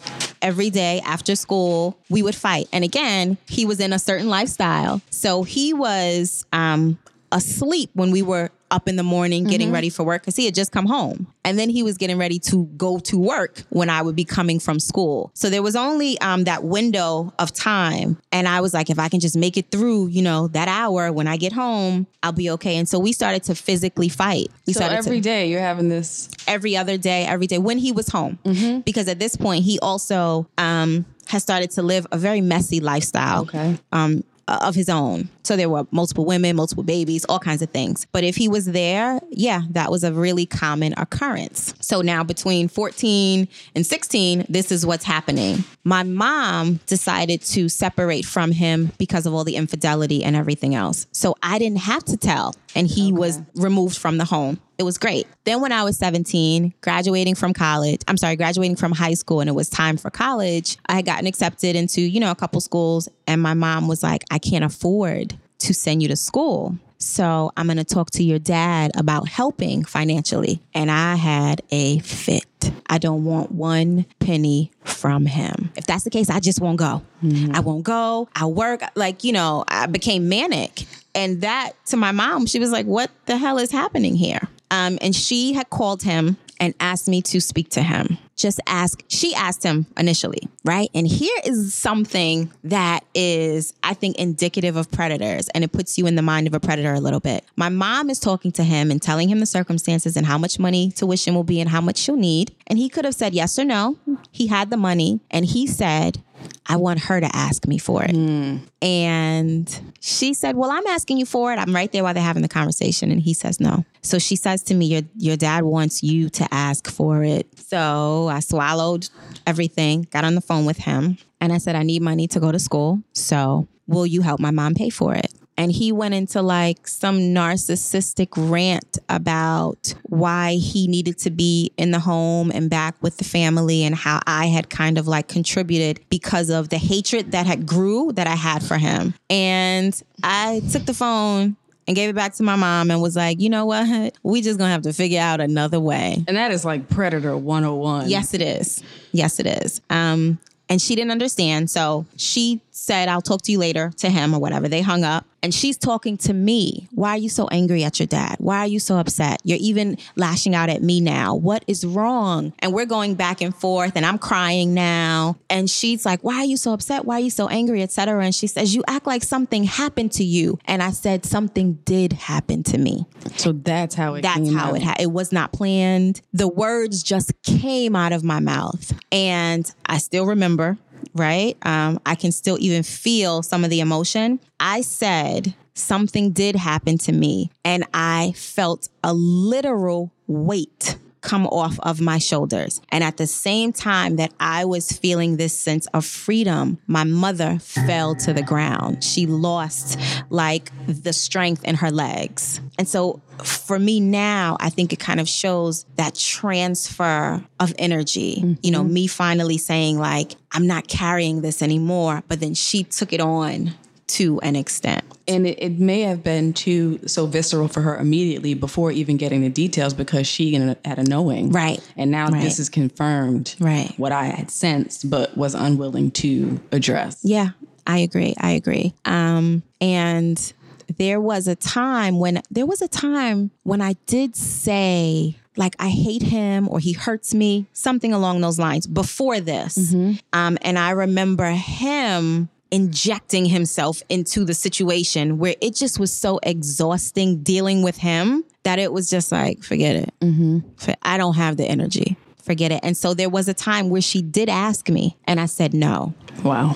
every 0.43 0.69
day 0.69 1.01
after 1.05 1.35
school, 1.35 1.97
we 2.09 2.21
would 2.21 2.35
fight. 2.35 2.67
And 2.71 2.83
again, 2.83 3.37
he 3.47 3.65
was 3.65 3.79
in 3.79 3.93
a 3.93 3.99
certain 3.99 4.29
lifestyle. 4.29 5.01
So 5.09 5.41
he 5.43 5.73
was 5.73 6.45
um, 6.53 6.99
asleep 7.31 7.89
when 7.93 8.11
we 8.11 8.21
were 8.21 8.51
up 8.73 8.87
in 8.89 8.95
the 8.97 9.03
morning 9.03 9.43
getting 9.45 9.71
ready 9.71 9.89
for 9.89 10.03
work 10.03 10.21
because 10.23 10.35
he 10.35 10.45
had 10.45 10.55
just 10.55 10.71
come 10.71 10.85
home. 10.87 11.27
And 11.45 11.59
then 11.59 11.69
he 11.69 11.83
was 11.83 11.97
getting 11.97 12.17
ready 12.17 12.39
to 12.39 12.65
go 12.75 12.97
to 12.99 13.17
work 13.17 13.61
when 13.69 13.89
I 13.89 14.01
would 14.01 14.15
be 14.15 14.25
coming 14.25 14.59
from 14.59 14.79
school. 14.79 15.29
So 15.35 15.49
there 15.49 15.61
was 15.61 15.75
only 15.75 16.19
um, 16.21 16.45
that 16.45 16.63
window 16.63 17.33
of 17.37 17.53
time. 17.53 18.17
And 18.31 18.47
I 18.47 18.61
was 18.61 18.73
like, 18.73 18.89
if 18.89 18.97
I 18.99 19.09
can 19.09 19.19
just 19.19 19.37
make 19.37 19.55
it 19.57 19.69
through, 19.71 20.07
you 20.07 20.21
know, 20.21 20.47
that 20.49 20.67
hour 20.67 21.11
when 21.13 21.27
I 21.27 21.37
get 21.37 21.53
home, 21.53 22.07
I'll 22.23 22.31
be 22.31 22.49
okay. 22.51 22.77
And 22.77 22.89
so 22.89 22.97
we 22.99 23.13
started 23.13 23.43
to 23.43 23.55
physically 23.55 24.09
fight. 24.09 24.47
We 24.65 24.73
So 24.73 24.79
started 24.79 24.97
every 24.97 25.17
to, 25.17 25.21
day 25.23 25.49
you're 25.49 25.59
having 25.61 25.89
this. 25.89 26.29
every 26.47 26.75
other 26.75 26.97
day, 26.97 27.25
every 27.25 27.47
day 27.47 27.59
when 27.59 27.77
he 27.77 27.91
was 27.91 28.07
home. 28.09 28.39
Because 28.85 29.07
at 29.07 29.19
this 29.19 29.35
point, 29.35 29.63
he 29.65 29.77
also 29.79 30.47
um, 30.57 31.05
has 31.27 31.43
started 31.43 31.69
to 31.71 31.81
live 31.83 32.07
a 32.11 32.17
very 32.17 32.41
messy 32.41 32.79
lifestyle 32.79 33.43
Okay. 33.43 33.77
um, 33.91 34.23
Uh, 34.45 34.59
of 34.61 34.75
his 34.75 34.89
own. 34.89 35.29
So 35.43 35.55
there 35.55 35.69
were 35.69 35.87
multiple 35.91 36.25
women, 36.25 36.57
multiple 36.57 36.83
babies, 36.83 37.23
all 37.29 37.39
kinds 37.39 37.61
of 37.61 37.69
things. 37.69 38.05
But 38.11 38.25
if 38.25 38.35
he 38.35 38.49
was 38.49 38.65
there, 38.65 39.21
yeah, 39.29 39.61
that 39.69 39.89
was 39.89 40.03
a 40.03 40.11
really 40.11 40.45
common 40.45 40.93
occurrence. 40.97 41.73
So 41.79 42.01
now 42.01 42.25
between 42.25 42.67
14 42.67 43.47
and 43.73 43.85
16, 43.85 44.45
this 44.49 44.69
is 44.69 44.85
what's 44.85 45.05
happening. 45.05 45.63
My 45.85 46.03
mom 46.03 46.81
decided 46.87 47.41
to 47.43 47.69
separate 47.69 48.25
from 48.25 48.51
him 48.51 48.91
because 48.97 49.25
of 49.25 49.33
all 49.33 49.45
the 49.45 49.55
infidelity 49.55 50.25
and 50.25 50.35
everything 50.35 50.75
else. 50.75 51.07
So 51.13 51.37
I 51.41 51.57
didn't 51.57 51.79
have 51.79 52.03
to 52.05 52.17
tell, 52.17 52.53
and 52.75 52.85
he 52.85 53.13
was 53.13 53.39
removed 53.55 53.97
from 53.97 54.17
the 54.17 54.25
home. 54.25 54.59
It 54.77 54.83
was 54.83 54.97
great. 54.97 55.27
Then 55.43 55.61
when 55.61 55.71
I 55.71 55.83
was 55.83 55.97
17, 55.97 56.73
graduating 56.81 57.35
from 57.35 57.53
college, 57.53 58.01
I'm 58.07 58.17
sorry, 58.17 58.35
graduating 58.35 58.75
from 58.75 58.91
high 58.91 59.13
school 59.13 59.39
and 59.39 59.49
it 59.49 59.53
was 59.53 59.69
time 59.69 59.97
for 59.97 60.09
college, 60.09 60.77
I 60.87 60.95
had 60.95 61.05
gotten 61.05 61.27
accepted 61.27 61.75
into, 61.75 62.01
you 62.01 62.19
know, 62.19 62.31
a 62.31 62.35
couple 62.35 62.59
schools 62.61 63.07
and 63.27 63.41
my 63.41 63.53
mom 63.53 63.87
was 63.87 64.01
like, 64.03 64.23
"I 64.31 64.39
can't 64.39 64.63
afford 64.63 65.37
to 65.59 65.73
send 65.73 66.01
you 66.01 66.07
to 66.09 66.15
school. 66.15 66.77
So 66.97 67.51
I'm 67.57 67.67
going 67.67 67.77
to 67.77 67.83
talk 67.83 68.11
to 68.11 68.23
your 68.23 68.39
dad 68.39 68.91
about 68.95 69.27
helping 69.27 69.83
financially." 69.83 70.59
And 70.73 70.89
I 70.89 71.15
had 71.15 71.61
a 71.69 71.99
fit. 71.99 72.45
I 72.89 72.97
don't 72.97 73.25
want 73.25 73.51
one 73.51 74.05
penny 74.19 74.71
from 74.83 75.25
him. 75.25 75.71
If 75.75 75.85
that's 75.85 76.03
the 76.03 76.09
case, 76.09 76.29
I 76.29 76.39
just 76.39 76.61
won't 76.61 76.77
go. 76.77 77.01
Mm-hmm. 77.23 77.55
I 77.55 77.59
won't 77.59 77.83
go. 77.83 78.29
I'll 78.35 78.53
work. 78.53 78.81
Like, 78.95 79.23
you 79.23 79.33
know, 79.33 79.65
I 79.67 79.85
became 79.85 80.29
manic. 80.29 80.85
And 81.15 81.41
that 81.41 81.73
to 81.87 81.97
my 81.97 82.11
mom, 82.11 82.45
she 82.47 82.59
was 82.59 82.71
like, 82.71 82.85
What 82.85 83.11
the 83.25 83.37
hell 83.37 83.59
is 83.59 83.71
happening 83.71 84.15
here? 84.15 84.47
Um, 84.73 84.97
and 85.01 85.15
she 85.15 85.53
had 85.53 85.69
called 85.69 86.01
him 86.01 86.35
and 86.59 86.73
asked 86.79 87.07
me 87.07 87.21
to 87.21 87.39
speak 87.39 87.69
to 87.69 87.83
him. 87.83 88.17
Just 88.35 88.59
ask, 88.65 89.03
she 89.07 89.35
asked 89.35 89.61
him 89.61 89.85
initially, 89.97 90.47
right? 90.65 90.89
And 90.95 91.05
here 91.05 91.37
is 91.45 91.75
something 91.75 92.51
that 92.63 93.01
is, 93.13 93.75
I 93.83 93.93
think, 93.93 94.17
indicative 94.17 94.75
of 94.75 94.89
predators 94.89 95.47
and 95.49 95.63
it 95.63 95.71
puts 95.71 95.99
you 95.99 96.07
in 96.07 96.15
the 96.15 96.23
mind 96.23 96.47
of 96.47 96.55
a 96.55 96.59
predator 96.59 96.91
a 96.93 96.99
little 96.99 97.19
bit. 97.19 97.45
My 97.55 97.69
mom 97.69 98.09
is 98.09 98.19
talking 98.19 98.51
to 98.53 98.63
him 98.63 98.89
and 98.89 98.99
telling 98.99 99.29
him 99.29 99.39
the 99.39 99.45
circumstances 99.45 100.17
and 100.17 100.25
how 100.25 100.39
much 100.39 100.57
money 100.57 100.89
tuition 100.89 101.35
will 101.35 101.43
be 101.43 101.61
and 101.61 101.69
how 101.69 101.81
much 101.81 101.97
she'll 101.97 102.15
need. 102.15 102.55
And 102.65 102.79
he 102.79 102.89
could 102.89 103.05
have 103.05 103.13
said 103.13 103.35
yes 103.35 103.59
or 103.59 103.65
no. 103.65 103.99
He 104.31 104.47
had 104.47 104.71
the 104.71 104.77
money 104.77 105.19
and 105.29 105.45
he 105.45 105.67
said, 105.67 106.23
I 106.65 106.77
want 106.77 106.99
her 107.01 107.19
to 107.19 107.35
ask 107.35 107.67
me 107.67 107.77
for 107.77 108.03
it. 108.03 108.11
Hmm. 108.11 108.57
And 108.81 109.93
she 109.99 110.33
said, 110.33 110.55
Well, 110.55 110.71
I'm 110.71 110.85
asking 110.87 111.17
you 111.17 111.25
for 111.25 111.53
it. 111.53 111.57
I'm 111.57 111.73
right 111.75 111.91
there 111.91 112.03
while 112.03 112.13
they're 112.13 112.23
having 112.23 112.41
the 112.41 112.49
conversation. 112.49 113.11
And 113.11 113.21
he 113.21 113.33
says 113.33 113.59
no. 113.59 113.85
So 114.01 114.19
she 114.19 114.35
says 114.35 114.63
to 114.63 114.73
me, 114.73 114.85
Your 114.85 115.01
your 115.17 115.37
dad 115.37 115.63
wants 115.63 116.03
you 116.03 116.29
to 116.29 116.47
ask 116.51 116.89
for 116.89 117.23
it. 117.23 117.47
So 117.57 118.27
I 118.31 118.39
swallowed 118.39 119.09
everything, 119.45 120.07
got 120.11 120.23
on 120.23 120.35
the 120.35 120.41
phone 120.41 120.65
with 120.65 120.77
him, 120.77 121.17
and 121.41 121.51
I 121.51 121.57
said, 121.57 121.75
I 121.75 121.83
need 121.83 122.01
money 122.01 122.27
to 122.29 122.39
go 122.39 122.51
to 122.51 122.59
school. 122.59 123.01
So 123.13 123.67
will 123.87 124.05
you 124.05 124.21
help 124.21 124.39
my 124.39 124.51
mom 124.51 124.75
pay 124.75 124.89
for 124.89 125.13
it? 125.15 125.33
And 125.57 125.71
he 125.71 125.91
went 125.91 126.13
into 126.13 126.41
like 126.41 126.87
some 126.87 127.19
narcissistic 127.19 128.29
rant 128.35 128.97
about 129.09 129.93
why 130.03 130.53
he 130.53 130.87
needed 130.87 131.17
to 131.19 131.29
be 131.31 131.71
in 131.77 131.91
the 131.91 131.99
home 131.99 132.51
and 132.51 132.69
back 132.69 132.95
with 133.01 133.17
the 133.17 133.23
family 133.23 133.83
and 133.83 133.95
how 133.95 134.19
I 134.25 134.47
had 134.47 134.69
kind 134.69 134.97
of 134.97 135.07
like 135.07 135.27
contributed 135.27 135.99
because 136.09 136.49
of 136.49 136.69
the 136.69 136.77
hatred 136.77 137.31
that 137.31 137.45
had 137.45 137.65
grew 137.65 138.11
that 138.13 138.27
I 138.27 138.35
had 138.35 138.63
for 138.63 138.77
him. 138.77 139.13
And 139.29 139.99
I 140.23 140.61
took 140.71 140.85
the 140.85 140.93
phone 140.93 141.55
and 141.87 141.95
gave 141.95 142.09
it 142.09 142.15
back 142.15 142.33
to 142.35 142.43
my 142.43 142.55
mom 142.55 142.91
and 142.91 143.01
was 143.01 143.15
like, 143.15 143.39
you 143.39 143.49
know 143.49 143.65
what? 143.65 144.17
We 144.23 144.41
just 144.41 144.57
gonna 144.57 144.71
have 144.71 144.83
to 144.83 144.93
figure 144.93 145.19
out 145.19 145.41
another 145.41 145.79
way. 145.79 146.23
And 146.27 146.37
that 146.37 146.51
is 146.51 146.63
like 146.65 146.89
Predator 146.89 147.37
101. 147.37 148.09
Yes, 148.09 148.33
it 148.33 148.41
is. 148.41 148.83
Yes, 149.11 149.39
it 149.39 149.45
is. 149.45 149.81
Um, 149.89 150.39
and 150.69 150.81
she 150.81 150.95
didn't 150.95 151.11
understand. 151.11 151.69
So 151.69 152.05
she 152.15 152.61
said, 152.75 153.07
I'll 153.07 153.21
talk 153.21 153.43
to 153.43 153.51
you 153.51 153.59
later 153.59 153.91
to 153.97 154.09
him 154.09 154.33
or 154.33 154.39
whatever. 154.39 154.67
They 154.67 154.81
hung 154.81 155.03
up 155.03 155.25
and 155.43 155.53
she's 155.53 155.77
talking 155.77 156.17
to 156.17 156.33
me. 156.33 156.87
Why 156.91 157.11
are 157.11 157.17
you 157.17 157.29
so 157.29 157.47
angry 157.49 157.83
at 157.83 157.99
your 157.99 158.07
dad? 158.07 158.37
Why 158.39 158.59
are 158.59 158.67
you 158.67 158.79
so 158.79 158.97
upset? 158.97 159.41
You're 159.43 159.59
even 159.61 159.97
lashing 160.15 160.55
out 160.55 160.69
at 160.69 160.81
me 160.81 160.99
now. 160.99 161.35
What 161.35 161.63
is 161.67 161.85
wrong? 161.85 162.51
And 162.59 162.73
we're 162.73 162.87
going 162.87 163.13
back 163.13 163.41
and 163.41 163.55
forth 163.55 163.93
and 163.95 164.05
I'm 164.05 164.17
crying 164.17 164.73
now. 164.73 165.37
And 165.51 165.69
she's 165.69 166.03
like, 166.03 166.21
Why 166.21 166.37
are 166.37 166.45
you 166.45 166.57
so 166.57 166.73
upset? 166.73 167.05
Why 167.05 167.17
are 167.17 167.19
you 167.19 167.29
so 167.29 167.47
angry? 167.47 167.83
Etc. 167.83 168.19
And 168.23 168.33
she 168.33 168.47
says, 168.47 168.73
You 168.73 168.83
act 168.87 169.05
like 169.05 169.23
something 169.23 169.63
happened 169.65 170.11
to 170.13 170.23
you. 170.23 170.57
And 170.65 170.81
I 170.81 170.89
said, 170.91 171.25
Something 171.25 171.73
did 171.85 172.13
happen 172.13 172.63
to 172.63 172.77
me. 172.79 173.05
So 173.37 173.51
that's 173.51 173.93
how 173.93 174.15
it 174.15 174.23
That's 174.23 174.37
came 174.49 174.53
how 174.55 174.69
out. 174.69 174.77
it 174.77 174.83
ha- 174.83 174.95
it 174.99 175.11
was 175.11 175.31
not 175.31 175.53
planned. 175.53 176.21
The 176.33 176.47
words 176.47 177.03
just 177.03 177.31
came 177.43 177.95
out 177.95 178.13
of 178.13 178.23
my 178.23 178.39
mouth, 178.39 178.93
and 179.11 179.71
I 179.85 179.99
still 179.99 180.25
remember. 180.25 180.77
Right, 181.15 181.55
um, 181.63 181.99
I 182.07 182.15
can 182.15 182.31
still 182.31 182.57
even 182.59 182.81
feel 182.81 183.43
some 183.43 183.63
of 183.63 183.69
the 183.69 183.81
emotion. 183.81 184.39
I 184.59 184.81
said 184.81 185.53
something 185.75 186.31
did 186.31 186.55
happen 186.55 186.97
to 186.99 187.11
me, 187.11 187.51
and 187.63 187.85
I 187.93 188.33
felt 188.35 188.89
a 189.03 189.13
literal 189.13 190.11
weight 190.25 190.97
come 191.23 191.47
off 191.47 191.79
of 191.79 191.99
my 191.99 192.19
shoulders. 192.19 192.81
And 192.89 193.03
at 193.03 193.17
the 193.17 193.25
same 193.25 193.73
time 193.73 194.17
that 194.17 194.31
I 194.39 194.65
was 194.65 194.91
feeling 194.91 195.37
this 195.37 195.57
sense 195.57 195.87
of 195.87 196.05
freedom, 196.05 196.77
my 196.85 197.03
mother 197.03 197.57
fell 197.59 198.13
to 198.17 198.33
the 198.33 198.43
ground. 198.43 199.03
She 199.03 199.25
lost 199.25 199.99
like 200.29 200.71
the 200.85 201.13
strength 201.13 201.63
in 201.63 201.75
her 201.75 201.89
legs. 201.89 202.61
And 202.77 202.87
so 202.87 203.21
for 203.43 203.79
me 203.79 203.99
now, 203.99 204.57
I 204.59 204.69
think 204.69 204.93
it 204.93 204.99
kind 204.99 205.19
of 205.19 205.27
shows 205.27 205.85
that 205.95 206.15
transfer 206.15 207.43
of 207.59 207.73
energy. 207.77 208.57
You 208.61 208.71
know, 208.71 208.83
mm-hmm. 208.83 208.93
me 208.93 209.07
finally 209.07 209.57
saying, 209.57 209.97
like, 209.97 210.35
I'm 210.51 210.67
not 210.67 210.87
carrying 210.87 211.41
this 211.41 211.61
anymore. 211.61 212.23
But 212.27 212.41
then 212.41 212.53
she 212.53 212.83
took 212.83 213.13
it 213.13 213.21
on 213.21 213.73
to 214.07 214.39
an 214.41 214.55
extent. 214.55 215.03
And 215.27 215.47
it, 215.47 215.57
it 215.61 215.79
may 215.79 216.01
have 216.01 216.23
been 216.23 216.53
too 216.53 216.99
so 217.07 217.25
visceral 217.25 217.67
for 217.67 217.81
her 217.81 217.97
immediately 217.97 218.53
before 218.53 218.91
even 218.91 219.17
getting 219.17 219.41
the 219.41 219.49
details 219.49 219.93
because 219.93 220.27
she 220.27 220.53
had 220.53 220.99
a 220.99 221.03
knowing. 221.03 221.51
Right. 221.51 221.79
And 221.95 222.11
now 222.11 222.27
Right. 222.27 222.41
this 222.43 222.59
is 222.59 222.69
confirmed. 222.69 223.55
Right. 223.59 223.93
What 223.97 224.11
I 224.11 224.25
had 224.25 224.51
sensed 224.51 225.09
but 225.09 225.37
was 225.37 225.55
unwilling 225.55 226.11
to 226.11 226.59
address. 226.71 227.19
Yeah, 227.23 227.49
I 227.87 227.99
agree. 227.99 228.33
I 228.39 228.51
agree. 228.51 228.93
Um, 229.05 229.63
and 229.79 230.53
there 230.97 231.21
was 231.21 231.47
a 231.47 231.55
time 231.55 232.19
when 232.19 232.41
there 232.51 232.65
was 232.65 232.81
a 232.81 232.87
time 232.89 233.51
when 233.63 233.81
I 233.81 233.93
did 234.05 234.35
say 234.35 235.37
like 235.55 235.75
I 235.79 235.89
hate 235.89 236.23
him 236.23 236.67
or 236.67 236.79
he 236.79 236.93
hurts 236.93 237.33
me, 237.33 237.67
something 237.73 238.11
along 238.11 238.41
those 238.41 238.57
lines 238.57 238.87
before 238.87 239.39
this. 239.39 239.93
Um, 239.93 240.57
and 240.61 240.79
I 240.79 240.91
remember 240.91 241.45
him 241.51 242.49
injecting 242.73 243.45
himself 243.45 244.01
into 244.09 244.43
the 244.43 244.55
situation 244.55 245.37
where 245.37 245.55
it 245.61 245.75
just 245.75 245.99
was 245.99 246.11
so 246.11 246.39
exhausting 246.41 247.43
dealing 247.43 247.83
with 247.83 247.95
him 247.95 248.43
that 248.63 248.79
it 248.79 248.91
was 248.91 249.11
just 249.11 249.31
like, 249.31 249.63
forget 249.63 249.95
it. 249.95 250.13
Mm-hmm. 250.21 250.59
For- 250.77 250.95
I 251.03 251.19
don't 251.19 251.35
have 251.35 251.55
the 251.57 251.65
energy. 251.65 252.17
Forget 252.41 252.71
it. 252.71 252.79
And 252.81 252.97
so 252.97 253.13
there 253.13 253.29
was 253.29 253.47
a 253.47 253.53
time 253.53 253.91
where 253.91 254.01
she 254.01 254.23
did 254.23 254.49
ask 254.49 254.89
me, 254.89 255.15
and 255.25 255.39
I 255.39 255.45
said 255.45 255.75
no. 255.75 256.15
Wow. 256.43 256.75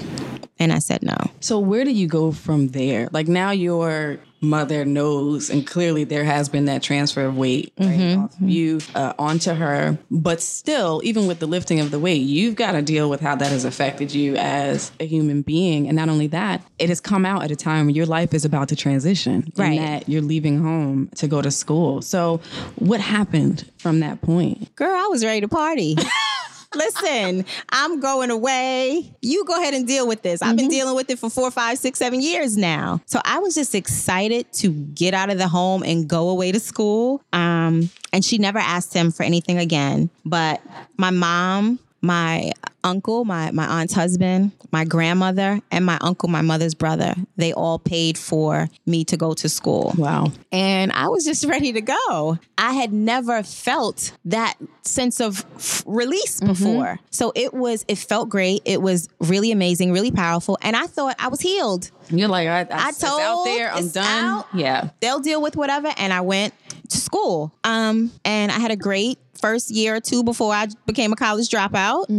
And 0.60 0.72
I 0.72 0.80
said 0.80 1.02
no. 1.02 1.18
So 1.40 1.58
where 1.58 1.84
do 1.84 1.92
you 1.92 2.08
go 2.08 2.32
from 2.32 2.68
there? 2.68 3.10
Like 3.12 3.28
now 3.28 3.50
your 3.50 4.20
mother 4.42 4.86
knows, 4.86 5.50
and 5.50 5.66
clearly 5.66 6.04
there 6.04 6.24
has 6.24 6.50
been 6.50 6.66
that 6.66 6.84
transfer 6.84 7.26
of 7.26 7.38
weight 7.38 7.74
right, 7.80 8.18
off 8.18 8.40
of 8.40 8.50
you 8.50 8.80
uh, 8.96 9.14
onto 9.18 9.54
her. 9.54 9.98
But 10.12 10.42
still, 10.42 11.02
even 11.04 11.28
with 11.28 11.40
the 11.40 11.48
lifting 11.48 11.80
of 11.80 11.92
the 11.92 12.00
weight, 12.00 12.22
you've 12.22 12.56
got 12.56 12.74
to 12.74 12.82
deal 12.82 13.10
with 13.10 13.22
how 13.22 13.36
that 13.36 13.52
has 13.52 13.66
affected 13.66 14.14
you 14.14 14.36
as 14.36 14.92
a 15.00 15.06
human 15.06 15.42
being. 15.42 15.88
And 15.88 15.96
not 15.96 16.10
only 16.10 16.28
that, 16.28 16.62
it 16.80 16.90
has 16.90 17.00
come 17.00 17.26
out 17.26 17.44
at 17.44 17.52
a 17.52 17.56
time 17.56 17.88
when 17.88 17.96
your 17.96 18.06
life 18.06 18.34
is 18.34 18.46
about 18.46 18.70
to 18.70 18.76
transition, 18.76 19.52
Right. 19.56 19.80
And 19.80 19.88
that 19.88 20.10
you're 20.10 20.22
leaving 20.22 20.62
home 20.62 21.10
to 21.16 21.28
go 21.28 21.42
to 21.42 21.52
school. 21.52 22.02
So 22.02 22.40
what 22.76 23.00
happened 23.02 23.70
from 23.80 24.00
that 24.02 24.22
point? 24.22 24.76
Girl, 24.76 24.94
I 24.96 25.08
was 25.08 25.24
ready 25.24 25.42
to 25.42 25.48
party. 25.48 25.96
Listen, 26.76 27.46
I'm 27.70 28.00
going 28.00 28.30
away. 28.30 29.14
You 29.22 29.46
go 29.46 29.60
ahead 29.60 29.74
and 29.74 29.88
deal 29.88 30.08
with 30.08 30.22
this. 30.22 30.42
I've 30.42 30.58
been 30.58 30.68
dealing 30.70 30.96
with 30.96 31.10
it 31.10 31.20
for 31.20 31.30
four, 31.30 31.50
five, 31.52 31.78
six, 31.78 32.00
seven 32.00 32.22
years 32.22 32.58
now. 32.58 33.02
So 33.06 33.22
I 33.24 33.40
was 33.40 33.56
just 33.56 33.74
excited 33.74 34.52
to 34.54 34.70
get 34.70 35.14
out 35.14 35.30
of 35.30 35.38
the 35.38 35.48
home 35.48 35.84
and 35.84 36.08
go 36.08 36.30
away 36.30 36.52
to 36.52 36.60
school. 36.60 37.24
Um, 37.34 37.90
and 38.12 38.24
she 38.24 38.38
never 38.38 38.60
asked 38.60 38.94
him 38.94 39.12
for 39.12 39.24
anything 39.24 39.58
again. 39.58 40.10
But 40.26 40.62
my 40.98 41.10
mom, 41.10 41.80
my 42.02 42.52
uncle, 42.88 43.26
my 43.26 43.52
my 43.52 43.66
aunt's 43.66 43.94
husband, 43.94 44.52
my 44.72 44.86
grandmother, 44.86 45.60
and 45.72 45.86
my 45.86 45.98
uncle, 46.02 46.30
my 46.30 46.42
mother's 46.42 46.74
brother, 46.74 47.14
they 47.36 47.54
all 47.54 47.80
paid 47.80 48.18
for 48.18 48.70
me 48.86 49.04
to 49.06 49.18
go 49.18 49.34
to 49.34 49.50
school. 49.50 49.94
Wow. 49.98 50.32
And 50.52 50.92
I 50.92 51.08
was 51.10 51.26
just 51.26 51.46
ready 51.54 51.74
to 51.74 51.82
go. 51.82 52.38
I 52.58 52.74
had 52.74 52.92
never 52.94 53.44
felt 53.44 54.12
that 54.26 54.56
sense 54.84 55.20
of 55.20 55.46
f- 55.56 55.84
release 55.86 56.40
before. 56.40 57.00
So 57.12 57.32
it 57.36 57.54
was, 57.54 57.86
it 57.88 57.98
felt 57.98 58.30
great. 58.30 58.62
It 58.66 58.82
was 58.82 59.10
really 59.20 59.52
amazing, 59.52 59.92
really 59.92 60.12
powerful. 60.12 60.58
And 60.62 60.76
I 60.76 60.88
thought 60.88 61.16
I 61.20 61.28
was 61.28 61.42
healed. 61.42 61.92
You're 62.10 62.30
like, 62.30 62.48
I, 62.48 62.62
I, 62.62 62.86
I 62.86 62.90
it's 62.90 63.04
out 63.04 63.20
told, 63.20 63.48
there. 63.48 63.72
I'm 63.72 63.90
done. 63.90 64.26
out. 64.26 64.48
Yeah. 64.54 64.90
They'll 65.02 65.20
deal 65.20 65.42
with 65.42 65.56
whatever. 65.56 65.92
And 65.98 66.14
I 66.14 66.22
went 66.22 66.54
to 66.90 66.98
school. 66.98 67.54
Um, 67.64 68.12
and 68.24 68.52
I 68.52 68.60
had 68.60 68.72
a 68.72 68.76
great 68.78 69.20
first 69.40 69.70
year 69.70 69.96
or 69.96 70.00
two 70.00 70.24
before 70.24 70.54
I 70.54 70.68
became 70.86 71.14
a 71.14 71.16
college 71.16 71.50
dropout. 71.50 72.10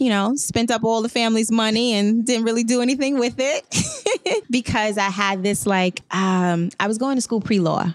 You 0.00 0.08
know, 0.08 0.34
spent 0.34 0.70
up 0.70 0.82
all 0.82 1.02
the 1.02 1.10
family's 1.10 1.52
money 1.52 1.92
and 1.92 2.24
didn't 2.24 2.44
really 2.46 2.64
do 2.64 2.80
anything 2.80 3.18
with 3.18 3.34
it 3.38 4.42
because 4.50 4.96
I 4.96 5.10
had 5.10 5.42
this 5.42 5.66
like, 5.66 6.00
um, 6.10 6.70
I 6.80 6.88
was 6.88 6.96
going 6.96 7.16
to 7.16 7.20
school 7.20 7.42
pre 7.42 7.60
law. 7.60 7.92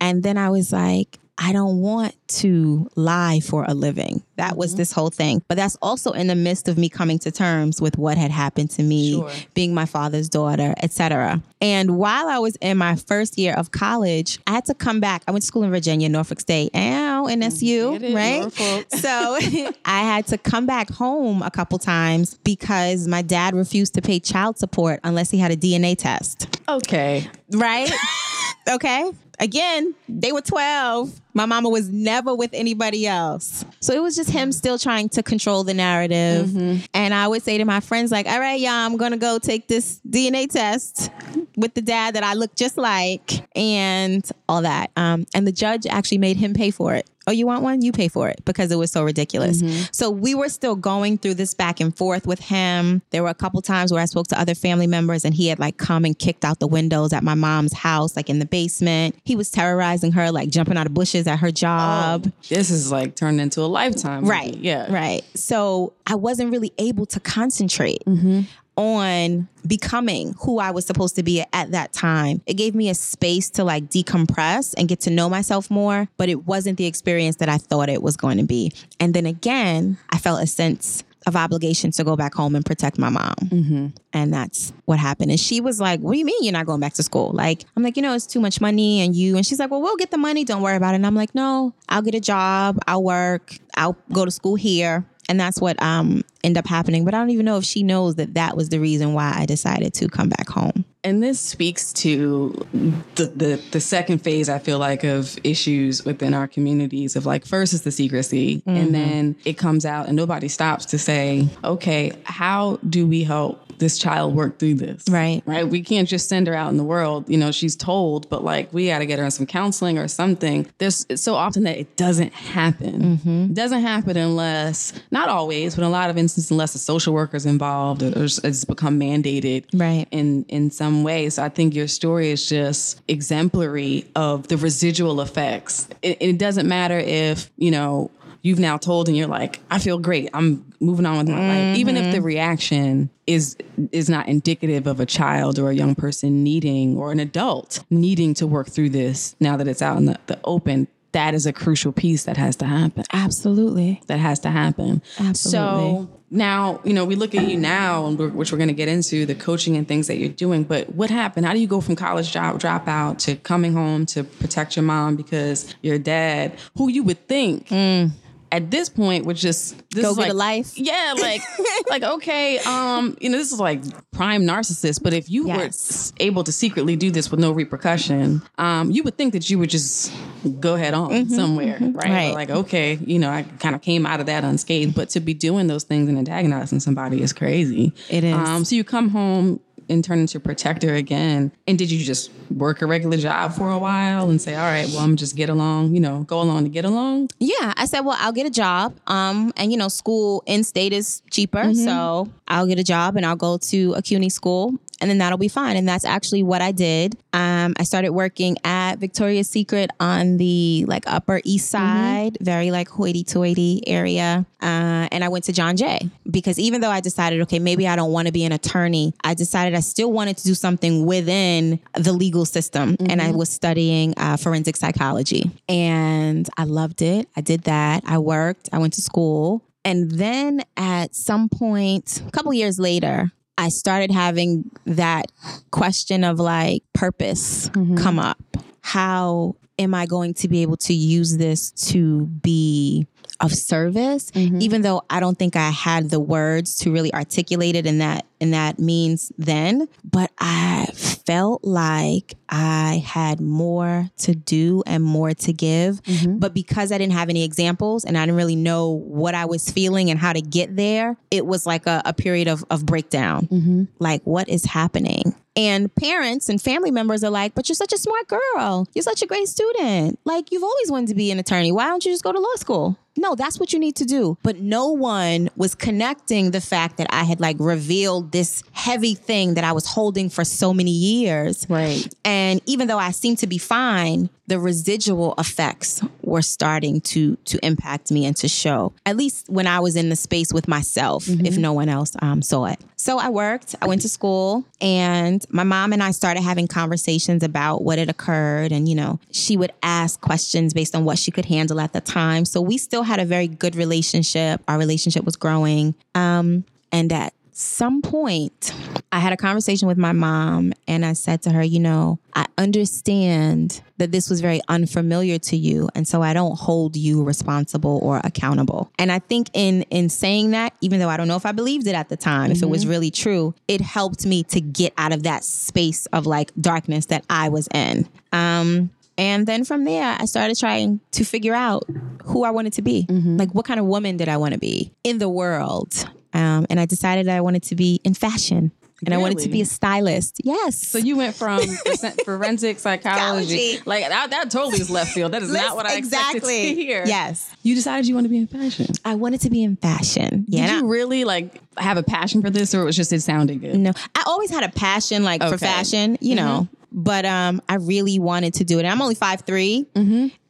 And 0.00 0.24
then 0.24 0.36
I 0.36 0.50
was 0.50 0.72
like, 0.72 1.19
I 1.42 1.52
don't 1.52 1.80
want 1.80 2.14
to 2.40 2.90
lie 2.96 3.40
for 3.40 3.64
a 3.66 3.72
living. 3.72 4.22
That 4.36 4.56
was 4.58 4.72
mm-hmm. 4.72 4.78
this 4.78 4.92
whole 4.92 5.08
thing. 5.08 5.42
But 5.48 5.56
that's 5.56 5.76
also 5.80 6.12
in 6.12 6.26
the 6.26 6.34
midst 6.34 6.68
of 6.68 6.76
me 6.76 6.90
coming 6.90 7.18
to 7.20 7.30
terms 7.30 7.80
with 7.80 7.96
what 7.96 8.18
had 8.18 8.30
happened 8.30 8.70
to 8.72 8.82
me, 8.82 9.12
Sure. 9.14 9.30
being 9.54 9.72
my 9.72 9.86
father's 9.86 10.28
daughter, 10.28 10.74
etc. 10.82 11.42
And 11.62 11.96
while 11.96 12.28
I 12.28 12.38
was 12.38 12.56
in 12.56 12.76
my 12.76 12.94
first 12.94 13.38
year 13.38 13.54
of 13.54 13.70
college, 13.72 14.38
I 14.46 14.52
had 14.52 14.66
to 14.66 14.74
come 14.74 15.00
back. 15.00 15.22
I 15.26 15.30
went 15.30 15.42
to 15.42 15.46
school 15.46 15.62
in 15.62 15.70
Virginia, 15.70 16.10
Norfolk 16.10 16.40
State. 16.40 16.70
Ow, 16.74 17.26
NSU, 17.26 17.98
mm, 17.98 18.02
it, 18.02 18.14
right? 18.14 18.86
So 19.00 19.38
I 19.84 20.02
had 20.02 20.26
to 20.28 20.38
come 20.38 20.66
back 20.66 20.90
home 20.90 21.42
a 21.42 21.50
couple 21.50 21.78
times 21.78 22.34
because 22.44 23.08
my 23.08 23.22
dad 23.22 23.54
refused 23.54 23.94
to 23.94 24.02
pay 24.02 24.20
child 24.20 24.58
support 24.58 25.00
unless 25.04 25.30
he 25.30 25.38
had 25.38 25.50
a 25.50 25.56
DNA 25.56 25.96
test 25.96 26.60
Okay. 26.68 27.26
right? 27.50 27.90
okay. 28.70 29.10
Again, 29.38 29.94
they 30.08 30.32
were 30.32 30.42
12. 30.42 31.18
My 31.34 31.46
mama 31.46 31.68
was 31.68 31.88
never 31.88 32.34
with 32.34 32.50
anybody 32.52 33.06
else. 33.06 33.64
So 33.80 33.92
it 33.94 34.02
was 34.02 34.16
just 34.16 34.30
him 34.30 34.52
still 34.52 34.78
trying 34.78 35.08
to 35.10 35.22
control 35.22 35.64
the 35.64 35.74
narrative. 35.74 36.54
And 36.92 37.14
I 37.14 37.28
would 37.28 37.42
say 37.42 37.58
to 37.58 37.64
my 37.64 37.80
friends, 37.80 38.10
like, 38.10 38.26
all 38.26 38.40
right, 38.40 38.58
y'all, 38.60 38.70
I'm 38.72 38.96
going 38.96 39.12
to 39.12 39.16
go 39.18 39.38
take 39.38 39.68
this 39.68 40.00
DNA 40.08 40.50
test 40.50 41.10
with 41.56 41.74
the 41.74 41.82
dad 41.82 42.14
that 42.14 42.24
I 42.24 42.34
look 42.34 42.54
just 42.56 42.76
like 42.76 43.46
and 43.56 44.28
all 44.48 44.62
that. 44.62 44.90
Um, 44.96 45.26
and 45.34 45.46
the 45.46 45.52
judge 45.52 45.86
actually 45.86 46.18
made 46.18 46.36
him 46.36 46.52
pay 46.54 46.70
for 46.70 46.94
it. 46.94 47.08
Oh, 47.30 47.32
you 47.32 47.46
want 47.46 47.62
one? 47.62 47.80
You 47.80 47.92
pay 47.92 48.08
for 48.08 48.28
it 48.28 48.44
because 48.44 48.72
it 48.72 48.76
was 48.76 48.90
so 48.90 49.04
ridiculous. 49.04 49.62
So 49.92 50.10
we 50.10 50.34
were 50.34 50.48
still 50.48 50.74
going 50.74 51.16
through 51.16 51.34
this 51.34 51.54
back 51.54 51.78
and 51.78 51.96
forth 51.96 52.26
with 52.26 52.40
him. 52.40 53.02
There 53.10 53.22
were 53.22 53.28
a 53.28 53.34
couple 53.34 53.62
times 53.62 53.92
where 53.92 54.02
I 54.02 54.06
spoke 54.06 54.26
to 54.28 54.40
other 54.40 54.56
family 54.56 54.88
members 54.88 55.24
and 55.24 55.32
he 55.32 55.46
had 55.46 55.60
like 55.60 55.76
come 55.76 56.04
and 56.04 56.18
kicked 56.18 56.44
out 56.44 56.58
the 56.58 56.66
windows 56.66 57.12
at 57.12 57.22
my 57.22 57.34
mom's 57.34 57.72
house, 57.72 58.16
like 58.16 58.28
in 58.28 58.40
the 58.40 58.46
basement. 58.46 59.14
He 59.22 59.36
was 59.36 59.48
terrorizing 59.48 60.10
her, 60.10 60.32
like 60.32 60.48
jumping 60.48 60.76
out 60.76 60.86
of 60.88 60.94
bushes 60.94 61.28
at 61.28 61.38
her 61.38 61.52
job. 61.52 62.32
This 62.48 62.68
is 62.68 62.90
like 62.90 63.14
turned 63.14 63.40
into 63.40 63.60
a 63.60 63.70
lifetime. 63.70 64.24
Right. 64.24 64.56
Yeah. 64.56 64.92
Right. 64.92 65.22
So 65.36 65.92
I 66.08 66.16
wasn't 66.16 66.50
really 66.50 66.72
able 66.78 67.06
to 67.06 67.20
concentrate 67.20 68.00
Mm-hmm. 68.06 68.40
On 68.80 69.48
becoming 69.66 70.34
who 70.40 70.58
I 70.58 70.70
was 70.70 70.86
supposed 70.86 71.16
to 71.16 71.22
be 71.22 71.44
at 71.52 71.72
that 71.72 71.92
time. 71.92 72.40
It 72.46 72.54
gave 72.54 72.74
me 72.74 72.88
a 72.88 72.94
space 72.94 73.50
to 73.50 73.64
like 73.64 73.84
decompress 73.84 74.74
and 74.76 74.88
get 74.88 75.00
to 75.00 75.10
know 75.10 75.28
myself 75.28 75.70
more, 75.70 76.08
but 76.16 76.28
it 76.28 76.46
wasn't 76.46 76.78
the 76.78 76.86
experience 76.86 77.36
that 77.36 77.48
I 77.48 77.58
thought 77.58 77.88
it 77.88 78.02
was 78.02 78.16
going 78.16 78.38
to 78.38 78.44
be. 78.44 78.72
And 78.98 79.14
then 79.14 79.26
again, 79.26 79.98
I 80.10 80.18
felt 80.18 80.42
a 80.42 80.46
sense 80.46 81.04
of 81.26 81.36
obligation 81.36 81.90
to 81.90 82.02
go 82.02 82.16
back 82.16 82.34
home 82.34 82.54
and 82.56 82.64
protect 82.64 82.98
my 82.98 83.10
mom. 83.10 83.34
Mm-hmm. 83.44 83.86
And 84.12 84.32
that's 84.32 84.72
what 84.86 84.98
happened. 84.98 85.30
And 85.30 85.38
she 85.38 85.60
was 85.60 85.78
like, 85.78 86.00
What 86.00 86.12
do 86.12 86.18
you 86.18 86.24
mean 86.24 86.42
you're 86.42 86.52
not 86.52 86.66
going 86.66 86.80
back 86.80 86.94
to 86.94 87.02
school? 87.02 87.30
Like, 87.32 87.64
I'm 87.76 87.82
like, 87.82 87.96
You 87.96 88.02
know, 88.02 88.14
it's 88.14 88.26
too 88.26 88.40
much 88.40 88.60
money. 88.60 89.02
And 89.02 89.14
you, 89.14 89.36
and 89.36 89.44
she's 89.44 89.58
like, 89.58 89.70
Well, 89.70 89.82
we'll 89.82 89.96
get 89.96 90.10
the 90.10 90.18
money. 90.18 90.44
Don't 90.44 90.62
worry 90.62 90.76
about 90.76 90.92
it. 90.92 90.96
And 90.96 91.06
I'm 91.06 91.14
like, 91.14 91.34
No, 91.34 91.74
I'll 91.88 92.02
get 92.02 92.14
a 92.14 92.20
job. 92.20 92.78
I'll 92.86 93.02
work. 93.02 93.56
I'll 93.76 93.96
go 94.12 94.24
to 94.24 94.30
school 94.30 94.56
here. 94.56 95.04
And 95.30 95.38
that's 95.38 95.60
what 95.60 95.80
um 95.80 96.22
ended 96.42 96.58
up 96.58 96.66
happening. 96.66 97.04
But 97.04 97.14
I 97.14 97.18
don't 97.18 97.30
even 97.30 97.46
know 97.46 97.56
if 97.56 97.64
she 97.64 97.84
knows 97.84 98.16
that 98.16 98.34
that 98.34 98.56
was 98.56 98.68
the 98.68 98.80
reason 98.80 99.14
why 99.14 99.32
I 99.34 99.46
decided 99.46 99.94
to 99.94 100.08
come 100.08 100.28
back 100.28 100.48
home. 100.48 100.84
And 101.04 101.22
this 101.22 101.40
speaks 101.40 101.92
to 101.94 102.66
the, 103.14 103.26
the 103.26 103.62
the 103.70 103.80
second 103.80 104.18
phase 104.18 104.48
I 104.48 104.58
feel 104.58 104.78
like 104.78 105.04
of 105.04 105.38
issues 105.44 106.04
within 106.04 106.34
our 106.34 106.48
communities 106.48 107.14
of 107.14 107.26
like 107.26 107.46
first 107.46 107.72
is 107.72 107.82
the 107.82 107.92
secrecy 107.92 108.62
and 108.66 108.94
then 108.94 109.36
it 109.44 109.56
comes 109.56 109.86
out 109.86 110.08
and 110.08 110.16
nobody 110.16 110.48
stops 110.48 110.84
to 110.86 110.98
say, 110.98 111.48
okay, 111.64 112.12
how 112.24 112.78
do 112.88 113.06
we 113.06 113.22
help 113.22 113.69
this 113.80 113.98
child 113.98 114.34
work 114.34 114.58
through 114.58 114.74
this? 114.74 115.04
Right. 115.10 115.42
Right. 115.44 115.68
We 115.68 115.82
can't 115.82 116.08
just 116.08 116.28
send 116.28 116.46
her 116.46 116.54
out 116.54 116.70
in 116.70 116.76
the 116.76 116.84
world. 116.84 117.28
You 117.28 117.36
know, 117.38 117.50
she's 117.50 117.74
told, 117.74 118.28
but 118.30 118.44
like 118.44 118.72
we 118.72 118.86
got 118.86 119.00
to 119.00 119.06
get 119.06 119.18
her 119.18 119.24
in 119.24 119.30
some 119.32 119.46
counseling 119.46 119.98
or 119.98 120.06
something. 120.06 120.66
There's 120.78 121.04
so 121.16 121.34
often 121.34 121.64
that 121.64 121.76
it 121.78 121.96
doesn't 121.96 122.32
happen. 122.32 123.18
Mm-hmm. 123.18 123.42
It 123.46 123.54
doesn't 123.54 123.80
happen 123.82 124.16
unless, 124.16 124.92
not 125.10 125.28
always, 125.28 125.74
but 125.74 125.82
in 125.82 125.88
a 125.88 125.90
lot 125.90 126.10
of 126.10 126.16
instances, 126.16 126.50
unless 126.52 126.74
a 126.74 126.78
social 126.78 127.12
worker's 127.12 127.46
involved 127.46 128.02
or 128.02 128.24
it's 128.24 128.64
become 128.64 128.98
mandated 129.00 129.64
Right. 129.74 130.06
in 130.10 130.44
in 130.48 130.70
some 130.70 131.02
ways. 131.02 131.34
So 131.34 131.42
I 131.44 131.48
think 131.48 131.74
your 131.74 131.88
story 131.88 132.30
is 132.30 132.46
just 132.46 133.00
exemplary 133.08 134.06
of 134.14 134.48
the 134.48 134.56
residual 134.56 135.20
effects. 135.20 135.88
It, 136.02 136.18
it 136.20 136.38
doesn't 136.38 136.68
matter 136.68 136.98
if 136.98 137.50
you 137.56 137.70
know 137.70 138.10
you've 138.42 138.58
now 138.58 138.76
told 138.76 139.08
and 139.08 139.16
you're 139.16 139.26
like, 139.26 139.60
I 139.70 139.78
feel 139.78 139.98
great. 139.98 140.30
I'm 140.32 140.64
moving 140.80 141.06
on 141.06 141.18
with 141.18 141.28
my 141.28 141.48
life. 141.48 141.78
Even 141.78 141.96
if 141.96 142.12
the 142.12 142.18
mm-hmm. 142.18 142.26
reaction 142.26 143.10
is 143.26 143.56
is 143.92 144.08
not 144.08 144.28
indicative 144.28 144.86
of 144.86 145.00
a 145.00 145.06
child 145.06 145.58
or 145.58 145.70
a 145.70 145.74
young 145.74 145.94
person 145.94 146.42
needing 146.42 146.96
or 146.96 147.12
an 147.12 147.20
adult 147.20 147.84
needing 147.90 148.34
to 148.34 148.46
work 148.46 148.68
through 148.68 148.90
this 148.90 149.36
now 149.40 149.56
that 149.56 149.68
it's 149.68 149.82
out 149.82 149.96
in 149.96 150.06
the, 150.06 150.18
the 150.26 150.38
open. 150.44 150.88
That 151.12 151.34
is 151.34 151.44
a 151.44 151.52
crucial 151.52 151.90
piece 151.90 152.22
that 152.24 152.36
has 152.36 152.54
to 152.56 152.66
happen 152.66 153.02
Absolutely. 153.12 154.00
that 154.06 154.20
has 154.20 154.38
to 154.40 154.50
happen. 154.50 155.02
Absolutely. 155.18 156.06
So 156.06 156.20
now, 156.30 156.80
you 156.84 156.92
know, 156.92 157.04
we 157.04 157.16
look 157.16 157.34
at 157.34 157.48
you 157.48 157.58
now, 157.58 158.08
which 158.10 158.52
we're 158.52 158.58
going 158.58 158.68
to 158.68 158.74
get 158.74 158.88
into 158.88 159.26
the 159.26 159.34
coaching 159.34 159.76
and 159.76 159.88
things 159.88 160.06
that 160.06 160.18
you're 160.18 160.28
doing. 160.28 160.62
But 160.62 160.94
what 160.94 161.10
happened? 161.10 161.46
How 161.46 161.52
do 161.52 161.58
you 161.58 161.66
go 161.66 161.80
from 161.80 161.96
college 161.96 162.30
job 162.30 162.60
dropout 162.60 163.18
to 163.24 163.34
coming 163.34 163.72
home 163.72 164.06
to 164.06 164.22
protect 164.22 164.76
your 164.76 164.84
mom 164.84 165.16
because 165.16 165.74
your 165.82 165.98
dad, 165.98 166.56
who 166.76 166.88
you 166.88 167.02
would 167.02 167.26
think. 167.26 167.68
Mm. 167.68 168.12
At 168.52 168.70
this 168.70 168.88
point, 168.88 169.26
would 169.26 169.36
just 169.36 169.76
this. 169.90 170.02
Go 170.02 170.10
is 170.10 170.16
get 170.16 170.22
like, 170.22 170.30
a 170.32 170.34
life. 170.34 170.78
Yeah, 170.78 171.14
like, 171.20 171.40
like 171.90 172.02
okay, 172.02 172.58
um, 172.60 173.16
you 173.20 173.30
know, 173.30 173.38
this 173.38 173.52
is 173.52 173.60
like 173.60 173.80
prime 174.10 174.42
narcissist. 174.42 175.02
But 175.02 175.12
if 175.12 175.30
you 175.30 175.44
were 175.48 175.54
Yes. 175.54 175.90
s- 175.90 176.12
able 176.18 176.42
to 176.44 176.50
secretly 176.52 176.96
do 176.96 177.10
this 177.12 177.30
with 177.30 177.38
no 177.38 177.52
repercussion, 177.52 178.42
um, 178.58 178.90
you 178.90 179.02
would 179.04 179.16
think 179.16 179.32
that 179.34 179.48
you 179.50 179.58
would 179.60 179.70
just 179.70 180.12
go 180.58 180.74
head 180.76 180.94
on 180.94 181.28
somewhere, 181.28 181.78
right? 181.80 181.80
Mm-hmm. 181.80 181.96
Right. 181.96 182.34
Like, 182.34 182.50
okay, 182.50 182.98
you 183.04 183.18
know, 183.18 183.30
I 183.30 183.42
kind 183.60 183.74
of 183.74 183.82
came 183.82 184.04
out 184.06 184.20
of 184.20 184.26
that 184.26 184.42
unscathed, 184.42 184.94
but 184.94 185.10
to 185.10 185.20
be 185.20 185.32
doing 185.34 185.66
those 185.68 185.84
things 185.84 186.08
and 186.08 186.18
antagonizing 186.18 186.80
somebody 186.80 187.22
is 187.22 187.32
crazy. 187.32 187.94
It 188.08 188.24
is. 188.24 188.34
Um, 188.34 188.64
so 188.64 188.74
you 188.74 188.82
come 188.84 189.10
home 189.10 189.60
and 189.90 190.04
turn 190.04 190.20
into 190.20 190.40
protector 190.40 190.94
again. 190.94 191.52
And 191.66 191.78
did 191.78 191.90
you 191.90 192.02
just 192.04 192.30
work 192.50 192.80
a 192.80 192.86
regular 192.86 193.16
job 193.16 193.52
for 193.52 193.70
a 193.70 193.78
while 193.78 194.30
and 194.30 194.40
say, 194.40 194.54
all 194.54 194.62
right, 194.64 194.86
well, 194.88 195.00
I'm 195.00 195.16
just 195.16 195.36
get 195.36 195.48
along, 195.50 195.94
you 195.94 196.00
know, 196.00 196.22
go 196.22 196.40
along 196.40 196.64
to 196.64 196.70
get 196.70 196.84
along? 196.84 197.28
Yeah, 197.38 197.74
I 197.76 197.84
said, 197.86 198.00
well, 198.00 198.16
I'll 198.18 198.32
get 198.32 198.46
a 198.46 198.50
job. 198.50 198.94
Um, 199.06 199.52
and 199.56 199.70
you 199.72 199.76
know, 199.76 199.88
school 199.88 200.42
in 200.46 200.64
state 200.64 200.92
is 200.92 201.22
cheaper, 201.30 201.74
so 201.74 202.28
I'll 202.48 202.66
get 202.66 202.78
a 202.78 202.84
job 202.84 203.16
and 203.16 203.26
I'll 203.26 203.36
go 203.36 203.58
to 203.58 203.92
a 203.94 204.02
CUNY 204.02 204.30
school, 204.30 204.78
and 205.00 205.10
then 205.10 205.18
that'll 205.18 205.38
be 205.38 205.48
fine. 205.48 205.76
And 205.76 205.88
that's 205.88 206.04
actually 206.04 206.42
what 206.42 206.62
I 206.62 206.72
did. 206.72 207.16
Um, 207.32 207.74
I 207.78 207.84
started 207.84 208.10
working 208.10 208.56
at 208.64 208.96
Victoria's 208.96 209.48
Secret 209.48 209.90
on 209.98 210.36
the 210.36 210.84
like 210.88 211.04
Upper 211.06 211.40
East 211.44 211.70
Side, 211.70 212.38
very 212.40 212.70
like 212.70 212.88
hoity-toity 212.88 213.84
area. 213.86 214.44
Uh, 214.62 215.08
and 215.10 215.24
I 215.24 215.28
went 215.28 215.44
to 215.44 215.52
John 215.52 215.76
Jay 215.76 216.10
because 216.30 216.58
even 216.58 216.80
though 216.80 216.90
I 216.90 217.00
decided, 217.00 217.40
okay, 217.42 217.58
maybe 217.58 217.88
I 217.88 217.96
don't 217.96 218.12
want 218.12 218.26
to 218.26 218.32
be 218.32 218.44
an 218.44 218.52
attorney, 218.52 219.14
I 219.24 219.34
decided 219.34 219.74
I 219.74 219.80
still 219.80 220.12
wanted 220.12 220.36
to 220.38 220.44
do 220.44 220.54
something 220.54 221.06
within 221.06 221.80
the 221.94 222.12
legal 222.12 222.44
system, 222.44 222.96
and 223.00 223.22
I 223.22 223.30
was 223.30 223.48
studying 223.48 224.14
uh, 224.16 224.36
forensic 224.36 224.76
psychology, 224.76 225.50
and 225.68 226.48
I 226.56 226.64
loved 226.64 227.02
it. 227.02 227.28
I 227.36 227.40
did 227.40 227.62
that. 227.62 228.02
I 228.06 228.18
worked. 228.18 228.68
I 228.72 228.78
went 228.78 228.92
to 228.94 229.00
school, 229.00 229.62
and 229.84 230.10
then 230.10 230.62
at 230.76 231.14
some 231.14 231.48
point, 231.48 232.22
a 232.26 232.30
couple 232.30 232.52
years 232.52 232.78
later. 232.78 233.32
I 233.60 233.68
started 233.68 234.10
having 234.10 234.70
that 234.86 235.26
question 235.70 236.24
of 236.24 236.40
like 236.40 236.82
purpose 236.94 237.68
mm-hmm. 237.68 237.98
come 237.98 238.18
up. 238.18 238.38
How 238.80 239.54
am 239.78 239.94
I 239.94 240.06
going 240.06 240.32
to 240.34 240.48
be 240.48 240.62
able 240.62 240.78
to 240.78 240.94
use 240.94 241.36
this 241.36 241.70
to 241.90 242.24
be 242.24 243.06
of 243.40 243.52
service, 243.52 244.30
mm-hmm. 244.30 244.60
even 244.60 244.82
though 244.82 245.02
I 245.08 245.20
don't 245.20 245.38
think 245.38 245.56
I 245.56 245.70
had 245.70 246.10
the 246.10 246.20
words 246.20 246.76
to 246.80 246.92
really 246.92 247.12
articulate 247.12 247.74
it 247.74 247.86
in 247.86 247.98
that 247.98 248.26
in 248.38 248.52
that 248.52 248.78
means 248.78 249.30
then. 249.38 249.88
But 250.04 250.30
I 250.38 250.86
felt 250.94 251.62
like 251.62 252.34
I 252.48 253.02
had 253.06 253.40
more 253.40 254.10
to 254.18 254.34
do 254.34 254.82
and 254.86 255.04
more 255.04 255.34
to 255.34 255.52
give. 255.52 256.02
Mm-hmm. 256.02 256.38
But 256.38 256.54
because 256.54 256.90
I 256.90 256.98
didn't 256.98 257.12
have 257.12 257.28
any 257.28 257.44
examples 257.44 258.04
and 258.04 258.16
I 258.16 258.22
didn't 258.22 258.36
really 258.36 258.56
know 258.56 258.90
what 258.90 259.34
I 259.34 259.44
was 259.44 259.70
feeling 259.70 260.10
and 260.10 260.18
how 260.18 260.32
to 260.32 260.40
get 260.40 260.74
there, 260.76 261.16
it 261.30 261.46
was 261.46 261.66
like 261.66 261.86
a, 261.86 262.02
a 262.04 262.14
period 262.14 262.48
of, 262.48 262.64
of 262.70 262.86
breakdown. 262.86 263.46
Mm-hmm. 263.46 263.84
Like, 263.98 264.22
what 264.24 264.48
is 264.48 264.64
happening? 264.64 265.34
And 265.56 265.94
parents 265.94 266.48
and 266.48 266.62
family 266.62 266.90
members 266.90 267.22
are 267.22 267.30
like, 267.30 267.54
but 267.54 267.68
you're 267.68 267.76
such 267.76 267.92
a 267.92 267.98
smart 267.98 268.28
girl. 268.28 268.86
You're 268.94 269.02
such 269.02 269.20
a 269.22 269.26
great 269.26 269.48
student. 269.48 270.18
Like, 270.24 270.52
you've 270.52 270.62
always 270.62 270.90
wanted 270.90 271.08
to 271.08 271.14
be 271.14 271.30
an 271.30 271.38
attorney. 271.38 271.72
Why 271.72 271.86
don't 271.86 272.04
you 272.04 272.12
just 272.12 272.24
go 272.24 272.32
to 272.32 272.38
law 272.38 272.54
school? 272.56 272.96
No, 273.16 273.34
that's 273.34 273.58
what 273.58 273.72
you 273.72 273.78
need 273.78 273.96
to 273.96 274.04
do. 274.04 274.38
But 274.42 274.58
no 274.58 274.88
one 274.88 275.50
was 275.56 275.74
connecting 275.74 276.52
the 276.52 276.60
fact 276.60 276.96
that 276.98 277.08
I 277.10 277.24
had 277.24 277.40
like 277.40 277.56
revealed 277.58 278.32
this 278.32 278.62
heavy 278.72 279.14
thing 279.14 279.54
that 279.54 279.64
I 279.64 279.72
was 279.72 279.86
holding 279.86 280.30
for 280.30 280.44
so 280.44 280.72
many 280.72 280.90
years. 280.90 281.66
Right. 281.68 282.12
And 282.24 282.60
even 282.66 282.88
though 282.88 282.98
I 282.98 283.10
seemed 283.10 283.38
to 283.38 283.46
be 283.46 283.58
fine, 283.58 284.30
the 284.50 284.58
residual 284.58 285.34
effects 285.38 286.02
were 286.22 286.42
starting 286.42 287.00
to 287.00 287.36
to 287.44 287.64
impact 287.64 288.10
me 288.10 288.26
and 288.26 288.36
to 288.36 288.48
show. 288.48 288.92
At 289.06 289.16
least 289.16 289.48
when 289.48 289.68
I 289.68 289.78
was 289.78 289.94
in 289.94 290.08
the 290.08 290.16
space 290.16 290.52
with 290.52 290.66
myself, 290.66 291.28
if 291.28 291.56
no 291.56 291.72
one 291.72 291.88
else 291.88 292.16
um, 292.20 292.42
saw 292.42 292.64
it. 292.64 292.80
So 292.96 293.18
I 293.18 293.30
worked. 293.30 293.76
I 293.80 293.86
went 293.86 294.02
to 294.02 294.08
school, 294.08 294.64
and 294.80 295.44
my 295.50 295.62
mom 295.62 295.92
and 295.92 296.02
I 296.02 296.10
started 296.10 296.42
having 296.42 296.66
conversations 296.66 297.44
about 297.44 297.82
what 297.82 297.98
had 297.98 298.10
occurred. 298.10 298.72
And 298.72 298.88
you 298.88 298.96
know, 298.96 299.20
she 299.30 299.56
would 299.56 299.72
ask 299.84 300.20
questions 300.20 300.74
based 300.74 300.96
on 300.96 301.04
what 301.04 301.16
she 301.16 301.30
could 301.30 301.44
handle 301.44 301.80
at 301.80 301.92
the 301.92 302.00
time. 302.00 302.44
So 302.44 302.60
we 302.60 302.76
still 302.76 302.99
had 303.02 303.20
a 303.20 303.24
very 303.24 303.48
good 303.48 303.76
relationship. 303.76 304.62
Our 304.68 304.78
relationship 304.78 305.24
was 305.24 305.36
growing. 305.36 305.94
Um, 306.14 306.64
and 306.92 307.12
at 307.12 307.34
some 307.52 308.00
point, 308.02 308.72
I 309.12 309.18
had 309.18 309.32
a 309.32 309.36
conversation 309.36 309.86
with 309.86 309.98
my 309.98 310.12
mom 310.12 310.72
and 310.88 311.04
I 311.04 311.12
said 311.12 311.42
to 311.42 311.50
her, 311.50 311.62
you 311.62 311.80
know, 311.80 312.18
I 312.34 312.46
understand 312.56 313.82
that 313.98 314.12
this 314.12 314.30
was 314.30 314.40
very 314.40 314.60
unfamiliar 314.68 315.38
to 315.38 315.56
you 315.56 315.88
and 315.94 316.08
so 316.08 316.22
I 316.22 316.32
don't 316.32 316.56
hold 316.58 316.96
you 316.96 317.22
responsible 317.22 317.98
or 318.02 318.20
accountable. 318.24 318.90
And 318.98 319.12
I 319.12 319.18
think 319.18 319.50
in 319.52 319.82
in 319.90 320.08
saying 320.08 320.52
that, 320.52 320.74
even 320.80 321.00
though 321.00 321.08
I 321.08 321.16
don't 321.16 321.28
know 321.28 321.36
if 321.36 321.44
I 321.44 321.52
believed 321.52 321.86
it 321.86 321.94
at 321.94 322.08
the 322.08 322.16
time, 322.16 322.50
if 322.50 322.62
it 322.62 322.68
was 322.68 322.86
really 322.86 323.10
true, 323.10 323.54
it 323.68 323.80
helped 323.80 324.24
me 324.24 324.42
to 324.44 324.60
get 324.60 324.94
out 324.96 325.12
of 325.12 325.24
that 325.24 325.44
space 325.44 326.06
of 326.06 326.26
like 326.26 326.52
darkness 326.60 327.06
that 327.06 327.24
I 327.28 327.48
was 327.48 327.68
in. 327.74 328.08
Um 328.32 328.90
and 329.20 329.46
then 329.46 329.64
from 329.64 329.84
there, 329.84 330.16
I 330.18 330.24
started 330.24 330.58
trying 330.58 330.98
to 331.12 331.24
figure 331.24 331.54
out 331.54 331.84
who 332.24 332.42
I 332.42 332.50
wanted 332.52 332.72
to 332.74 332.82
be. 332.82 333.06
Like, 333.08 333.54
what 333.54 333.66
kind 333.66 333.78
of 333.78 333.84
woman 333.84 334.16
did 334.16 334.30
I 334.30 334.38
want 334.38 334.54
to 334.54 334.58
be 334.58 334.94
in 335.04 335.18
the 335.18 335.28
world? 335.28 335.92
Um, 336.32 336.66
and 336.70 336.80
I 336.80 336.86
decided 336.86 337.28
I 337.28 337.42
wanted 337.42 337.64
to 337.64 337.74
be 337.74 338.00
in 338.02 338.14
fashion 338.14 338.72
and 339.04 339.14
I 339.14 339.18
wanted 339.18 339.38
to 339.40 339.48
be 339.50 339.60
a 339.60 339.66
stylist. 339.66 340.40
Yes. 340.42 340.86
So 340.86 340.98
you 340.98 341.16
went 341.16 341.34
from 341.34 341.60
forensic 342.24 342.78
psychology, 342.78 343.80
like 343.84 344.08
that, 344.08 344.30
that 344.30 344.50
totally 344.50 344.80
is 344.80 344.90
left 344.90 345.12
field. 345.12 345.32
That 345.32 345.42
is 345.42 345.52
not 345.52 345.76
what 345.76 345.86
I 345.86 345.96
expected 345.96 346.42
to 346.42 346.74
hear. 346.74 347.04
Yes. 347.06 347.50
You 347.62 347.74
decided 347.74 348.06
you 348.06 348.14
want 348.14 348.24
to 348.24 348.28
be 348.28 348.38
in 348.38 348.46
fashion. 348.46 348.86
I 349.04 349.16
wanted 349.16 349.42
to 349.42 349.50
be 349.50 349.62
in 349.62 349.76
fashion. 349.76 350.46
Yeah. 350.48 350.66
Did 350.66 350.80
you 350.80 350.88
really 350.88 351.24
like 351.24 351.60
have 351.76 351.96
a 351.96 352.02
passion 352.02 352.42
for 352.42 352.50
this, 352.50 352.74
or 352.74 352.82
it 352.82 352.84
was 352.84 352.96
just 352.96 353.12
it 353.12 353.20
sounded 353.20 353.60
good? 353.60 353.78
No, 353.78 353.92
I 354.14 354.22
always 354.26 354.50
had 354.50 354.64
a 354.64 354.70
passion 354.70 355.24
like 355.24 355.42
for 355.42 355.58
fashion, 355.58 356.16
you 356.20 356.34
know, 356.34 356.68
but 356.92 357.24
um, 357.24 357.60
I 357.68 357.76
really 357.76 358.18
wanted 358.18 358.54
to 358.54 358.64
do 358.64 358.78
it. 358.78 358.84
I'm 358.84 359.00
only 359.00 359.14
5'3", 359.14 359.86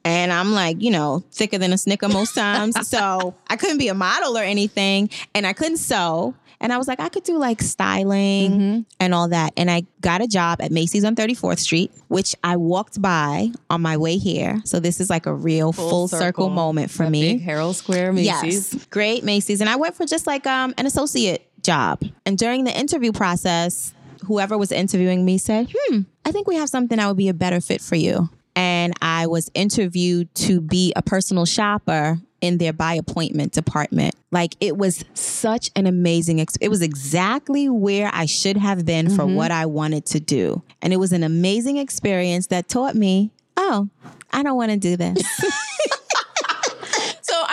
and 0.05 0.33
I'm 0.33 0.53
like, 0.53 0.83
you 0.83 0.91
know, 0.91 1.23
thicker 1.33 1.59
than 1.59 1.73
a 1.73 1.79
snicker 1.79 2.09
most 2.09 2.35
times. 2.35 2.89
so 2.89 3.35
I 3.49 3.57
couldn't 3.57 3.79
be 3.79 3.89
a 3.89 3.95
model 3.95 4.37
or 4.37 4.43
anything, 4.43 5.11
and 5.35 5.47
I 5.47 5.53
couldn't 5.53 5.79
sew. 5.79 6.35
And 6.63 6.75
I 6.75 6.79
was 6.79 6.87
like, 6.87 7.01
I 7.01 7.09
could 7.09 7.23
do 7.23 7.39
like 7.39 7.63
styling 7.63 8.85
and 9.01 9.15
all 9.15 9.29
that. 9.29 9.55
And 9.57 9.71
I 9.71 9.87
got 10.03 10.21
a 10.21 10.27
job 10.27 10.61
at 10.61 10.71
Macy's 10.71 11.05
on 11.05 11.17
34th 11.17 11.59
Street, 11.59 11.91
which 12.09 12.35
I 12.45 12.57
walked 12.57 13.01
by 13.01 13.51
on 13.71 13.81
my 13.81 13.97
way 13.97 14.19
here. 14.19 14.61
So 14.65 14.79
this 14.79 15.01
is 15.01 15.09
like 15.09 15.25
a 15.25 15.33
real 15.33 15.73
full, 15.73 16.07
circle. 16.07 16.51
moment 16.51 16.91
for 16.91 17.09
me. 17.09 17.33
Big 17.33 17.43
Herald 17.43 17.77
Square 17.77 18.13
Macy's. 18.13 18.75
Yes, 18.75 18.87
great 18.87 19.25
Macy's, 19.25 19.63
and 19.63 19.71
I 19.71 19.77
went 19.77 19.97
for 19.97 20.05
just 20.05 20.27
like 20.27 20.47
um, 20.47 20.75
an 20.77 20.85
associate 20.85 21.47
job. 21.63 22.03
And 22.27 22.37
during 22.37 22.65
the 22.65 22.79
interview 22.79 23.13
process, 23.13 23.95
whoever 24.25 24.57
was 24.59 24.73
interviewing 24.73 25.25
me 25.25 25.39
said, 25.39 25.73
"Hmm, 25.75 26.01
I 26.25 26.33
think 26.33 26.47
we 26.47 26.57
have 26.57 26.69
something 26.69 26.99
that 26.99 27.07
would 27.07 27.17
be 27.17 27.29
a 27.29 27.35
better 27.35 27.61
fit 27.61 27.81
for 27.81 27.97
you." 27.97 28.29
And 28.57 28.93
I 29.01 29.27
was 29.27 29.51
interviewed 29.55 30.35
to 30.37 30.61
be 30.61 30.93
a 30.97 31.03
personal 31.03 31.45
shopper 31.47 32.19
in 32.41 32.59
their 32.59 32.73
by 32.73 32.95
appointment 32.95 33.53
department. 33.53 34.15
Like 34.31 34.57
it 34.61 34.77
was 34.77 35.05
such 35.15 35.71
an 35.77 35.87
amazing 35.87 36.41
ex- 36.41 36.57
it 36.61 36.69
was 36.69 36.83
exactly 36.83 37.69
where 37.69 38.11
I 38.13 38.27
should 38.27 38.57
have 38.57 38.85
been 38.85 39.11
for 39.11 39.27
what 39.27 39.51
I 39.51 39.67
wanted 39.67 40.07
to 40.07 40.21
do. 40.21 40.63
And 40.83 40.93
it 40.93 40.97
was 40.97 41.13
an 41.13 41.23
amazing 41.23 41.77
experience 41.77 42.49
that 42.49 42.69
taught 42.69 42.95
me, 42.95 43.31
"Oh, 43.57 43.89
I 44.33 44.43
don't 44.43 44.57
want 44.57 44.71
to 44.73 44.79
do 44.79 44.97
this." 44.97 45.23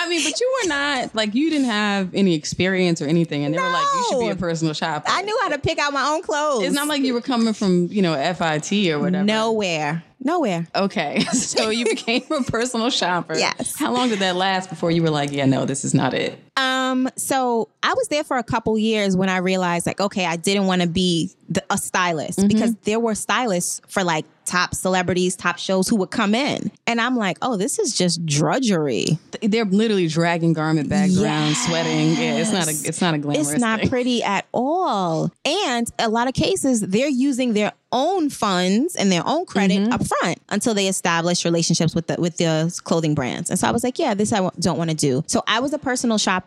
I 0.08 0.10
mean, 0.10 0.24
but 0.24 0.39
you 0.39 0.58
were 0.64 0.70
not 0.70 1.16
like 1.16 1.36
you 1.36 1.49
didn't 1.49 1.66
have 1.66 2.16
any 2.16 2.34
experience 2.34 3.01
or 3.01 3.08
anything, 3.08 3.43
and 3.43 3.53
they 3.53 3.60
were 3.60 3.68
like, 3.68 3.84
you 3.84 4.05
should 4.10 4.20
be 4.22 4.30
a 4.30 4.36
personal 4.38 4.74
shopper. 4.74 5.05
I 5.10 5.22
knew 5.22 5.38
how 5.41 5.49
to 5.49 5.58
pick 5.58 5.80
out 5.80 5.91
my 5.91 6.08
own 6.08 6.22
clothes. 6.22 6.64
It's 6.64 6.74
not 6.74 6.88
like 6.88 7.01
you 7.01 7.14
were 7.14 7.22
coming 7.22 7.53
from 7.53 7.88
you 7.91 8.01
know 8.01 8.16
FIT 8.16 8.89
or 8.89 8.99
whatever. 8.99 9.26
Nowhere. 9.26 10.03
Nowhere. 10.20 10.66
Okay, 10.74 11.20
so 11.32 11.70
you 11.70 11.86
became 11.89 12.24
a 12.32 12.41
personal 12.43 12.89
shopper. 12.89 13.38
Yes. 13.38 13.78
How 13.78 13.91
long 13.93 14.08
did 14.08 14.20
that 14.20 14.36
last 14.38 14.70
before 14.70 14.91
you 14.91 15.03
were 15.03 15.10
like, 15.10 15.32
yeah, 15.32 15.45
no, 15.45 15.66
this 15.66 15.84
is 15.84 15.93
not 15.93 16.14
it? 16.14 16.39
Um, 16.58 17.08
so 17.16 17.70
I 17.84 17.93
was 17.93 18.08
there 18.08 18.24
for 18.24 18.38
a 18.38 18.43
couple 18.43 18.78
years 18.78 19.16
when 19.16 19.30
I 19.30 19.38
realized 19.38 19.86
like, 19.86 20.01
okay, 20.01 20.26
I 20.26 20.36
didn't 20.36 20.66
want 20.66 20.82
to 20.82 20.88
be 20.88 21.32
the, 21.49 21.64
a 21.70 21.78
stylist 21.78 22.47
because 22.47 22.76
there 22.84 22.99
were 22.99 23.16
stylists 23.16 23.80
for 23.88 24.03
like 24.03 24.26
top 24.45 24.74
celebrities, 24.74 25.36
top 25.36 25.58
shows 25.58 25.88
who 25.88 25.95
would 25.97 26.10
come 26.10 26.34
in. 26.34 26.72
And 26.88 26.99
I'm 26.99 27.16
like, 27.16 27.38
oh, 27.41 27.58
this 27.58 27.80
is 27.80 27.95
just 27.95 28.26
drudgery. 28.26 29.20
They're 29.41 29.66
literally 29.66 30.08
dragging 30.08 30.53
garment 30.53 30.89
bags 30.89 31.22
around, 31.22 31.55
sweating. 31.55 32.10
Yeah, 32.12 32.38
it's 32.38 32.51
not 32.51 32.68
a 32.68 32.72
it's 32.72 33.01
not 33.01 33.14
a 33.14 33.18
glamorous. 33.20 33.51
It's 33.51 33.62
not 33.62 33.82
thing. 33.82 33.89
pretty 33.89 34.24
at 34.24 34.45
all. 34.53 35.32
And 35.45 35.89
a 35.99 36.10
lot 36.10 36.28
of 36.28 36.34
cases, 36.34 36.82
they're 36.82 37.08
using 37.08 37.53
their 37.53 37.74
own 37.91 38.30
funds 38.30 38.95
and 38.95 39.12
their 39.12 39.26
own 39.26 39.45
credit 39.45 39.89
up 39.93 40.05
front 40.05 40.41
until 40.49 40.74
they 40.74 40.88
establish 40.88 41.45
relationships 41.45 41.93
with 41.95 42.08
the 42.08 42.16
with 42.20 42.38
the 42.38 42.80
clothing 42.84 43.16
brands. 43.16 43.49
And 43.49 43.60
so 43.60 43.68
I 43.68 43.72
was 43.72 43.84
like, 43.84 43.99
yeah, 43.99 44.14
this 44.14 44.34
I 44.34 44.38
w- 44.38 44.51
don't 44.60 44.78
want 44.78 44.89
to 44.89 44.95
do. 44.95 45.24
So 45.28 45.43
I 45.47 45.60
was 45.60 45.74
a 45.74 45.80
personal 45.80 46.18
shopper. 46.18 46.47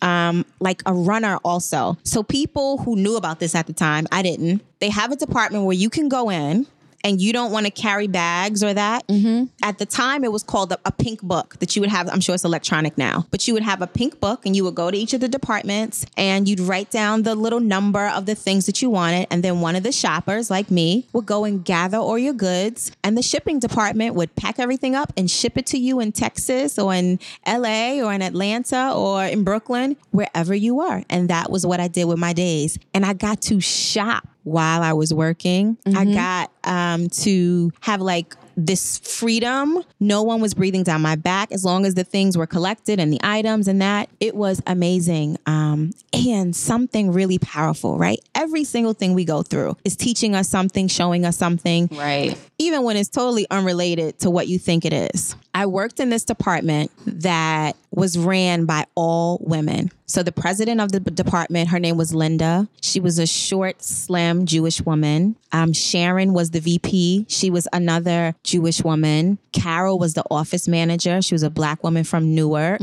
Um, 0.00 0.44
like 0.60 0.80
a 0.86 0.92
runner 0.94 1.38
also. 1.44 1.96
So 2.04 2.22
people 2.22 2.78
who 2.78 2.94
knew 2.94 3.16
about 3.16 3.40
this 3.40 3.56
at 3.56 3.66
the 3.66 3.72
time, 3.72 4.06
I 4.12 4.22
didn't. 4.22 4.62
They 4.78 4.90
have 4.90 5.10
a 5.10 5.16
department 5.16 5.64
where 5.64 5.74
you 5.74 5.90
can 5.90 6.08
go 6.08 6.30
in 6.30 6.68
and 7.04 7.20
you 7.20 7.32
don't 7.32 7.52
want 7.52 7.66
to 7.66 7.72
carry 7.72 8.06
bags 8.06 8.62
or 8.62 8.74
that. 8.74 9.06
Mm-hmm. 9.06 9.46
At 9.62 9.78
the 9.78 9.86
time, 9.86 10.24
it 10.24 10.32
was 10.32 10.42
called 10.42 10.72
a, 10.72 10.78
a 10.84 10.92
pink 10.92 11.22
book 11.22 11.56
that 11.60 11.76
you 11.76 11.80
would 11.80 11.90
have. 11.90 12.08
I'm 12.08 12.20
sure 12.20 12.34
it's 12.34 12.44
electronic 12.44 12.98
now, 12.98 13.26
but 13.30 13.46
you 13.46 13.54
would 13.54 13.62
have 13.62 13.82
a 13.82 13.86
pink 13.86 14.20
book 14.20 14.44
and 14.46 14.56
you 14.56 14.64
would 14.64 14.74
go 14.74 14.90
to 14.90 14.96
each 14.96 15.12
of 15.12 15.20
the 15.20 15.28
departments 15.28 16.06
and 16.16 16.48
you'd 16.48 16.60
write 16.60 16.90
down 16.90 17.22
the 17.22 17.34
little 17.34 17.60
number 17.60 18.06
of 18.08 18.26
the 18.26 18.34
things 18.34 18.66
that 18.66 18.82
you 18.82 18.90
wanted. 18.90 19.26
And 19.30 19.42
then 19.42 19.60
one 19.60 19.76
of 19.76 19.82
the 19.82 19.92
shoppers, 19.92 20.50
like 20.50 20.70
me, 20.70 21.06
would 21.12 21.26
go 21.26 21.44
and 21.44 21.64
gather 21.64 21.98
all 21.98 22.18
your 22.18 22.34
goods. 22.34 22.92
And 23.04 23.16
the 23.16 23.22
shipping 23.22 23.58
department 23.58 24.14
would 24.14 24.34
pack 24.36 24.58
everything 24.58 24.94
up 24.94 25.12
and 25.16 25.30
ship 25.30 25.56
it 25.56 25.66
to 25.66 25.78
you 25.78 26.00
in 26.00 26.12
Texas 26.12 26.78
or 26.78 26.94
in 26.94 27.18
LA 27.46 28.00
or 28.00 28.12
in 28.12 28.22
Atlanta 28.22 28.92
or 28.94 29.24
in 29.24 29.44
Brooklyn, 29.44 29.96
wherever 30.10 30.54
you 30.54 30.74
were. 30.76 31.02
And 31.08 31.30
that 31.30 31.50
was 31.50 31.66
what 31.66 31.80
I 31.80 31.88
did 31.88 32.06
with 32.06 32.18
my 32.18 32.32
days. 32.32 32.78
And 32.92 33.04
I 33.04 33.12
got 33.12 33.40
to 33.42 33.60
shop 33.60 34.26
while 34.48 34.82
I 34.82 34.94
was 34.94 35.12
working. 35.12 35.76
I 35.86 35.90
mm-hmm. 35.90 36.14
got 36.14 36.50
um, 36.68 37.08
to 37.08 37.72
have 37.80 38.00
like 38.00 38.36
this 38.56 38.98
freedom. 38.98 39.82
No 40.00 40.22
one 40.22 40.40
was 40.40 40.52
breathing 40.52 40.82
down 40.82 41.00
my 41.00 41.14
back 41.16 41.52
as 41.52 41.64
long 41.64 41.86
as 41.86 41.94
the 41.94 42.04
things 42.04 42.36
were 42.36 42.46
collected 42.46 42.98
and 42.98 43.12
the 43.12 43.20
items 43.22 43.68
and 43.68 43.80
that. 43.80 44.08
It 44.20 44.34
was 44.34 44.60
amazing. 44.66 45.38
Um, 45.46 45.92
and 46.12 46.54
something 46.54 47.12
really 47.12 47.38
powerful, 47.38 47.96
right? 47.96 48.18
Every 48.34 48.64
single 48.64 48.94
thing 48.94 49.14
we 49.14 49.24
go 49.24 49.42
through 49.42 49.76
is 49.84 49.96
teaching 49.96 50.34
us 50.34 50.48
something, 50.48 50.88
showing 50.88 51.24
us 51.24 51.36
something 51.36 51.88
right. 51.92 52.36
even 52.58 52.82
when 52.82 52.96
it's 52.96 53.08
totally 53.08 53.46
unrelated 53.50 54.18
to 54.20 54.30
what 54.30 54.48
you 54.48 54.58
think 54.58 54.84
it 54.84 54.92
is. 54.92 55.36
I 55.58 55.66
worked 55.66 55.98
in 55.98 56.08
this 56.08 56.22
department 56.22 56.92
that 57.04 57.74
was 57.90 58.16
ran 58.16 58.64
by 58.64 58.86
all 58.94 59.38
women. 59.40 59.90
So 60.06 60.22
the 60.22 60.32
president 60.32 60.80
of 60.80 60.92
the 60.92 61.00
department, 61.00 61.68
her 61.70 61.78
name 61.78 61.96
was 61.96 62.14
Linda. 62.14 62.68
She 62.80 63.00
was 63.00 63.18
a 63.18 63.26
short, 63.26 63.82
slim 63.82 64.46
Jewish 64.46 64.80
woman. 64.80 65.36
Um, 65.52 65.72
Sharon 65.72 66.32
was 66.32 66.50
the 66.50 66.60
VP. 66.60 67.26
She 67.28 67.50
was 67.50 67.66
another 67.72 68.34
Jewish 68.44 68.82
woman. 68.84 69.38
Carol 69.52 69.98
was 69.98 70.14
the 70.14 70.24
office 70.30 70.68
manager. 70.68 71.20
She 71.20 71.34
was 71.34 71.42
a 71.42 71.50
black 71.50 71.82
woman 71.82 72.04
from 72.04 72.34
Newark. 72.34 72.80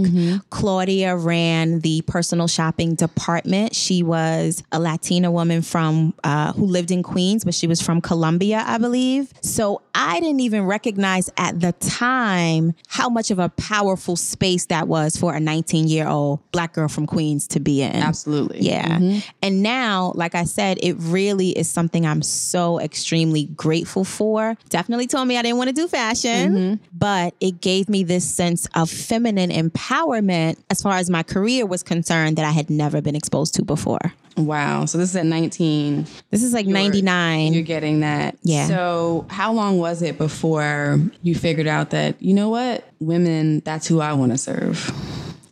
Claudia 0.50 1.16
ran 1.16 1.80
the 1.80 2.02
personal 2.06 2.48
shopping 2.48 2.94
department. 2.96 3.74
She 3.74 4.04
was 4.04 4.62
a 4.72 4.80
Latina 4.80 5.32
woman 5.32 5.62
from 5.62 6.14
uh, 6.24 6.54
who 6.54 6.66
lived 6.66 6.92
in 6.92 7.02
Queens, 7.04 7.46
but 7.46 7.54
she 7.54 7.68
was 7.68 7.82
from 7.82 8.02
Colombia, 8.02 8.64
I 8.68 8.78
believe. 8.78 9.32
So 9.42 9.82
I 9.96 10.20
didn't 10.20 10.42
even 10.42 10.64
recognize 10.66 11.30
at 11.38 11.60
the 11.60 11.72
time 11.74 12.65
how 12.88 13.10
much 13.10 13.32
of 13.32 13.40
a 13.40 13.50
powerful 13.50 14.16
space 14.16 14.66
that 14.68 14.88
was 14.88 15.16
for 15.16 15.36
a 15.36 15.40
19 15.40 15.88
year 15.88 16.08
old 16.08 16.40
black 16.52 16.74
girl 16.74 16.88
from 16.88 17.06
Queens 17.06 17.48
to 17.50 17.60
be 17.60 17.82
in. 17.82 17.96
Absolutely. 17.96 18.62
Yeah. 18.62 18.98
Mm-hmm. 18.98 19.20
And 19.42 19.62
now, 19.62 20.14
like 20.16 20.36
I 20.36 20.46
said, 20.46 20.78
it 20.82 20.96
really 21.00 21.50
is 21.50 21.70
something 21.70 22.06
I'm 22.06 22.22
so 22.22 22.80
extremely 22.80 23.46
grateful 23.46 24.04
for. 24.04 24.58
Definitely 24.70 25.08
told 25.08 25.28
me 25.28 25.38
I 25.38 25.42
didn't 25.42 25.58
want 25.58 25.70
to 25.70 25.76
do 25.76 25.88
fashion, 25.88 26.54
mm-hmm. 26.54 26.84
but 26.98 27.34
it 27.40 27.62
gave 27.62 27.90
me 27.90 28.04
this 28.04 28.26
sense 28.26 28.68
of 28.76 28.90
feminine 28.90 29.50
empowerment 29.50 30.58
as 30.70 30.82
far 30.82 30.98
as 30.98 31.10
my 31.10 31.24
career 31.24 31.66
was 31.66 31.84
concerned 31.84 32.38
that 32.38 32.46
I 32.46 32.52
had 32.52 32.70
never 32.70 33.02
been 33.02 33.16
exposed 33.16 33.54
to 33.56 33.64
before. 33.64 34.14
Wow. 34.38 34.86
So 34.86 34.98
this 34.98 35.10
is 35.10 35.16
at 35.16 35.26
19. 35.26 36.06
This 36.30 36.44
is 36.44 36.54
like 36.54 36.66
You're 36.66 36.74
99. 36.74 37.64
getting 37.64 38.02
that. 38.02 38.38
Yeah. 38.44 38.68
So 38.68 39.26
how 39.30 39.54
long 39.54 39.78
was 39.78 40.02
it 40.02 40.18
before 40.18 41.00
you 41.22 41.36
figured 41.36 41.68
out 41.68 41.92
that, 41.92 42.22
you 42.22 42.34
know 42.34 42.50
what? 42.50 42.86
Women, 43.00 43.62
that's 43.62 43.88
who 43.88 44.02
I 44.02 44.14
want 44.14 44.32
to 44.34 44.38
serve. 44.38 44.92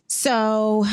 So 0.08 0.84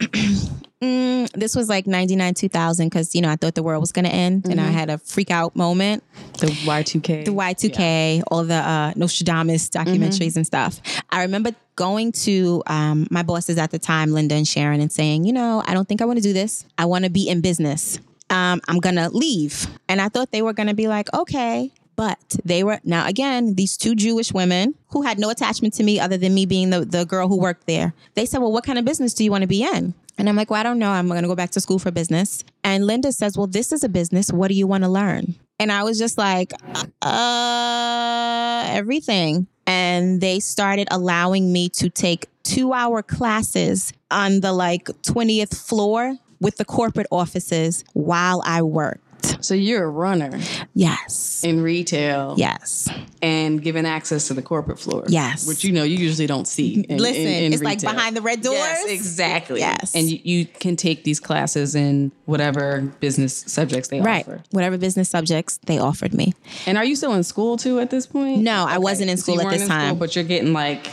mm, 0.82 1.30
this 1.32 1.54
was 1.54 1.68
like 1.68 1.86
99, 1.86 2.34
2000, 2.34 2.88
because, 2.88 3.14
you 3.14 3.22
know, 3.22 3.30
I 3.30 3.36
thought 3.36 3.54
the 3.54 3.62
world 3.62 3.80
was 3.80 3.92
going 3.92 4.04
to 4.04 4.10
end 4.12 4.46
and 4.46 4.60
I 4.60 4.68
had 4.68 4.90
a 4.90 4.98
freak 4.98 5.30
out 5.30 5.54
moment. 5.54 6.02
The 6.38 6.46
Y2K. 6.46 7.24
the 7.24 7.32
Y2K, 7.32 8.22
all 8.30 8.44
the 8.44 8.54
uh, 8.54 8.92
Nostradamus 8.96 9.68
documentaries 9.68 10.36
and 10.36 10.46
stuff. 10.46 10.80
I 11.10 11.22
remember 11.22 11.50
going 11.76 12.12
to 12.12 12.62
um, 12.66 13.06
my 13.10 13.22
bosses 13.22 13.58
at 13.58 13.70
the 13.70 13.78
time, 13.78 14.12
Linda 14.12 14.34
and 14.34 14.46
Sharon, 14.46 14.80
and 14.80 14.92
saying, 14.92 15.24
you 15.24 15.32
know, 15.32 15.62
I 15.66 15.74
don't 15.74 15.88
think 15.88 16.02
I 16.02 16.04
want 16.04 16.18
to 16.18 16.22
do 16.22 16.32
this. 16.32 16.64
I 16.78 16.84
want 16.86 17.04
to 17.04 17.10
be 17.10 17.28
in 17.28 17.40
business. 17.40 17.98
Um, 18.28 18.60
I'm 18.68 18.78
going 18.78 18.96
to 18.96 19.08
leave. 19.08 19.66
And 19.88 20.00
I 20.00 20.08
thought 20.08 20.30
they 20.30 20.42
were 20.42 20.52
going 20.52 20.68
to 20.68 20.74
be 20.74 20.88
like, 20.88 21.12
okay. 21.12 21.72
But 21.96 22.36
they 22.44 22.64
were, 22.64 22.80
now 22.82 23.06
again, 23.06 23.56
these 23.56 23.76
two 23.76 23.94
Jewish 23.94 24.32
women 24.32 24.74
who 24.88 25.02
had 25.02 25.18
no 25.18 25.28
attachment 25.28 25.74
to 25.74 25.82
me 25.82 26.00
other 26.00 26.16
than 26.16 26.32
me 26.32 26.46
being 26.46 26.70
the, 26.70 26.84
the 26.84 27.04
girl 27.04 27.28
who 27.28 27.38
worked 27.38 27.66
there. 27.66 27.92
They 28.14 28.24
said, 28.24 28.38
well, 28.38 28.52
what 28.52 28.64
kind 28.64 28.78
of 28.78 28.86
business 28.86 29.12
do 29.12 29.22
you 29.22 29.30
want 29.30 29.42
to 29.42 29.48
be 29.48 29.64
in? 29.64 29.92
And 30.20 30.28
I'm 30.28 30.36
like, 30.36 30.50
well, 30.50 30.60
I 30.60 30.62
don't 30.62 30.78
know. 30.78 30.90
I'm 30.90 31.08
going 31.08 31.22
to 31.22 31.28
go 31.28 31.34
back 31.34 31.48
to 31.52 31.62
school 31.62 31.78
for 31.78 31.90
business. 31.90 32.44
And 32.62 32.86
Linda 32.86 33.10
says, 33.10 33.38
well, 33.38 33.46
this 33.46 33.72
is 33.72 33.82
a 33.82 33.88
business. 33.88 34.30
What 34.30 34.48
do 34.48 34.54
you 34.54 34.66
want 34.66 34.84
to 34.84 34.90
learn? 34.90 35.34
And 35.58 35.72
I 35.72 35.82
was 35.82 35.98
just 35.98 36.18
like, 36.18 36.52
uh, 37.00 38.64
everything. 38.66 39.46
And 39.66 40.20
they 40.20 40.38
started 40.38 40.88
allowing 40.90 41.50
me 41.50 41.70
to 41.70 41.88
take 41.88 42.26
two 42.42 42.74
hour 42.74 43.02
classes 43.02 43.94
on 44.10 44.40
the 44.40 44.52
like 44.52 44.84
20th 44.84 45.56
floor 45.56 46.18
with 46.38 46.56
the 46.56 46.66
corporate 46.66 47.06
offices 47.10 47.82
while 47.94 48.42
I 48.44 48.60
worked. 48.60 49.02
So 49.40 49.54
you're 49.54 49.84
a 49.84 49.88
runner 49.90 50.38
Yes. 50.74 51.42
in 51.44 51.62
retail 51.62 52.34
Yes. 52.36 52.88
and 53.22 53.62
given 53.62 53.86
access 53.86 54.28
to 54.28 54.34
the 54.34 54.42
corporate 54.42 54.78
floor. 54.78 55.04
Yes. 55.08 55.46
Which 55.46 55.64
you 55.64 55.72
know 55.72 55.82
you 55.82 55.96
usually 55.96 56.26
don't 56.26 56.46
see. 56.46 56.84
in- 56.88 56.98
Listen, 56.98 57.22
in- 57.22 57.44
in 57.44 57.52
it's 57.52 57.62
like 57.62 57.80
behind 57.80 58.16
the 58.16 58.22
red 58.22 58.42
doors. 58.42 58.58
Yes, 58.58 58.90
exactly. 58.90 59.60
Yes. 59.60 59.92
And 59.94 60.08
you, 60.10 60.18
you 60.22 60.46
can 60.46 60.76
take 60.76 61.04
these 61.04 61.20
classes 61.20 61.74
in 61.74 62.12
whatever 62.26 62.82
business 63.00 63.44
subjects 63.46 63.88
they 63.88 64.00
Right. 64.00 64.22
offer. 64.26 64.42
Whatever 64.50 64.76
business 64.78 65.08
subjects 65.08 65.58
they 65.66 65.78
offered 65.78 66.14
me. 66.14 66.34
And 66.66 66.76
are 66.78 66.84
you 66.84 66.96
still 66.96 67.14
in 67.14 67.24
school 67.24 67.56
too 67.56 67.80
at 67.80 67.90
this 67.90 68.06
point? 68.06 68.42
No, 68.42 68.64
I 68.68 68.78
wasn't 68.78 69.10
in 69.10 69.16
So 69.16 69.22
school 69.24 69.34
you 69.36 69.40
at 69.42 69.50
this 69.52 69.62
in 69.62 69.66
school, 69.68 69.78
time. 69.78 69.98
but 69.98 70.14
you're 70.14 70.24
getting 70.24 70.52
like 70.52 70.86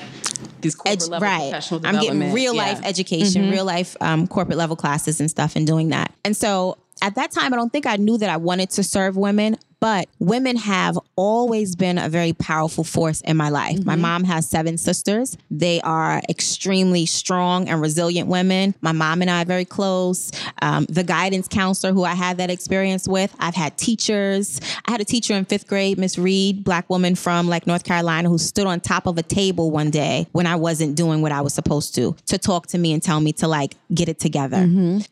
these 0.61 0.75
corporate 0.75 1.03
Ed- 1.03 1.09
level 1.09 1.27
right. 1.27 1.39
professional 1.51 1.81
I'm 1.83 1.99
getting 1.99 2.33
real 2.33 2.53
Yeah. 2.55 2.63
Mm-hmm. 2.73 2.75
life 2.81 2.85
education, 2.89 3.49
real 3.51 3.65
life 3.65 3.95
um, 4.01 4.27
corporate 4.27 4.57
level 4.57 4.75
classes 4.75 5.19
and 5.19 5.29
stuff, 5.29 5.55
and 5.55 5.65
doing 5.67 5.89
that. 5.89 6.11
And 6.25 6.35
so 6.35 6.77
at 7.01 7.15
that 7.15 7.31
time, 7.31 7.53
I 7.53 7.57
don't 7.57 7.71
think 7.71 7.85
I 7.85 7.97
knew 7.97 8.17
that 8.17 8.29
I 8.29 8.37
wanted 8.37 8.69
to 8.71 8.83
serve 8.83 9.17
women. 9.17 9.57
But 9.79 10.09
women 10.19 10.55
have 10.57 10.97
always 11.15 11.75
been 11.75 11.97
a 11.97 12.09
very 12.09 12.33
powerful 12.33 12.83
force 12.83 13.21
in 13.21 13.37
my 13.37 13.49
life. 13.49 13.85
My 13.85 13.95
mom 13.95 14.23
has 14.23 14.49
seven 14.49 14.77
sisters. 14.77 15.37
They 15.51 15.81
are 15.81 16.21
extremely 16.29 17.05
strong 17.05 17.69
and 17.69 17.79
resilient 17.79 18.27
women. 18.27 18.73
My 18.81 18.91
mom 18.91 19.21
and 19.21 19.29
I 19.29 19.43
are 19.43 19.45
very 19.45 19.65
close. 19.65 20.31
Um, 20.61 20.85
the 20.89 21.03
guidance 21.03 21.47
counselor 21.47 21.93
who 21.93 22.03
I 22.03 22.15
had 22.15 22.37
that 22.37 22.49
experience 22.49 23.07
with, 23.07 23.35
I've 23.39 23.55
had 23.55 23.77
teachers. 23.77 24.59
I 24.85 24.91
had 24.91 25.01
a 25.01 25.05
teacher 25.05 25.35
in 25.35 25.45
fifth 25.45 25.67
grade, 25.67 25.97
Miss 25.99 26.17
Reed, 26.17 26.63
black 26.63 26.89
woman 26.89 27.15
from 27.15 27.47
like 27.47 27.67
North 27.67 27.83
Carolina, 27.83 28.29
who 28.29 28.39
stood 28.39 28.65
on 28.65 28.79
top 28.79 29.05
of 29.05 29.17
a 29.17 29.23
table 29.23 29.69
one 29.69 29.91
day 29.91 30.27
when 30.31 30.47
I 30.47 30.55
wasn't 30.55 30.95
doing 30.95 31.21
what 31.21 31.31
I 31.31 31.41
was 31.41 31.53
supposed 31.53 31.93
to, 31.95 32.15
to 32.27 32.37
talk 32.39 32.67
to 32.67 32.77
me 32.77 32.93
and 32.93 33.03
tell 33.03 33.19
me 33.19 33.31
to 33.33 33.47
like 33.47 33.75
get 33.93 34.09
it 34.09 34.19
together. 34.19 34.57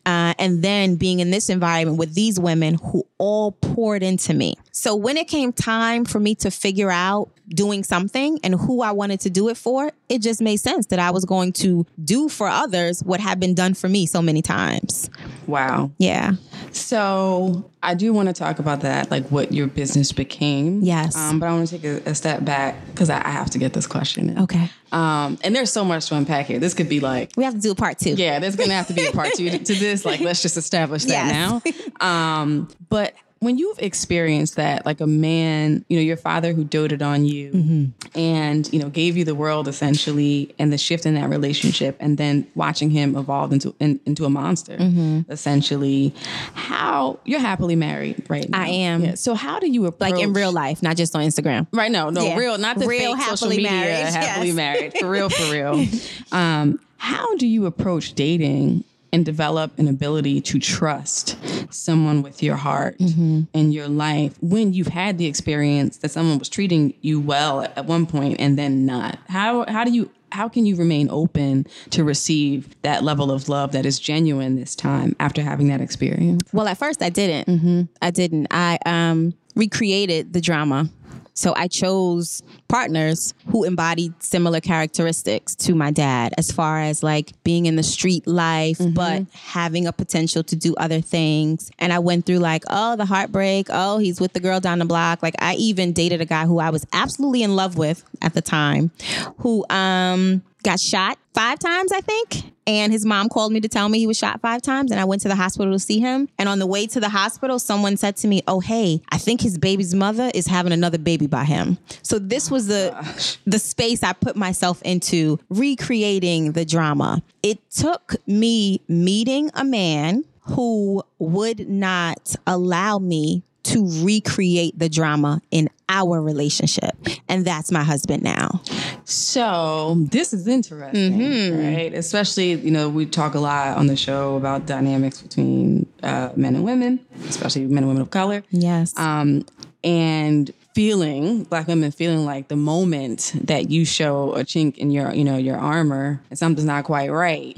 Uh, 0.04 0.34
and 0.38 0.62
then 0.62 0.96
being 0.96 1.20
in 1.20 1.30
this 1.30 1.48
environment 1.50 1.98
with 1.98 2.14
these 2.14 2.40
women 2.40 2.74
who 2.74 3.06
all 3.18 3.52
poured 3.52 4.02
into 4.02 4.34
me. 4.34 4.55
So 4.72 4.94
when 4.94 5.16
it 5.16 5.26
came 5.28 5.52
time 5.52 6.04
for 6.04 6.20
me 6.20 6.34
to 6.36 6.50
figure 6.50 6.90
out 6.90 7.30
doing 7.48 7.82
something 7.84 8.38
and 8.44 8.54
who 8.54 8.82
I 8.82 8.92
wanted 8.92 9.20
to 9.20 9.30
do 9.30 9.48
it 9.48 9.56
for, 9.56 9.90
it 10.08 10.20
just 10.20 10.40
made 10.42 10.56
sense 10.58 10.86
that 10.86 10.98
I 10.98 11.10
was 11.10 11.24
going 11.24 11.52
to 11.54 11.86
do 12.04 12.28
for 12.28 12.46
others 12.48 13.02
what 13.02 13.20
had 13.20 13.40
been 13.40 13.54
done 13.54 13.72
for 13.74 13.88
me 13.88 14.04
so 14.06 14.20
many 14.20 14.42
times. 14.42 15.08
Wow. 15.46 15.90
Yeah. 15.98 16.32
So 16.72 17.70
I 17.82 17.94
do 17.94 18.12
want 18.12 18.28
to 18.28 18.32
talk 18.34 18.58
about 18.58 18.80
that, 18.80 19.10
like 19.10 19.26
what 19.30 19.52
your 19.52 19.66
business 19.66 20.12
became. 20.12 20.82
Yes. 20.82 21.16
Um, 21.16 21.40
but 21.40 21.46
I 21.48 21.52
want 21.52 21.68
to 21.68 21.78
take 21.78 22.06
a, 22.06 22.10
a 22.10 22.14
step 22.14 22.44
back 22.44 22.84
because 22.88 23.08
I, 23.08 23.26
I 23.26 23.30
have 23.30 23.50
to 23.50 23.58
get 23.58 23.72
this 23.72 23.86
question 23.86 24.30
in. 24.30 24.38
Okay. 24.40 24.70
Um, 24.92 25.38
and 25.42 25.54
there's 25.56 25.72
so 25.72 25.84
much 25.84 26.06
to 26.06 26.16
unpack 26.16 26.46
here. 26.46 26.58
This 26.58 26.74
could 26.74 26.88
be 26.88 27.00
like, 27.00 27.30
We 27.36 27.44
have 27.44 27.54
to 27.54 27.60
do 27.60 27.70
a 27.70 27.74
part 27.74 27.98
two. 27.98 28.10
yeah, 28.10 28.38
there's 28.38 28.56
gonna 28.56 28.74
have 28.74 28.88
to 28.88 28.94
be 28.94 29.06
a 29.06 29.12
part 29.12 29.32
two 29.34 29.48
to, 29.50 29.58
to 29.58 29.74
this. 29.74 30.04
Like, 30.04 30.20
let's 30.20 30.42
just 30.42 30.56
establish 30.56 31.04
that 31.06 31.62
Yes. 31.64 31.92
now. 32.00 32.42
Um, 32.42 32.68
but 32.88 33.14
when 33.40 33.58
you've 33.58 33.78
experienced 33.80 34.56
that, 34.56 34.86
like 34.86 35.00
a 35.00 35.06
man, 35.06 35.84
you 35.88 35.96
know, 35.98 36.02
your 36.02 36.16
father 36.16 36.52
who 36.54 36.64
doted 36.64 37.02
on 37.02 37.24
you 37.26 37.50
Mm-hmm. 37.52 38.18
and, 38.18 38.72
you 38.72 38.78
know, 38.80 38.88
gave 38.88 39.16
you 39.16 39.24
the 39.24 39.34
world 39.34 39.68
essentially 39.68 40.54
and 40.58 40.72
the 40.72 40.78
shift 40.78 41.04
in 41.06 41.14
that 41.14 41.28
relationship 41.28 41.96
and 42.00 42.16
then 42.16 42.46
watching 42.54 42.88
him 42.90 43.14
evolve 43.14 43.52
into 43.52 43.74
in, 43.78 44.00
into 44.06 44.24
a 44.24 44.30
monster, 44.30 44.76
Mm-hmm. 44.78 45.30
essentially, 45.30 46.14
how 46.54 47.18
you're 47.24 47.40
happily 47.40 47.76
married 47.76 48.24
right 48.28 48.48
now. 48.48 48.62
I 48.62 48.68
am. 48.68 49.04
Yeah. 49.04 49.14
So 49.16 49.34
how 49.34 49.58
do 49.60 49.70
you 49.70 49.86
approach 49.86 50.12
Like 50.12 50.22
in 50.22 50.32
real 50.32 50.52
life, 50.52 50.82
not 50.82 50.96
just 50.96 51.14
on 51.14 51.22
Instagram. 51.22 51.66
Right, 51.72 51.90
no, 51.92 52.10
no, 52.10 52.24
Yeah. 52.24 52.36
real, 52.38 52.58
not 52.58 52.78
the 52.78 52.86
Real 52.86 53.16
fake 53.16 53.26
social 53.26 53.48
media 53.48 53.70
married, 53.70 54.06
happily 54.14 54.46
yes. 54.48 54.56
married, 54.56 54.98
for 54.98 55.10
real, 55.10 55.28
for 55.28 55.52
real. 55.52 55.86
um, 56.32 56.80
how 56.96 57.36
do 57.36 57.46
you 57.46 57.66
approach 57.66 58.14
dating 58.14 58.82
and 59.16 59.24
develop 59.24 59.76
an 59.78 59.88
ability 59.88 60.42
to 60.42 60.58
trust 60.58 61.36
someone 61.72 62.20
with 62.22 62.42
your 62.42 62.56
heart 62.56 62.98
Mm-hmm. 62.98 63.42
and 63.54 63.72
your 63.72 63.88
life 63.88 64.36
when 64.42 64.74
you've 64.74 64.88
had 64.88 65.16
the 65.16 65.24
experience 65.26 65.96
that 65.98 66.10
someone 66.10 66.38
was 66.38 66.48
treating 66.50 66.92
you 67.00 67.18
well 67.18 67.62
at, 67.62 67.76
at 67.78 67.86
one 67.86 68.04
point 68.06 68.36
and 68.38 68.58
then 68.58 68.84
not? 68.84 69.18
How 69.28 69.64
how 69.66 69.84
do 69.84 69.90
you 69.90 70.10
how 70.32 70.48
can 70.50 70.66
you 70.66 70.76
remain 70.76 71.08
open 71.10 71.66
to 71.90 72.04
receive 72.04 72.74
that 72.82 73.02
level 73.02 73.30
of 73.30 73.48
love 73.48 73.72
that 73.72 73.86
is 73.86 73.98
genuine 73.98 74.56
this 74.56 74.74
time 74.76 75.16
after 75.18 75.40
having 75.40 75.68
that 75.68 75.80
experience? 75.80 76.42
Well, 76.52 76.68
at 76.68 76.76
first 76.76 77.00
I 77.02 77.08
didn't. 77.08 77.88
I 78.02 78.10
didn't. 78.10 78.48
I 78.50 78.78
um, 78.84 79.32
recreated 79.54 80.32
the 80.34 80.40
drama. 80.42 80.90
So 81.36 81.52
I 81.54 81.68
chose 81.68 82.42
partners 82.66 83.34
who 83.50 83.62
embodied 83.64 84.14
similar 84.22 84.60
characteristics 84.60 85.54
to 85.56 85.74
my 85.74 85.90
dad 85.90 86.32
as 86.38 86.50
far 86.50 86.80
as 86.80 87.02
like 87.02 87.32
being 87.44 87.66
in 87.66 87.76
the 87.76 87.82
street 87.82 88.26
life, 88.26 88.78
but 88.94 89.26
having 89.32 89.86
a 89.86 89.92
potential 89.92 90.42
to 90.44 90.56
do 90.56 90.74
other 90.76 91.02
things. 91.02 91.70
And 91.78 91.92
I 91.92 91.98
went 91.98 92.24
through 92.24 92.38
like, 92.38 92.64
oh, 92.70 92.96
the 92.96 93.04
heartbreak. 93.04 93.66
Oh, 93.68 93.98
he's 93.98 94.18
with 94.18 94.32
the 94.32 94.40
girl 94.40 94.60
down 94.60 94.78
the 94.78 94.86
block. 94.86 95.22
Like 95.22 95.34
I 95.38 95.54
even 95.56 95.92
dated 95.92 96.22
a 96.22 96.24
guy 96.24 96.46
who 96.46 96.58
I 96.58 96.70
was 96.70 96.86
absolutely 96.94 97.42
in 97.42 97.54
love 97.54 97.76
with 97.76 98.02
at 98.22 98.32
the 98.32 98.42
time 98.42 98.90
who 99.38 99.64
um 99.68 100.42
got 100.66 100.80
shot 100.80 101.18
five 101.32 101.58
times, 101.58 101.92
I 101.92 102.00
think. 102.00 102.52
And 102.66 102.92
his 102.92 103.06
mom 103.06 103.28
called 103.28 103.52
me 103.52 103.60
to 103.60 103.68
tell 103.68 103.88
me 103.88 104.00
he 104.00 104.08
was 104.08 104.18
shot 104.18 104.40
five 104.40 104.60
times. 104.60 104.90
And 104.90 104.98
I 104.98 105.04
went 105.04 105.22
to 105.22 105.28
the 105.28 105.36
hospital 105.36 105.72
to 105.72 105.78
see 105.78 106.00
him. 106.00 106.28
And 106.38 106.48
on 106.48 106.58
the 106.58 106.66
way 106.66 106.88
to 106.88 106.98
the 106.98 107.08
hospital, 107.08 107.60
someone 107.60 107.96
said 107.96 108.16
to 108.16 108.28
me, 108.28 108.42
Oh, 108.48 108.58
hey, 108.58 109.00
I 109.10 109.18
think 109.18 109.40
his 109.40 109.56
baby's 109.56 109.94
mother 109.94 110.32
is 110.34 110.48
having 110.48 110.72
another 110.72 110.98
baby 110.98 111.28
by 111.28 111.44
him. 111.44 111.78
So 112.02 112.18
this 112.18 112.50
oh 112.50 112.54
was 112.54 112.66
the 112.66 113.38
the 113.46 113.60
space 113.60 114.02
I 114.02 114.12
put 114.12 114.34
myself 114.34 114.82
into 114.82 115.38
recreating 115.48 116.52
the 116.52 116.64
drama. 116.64 117.22
It 117.44 117.70
took 117.70 118.16
me 118.26 118.80
meeting 118.88 119.50
a 119.54 119.64
man 119.64 120.24
who 120.40 121.04
would 121.18 121.68
not 121.68 122.34
allow 122.46 122.98
me 122.98 123.44
to 123.72 124.04
recreate 124.04 124.78
the 124.78 124.88
drama 124.88 125.40
in 125.50 125.68
our 125.88 126.20
relationship. 126.20 126.96
And 127.28 127.44
that's 127.44 127.70
my 127.70 127.82
husband 127.84 128.22
now. 128.22 128.60
So 129.04 129.94
this 129.98 130.32
is 130.32 130.46
interesting, 130.48 131.12
Mm-hmm. 131.18 131.58
right? 131.76 131.94
Especially, 131.94 132.52
you 132.54 132.70
know, 132.70 132.88
we 132.88 133.06
talk 133.06 133.34
a 133.34 133.38
lot 133.38 133.76
on 133.76 133.86
the 133.86 133.96
show 133.96 134.36
about 134.36 134.66
dynamics 134.66 135.22
between 135.22 135.86
uh, 136.02 136.30
men 136.36 136.56
and 136.56 136.64
women, 136.64 136.98
especially 137.28 137.66
men 137.66 137.78
and 137.78 137.88
women 137.88 138.02
of 138.02 138.10
color. 138.10 138.42
Yes. 138.50 138.96
Um, 138.98 139.46
and 139.84 140.52
feeling 140.76 141.42
black 141.44 141.66
women 141.68 141.90
feeling 141.90 142.26
like 142.26 142.48
the 142.48 142.54
moment 142.54 143.32
that 143.44 143.70
you 143.70 143.86
show 143.86 144.34
a 144.34 144.40
chink 144.40 144.76
in 144.76 144.90
your 144.90 145.10
you 145.14 145.24
know 145.24 145.38
your 145.38 145.56
armor 145.56 146.20
and 146.28 146.38
something's 146.38 146.66
not 146.66 146.84
quite 146.84 147.10
right. 147.10 147.54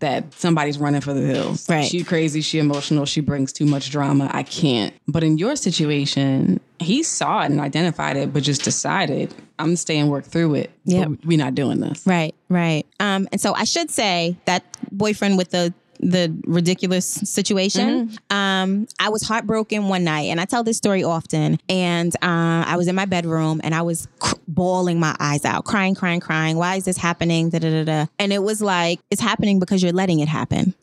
That 0.00 0.34
somebody's 0.34 0.76
running 0.76 1.00
for 1.00 1.14
the 1.14 1.22
hills. 1.22 1.66
Right. 1.70 1.86
she 1.86 2.04
crazy 2.04 2.42
she 2.42 2.58
emotional 2.58 3.06
she 3.06 3.22
brings 3.22 3.54
too 3.54 3.64
much 3.64 3.90
drama. 3.90 4.30
I 4.30 4.42
can't. 4.42 4.92
But 5.08 5.24
in 5.24 5.38
your 5.38 5.56
situation 5.56 6.60
he 6.78 7.02
saw 7.02 7.40
it 7.40 7.46
and 7.50 7.60
identified 7.60 8.18
it 8.18 8.32
but 8.32 8.42
just 8.42 8.62
decided 8.62 9.34
i'm 9.58 9.76
staying 9.76 10.08
work 10.08 10.24
through 10.24 10.54
it 10.54 10.70
yeah 10.84 11.06
we're 11.24 11.38
not 11.38 11.54
doing 11.54 11.80
this. 11.80 12.06
Right, 12.06 12.34
right. 12.50 12.86
Um, 13.00 13.26
and 13.32 13.40
so 13.40 13.54
I 13.54 13.64
should 13.64 13.90
say 13.90 14.36
that 14.44 14.64
boyfriend 14.92 15.38
with 15.38 15.50
the 15.50 15.72
the 16.00 16.34
ridiculous 16.44 17.06
situation. 17.06 18.18
Um, 18.30 18.86
I 18.98 19.10
was 19.10 19.22
heartbroken 19.22 19.88
one 19.88 20.04
night, 20.04 20.28
and 20.30 20.40
I 20.40 20.44
tell 20.46 20.64
this 20.64 20.76
story 20.76 21.04
often. 21.04 21.58
And 21.68 22.14
uh, 22.16 22.64
I 22.66 22.76
was 22.76 22.88
in 22.88 22.94
my 22.94 23.04
bedroom, 23.04 23.60
and 23.62 23.74
I 23.74 23.82
was 23.82 24.08
cr- 24.18 24.36
bawling 24.48 24.98
my 24.98 25.14
eyes 25.20 25.44
out, 25.44 25.64
crying, 25.64 25.94
crying, 25.94 26.20
crying. 26.20 26.56
Why 26.56 26.76
is 26.76 26.84
this 26.84 26.96
happening? 26.96 27.50
Da 27.50 27.58
da 27.58 27.70
da 27.70 27.84
da. 27.84 28.06
And 28.18 28.32
it 28.32 28.42
was 28.42 28.60
like 28.60 29.00
it's 29.10 29.20
happening 29.20 29.60
because 29.60 29.82
you're 29.82 29.92
letting 29.92 30.20
it 30.20 30.28
happen. 30.28 30.74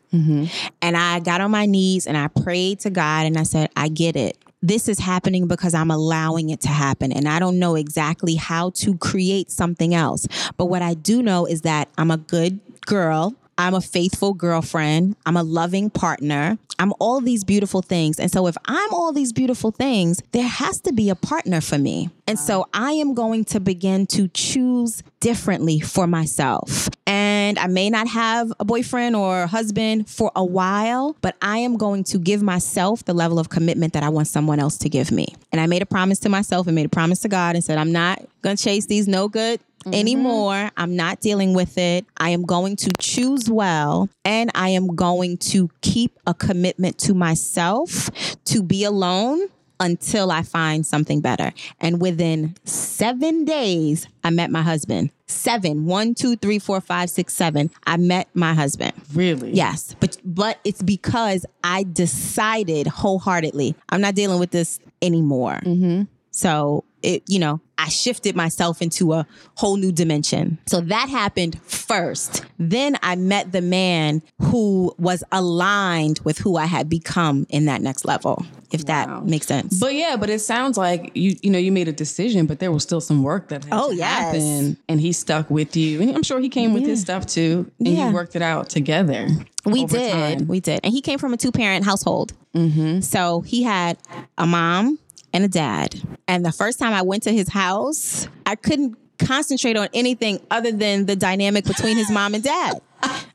And 0.80 0.96
I 0.96 1.20
got 1.20 1.40
on 1.40 1.50
my 1.50 1.66
knees 1.66 2.06
and 2.06 2.16
I 2.16 2.28
prayed 2.28 2.80
to 2.80 2.90
God, 2.90 3.26
and 3.26 3.36
I 3.36 3.42
said, 3.42 3.70
I 3.76 3.88
get 3.88 4.16
it 4.16 4.36
this 4.62 4.88
is 4.88 4.98
happening 4.98 5.46
because 5.46 5.74
I'm 5.74 5.90
allowing 5.90 6.50
it 6.50 6.60
to 6.62 6.68
happen. 6.68 7.12
And 7.12 7.28
I 7.28 7.38
don't 7.38 7.58
know 7.58 7.76
exactly 7.76 8.34
how 8.34 8.70
to 8.70 8.96
create 8.98 9.50
something 9.50 9.94
else. 9.94 10.26
But 10.56 10.66
what 10.66 10.82
I 10.82 10.94
do 10.94 11.22
know 11.22 11.46
is 11.46 11.62
that 11.62 11.88
I'm 11.96 12.10
a 12.10 12.16
good 12.16 12.58
girl. 12.84 13.34
I'm 13.58 13.74
a 13.74 13.80
faithful 13.80 14.34
girlfriend. 14.34 15.16
I'm 15.26 15.36
a 15.36 15.42
loving 15.42 15.90
partner. 15.90 16.58
I'm 16.78 16.92
all 17.00 17.20
these 17.20 17.42
beautiful 17.42 17.82
things. 17.82 18.20
And 18.20 18.30
so, 18.30 18.46
if 18.46 18.56
I'm 18.66 18.94
all 18.94 19.12
these 19.12 19.32
beautiful 19.32 19.72
things, 19.72 20.22
there 20.30 20.46
has 20.46 20.80
to 20.82 20.92
be 20.92 21.10
a 21.10 21.16
partner 21.16 21.60
for 21.60 21.76
me. 21.76 22.08
And 22.28 22.38
so, 22.38 22.68
I 22.72 22.92
am 22.92 23.14
going 23.14 23.44
to 23.46 23.58
begin 23.58 24.06
to 24.08 24.28
choose 24.28 25.02
differently 25.18 25.80
for 25.80 26.06
myself. 26.06 26.88
And 27.06 27.58
I 27.58 27.66
may 27.66 27.90
not 27.90 28.06
have 28.06 28.52
a 28.60 28.64
boyfriend 28.64 29.16
or 29.16 29.42
a 29.42 29.46
husband 29.48 30.08
for 30.08 30.30
a 30.36 30.44
while, 30.44 31.16
but 31.20 31.34
I 31.42 31.58
am 31.58 31.76
going 31.76 32.04
to 32.04 32.18
give 32.18 32.42
myself 32.42 33.04
the 33.04 33.14
level 33.14 33.40
of 33.40 33.48
commitment 33.48 33.92
that 33.94 34.04
I 34.04 34.08
want 34.08 34.28
someone 34.28 34.60
else 34.60 34.78
to 34.78 34.88
give 34.88 35.10
me. 35.10 35.34
And 35.50 35.60
I 35.60 35.66
made 35.66 35.82
a 35.82 35.86
promise 35.86 36.20
to 36.20 36.28
myself 36.28 36.68
and 36.68 36.76
made 36.76 36.86
a 36.86 36.90
promise 36.90 37.20
to 37.20 37.28
God 37.28 37.56
and 37.56 37.64
said, 37.64 37.78
I'm 37.78 37.90
not 37.90 38.22
going 38.42 38.56
to 38.56 38.62
chase 38.62 38.86
these 38.86 39.08
no 39.08 39.26
good 39.26 39.60
Mm-hmm. 39.80 39.94
anymore. 39.94 40.70
I'm 40.76 40.96
not 40.96 41.20
dealing 41.20 41.54
with 41.54 41.78
it. 41.78 42.04
I 42.16 42.30
am 42.30 42.42
going 42.42 42.76
to 42.76 42.90
choose 42.98 43.48
well 43.48 44.08
and 44.24 44.50
I 44.54 44.70
am 44.70 44.94
going 44.96 45.38
to 45.38 45.70
keep 45.82 46.18
a 46.26 46.34
commitment 46.34 46.98
to 46.98 47.14
myself 47.14 48.10
to 48.46 48.62
be 48.62 48.84
alone 48.84 49.48
until 49.80 50.30
I 50.30 50.42
find 50.42 50.84
something 50.84 51.20
better. 51.20 51.52
And 51.80 52.00
within 52.00 52.56
seven 52.64 53.44
days, 53.44 54.08
I 54.24 54.30
met 54.30 54.50
my 54.50 54.62
husband. 54.62 55.10
Seven, 55.26 55.86
one, 55.86 56.14
two, 56.14 56.36
three, 56.36 56.58
four, 56.58 56.80
five, 56.80 57.10
six, 57.10 57.34
seven. 57.34 57.70
I 57.86 57.96
met 57.98 58.28
my 58.34 58.54
husband. 58.54 58.94
really 59.14 59.52
Yes, 59.52 59.94
but 60.00 60.16
but 60.24 60.58
it's 60.64 60.82
because 60.82 61.44
I 61.62 61.84
decided 61.84 62.86
wholeheartedly 62.86 63.74
I'm 63.90 64.00
not 64.00 64.14
dealing 64.14 64.40
with 64.40 64.50
this 64.50 64.80
anymore. 65.02 65.60
Mm-hmm. 65.64 66.02
So 66.30 66.84
it, 67.02 67.22
you 67.28 67.38
know, 67.38 67.60
I 67.80 67.88
shifted 67.88 68.34
myself 68.34 68.82
into 68.82 69.12
a 69.12 69.26
whole 69.56 69.76
new 69.76 69.92
dimension. 69.92 70.58
So 70.66 70.80
that 70.80 71.08
happened 71.08 71.60
first. 71.62 72.44
Then 72.58 72.96
I 73.04 73.14
met 73.14 73.52
the 73.52 73.60
man 73.62 74.20
who 74.42 74.94
was 74.98 75.22
aligned 75.30 76.18
with 76.24 76.38
who 76.38 76.56
I 76.56 76.66
had 76.66 76.88
become 76.88 77.46
in 77.50 77.66
that 77.66 77.80
next 77.82 78.04
level. 78.04 78.44
If 78.72 78.80
Wow. 78.82 78.86
that 79.20 79.26
makes 79.26 79.46
sense. 79.46 79.78
But 79.78 79.94
yeah, 79.94 80.16
but 80.16 80.28
it 80.28 80.40
sounds 80.40 80.76
like 80.76 81.12
you 81.14 81.36
you 81.40 81.50
know 81.50 81.58
you 81.58 81.72
made 81.72 81.88
a 81.88 81.92
decision, 81.92 82.46
but 82.46 82.58
there 82.58 82.70
was 82.72 82.82
still 82.82 83.00
some 83.00 83.22
work 83.22 83.48
that 83.48 83.64
had 83.64 83.72
Oh, 83.72 83.90
to 83.90 83.96
yes. 83.96 84.08
happen, 84.34 84.76
and 84.88 85.00
he 85.00 85.12
stuck 85.12 85.48
with 85.48 85.74
you, 85.76 86.02
and 86.02 86.14
I'm 86.14 86.22
sure 86.22 86.38
he 86.40 86.48
came 86.50 86.74
with 86.74 86.84
his 86.84 87.00
stuff 87.00 87.24
too, 87.26 87.70
and 87.78 87.88
Yeah. 87.88 88.08
you 88.08 88.14
worked 88.14 88.36
it 88.36 88.42
out 88.42 88.68
together. 88.68 89.28
We 89.64 89.84
did. 89.86 90.12
time. 90.12 90.48
We 90.48 90.60
did. 90.60 90.80
And 90.84 90.92
he 90.92 91.00
came 91.00 91.18
from 91.18 91.32
a 91.32 91.36
two 91.36 91.52
parent 91.52 91.84
household. 91.86 92.32
Mm-hmm. 92.54 93.00
So 93.00 93.40
he 93.42 93.62
had 93.62 93.96
a 94.36 94.46
mom 94.46 94.98
and 95.32 95.44
a 95.44 95.48
dad. 95.48 96.00
And 96.26 96.44
the 96.44 96.52
first 96.52 96.78
time 96.78 96.92
I 96.92 97.02
went 97.02 97.22
to 97.24 97.32
his 97.32 97.48
house, 97.48 98.28
I 98.46 98.54
couldn't 98.54 98.96
concentrate 99.18 99.76
on 99.76 99.88
anything 99.92 100.40
other 100.50 100.72
than 100.72 101.06
the 101.06 101.16
dynamic 101.16 101.64
between 101.64 101.96
his 101.96 102.10
mom 102.10 102.34
and 102.34 102.42
dad. 102.42 102.80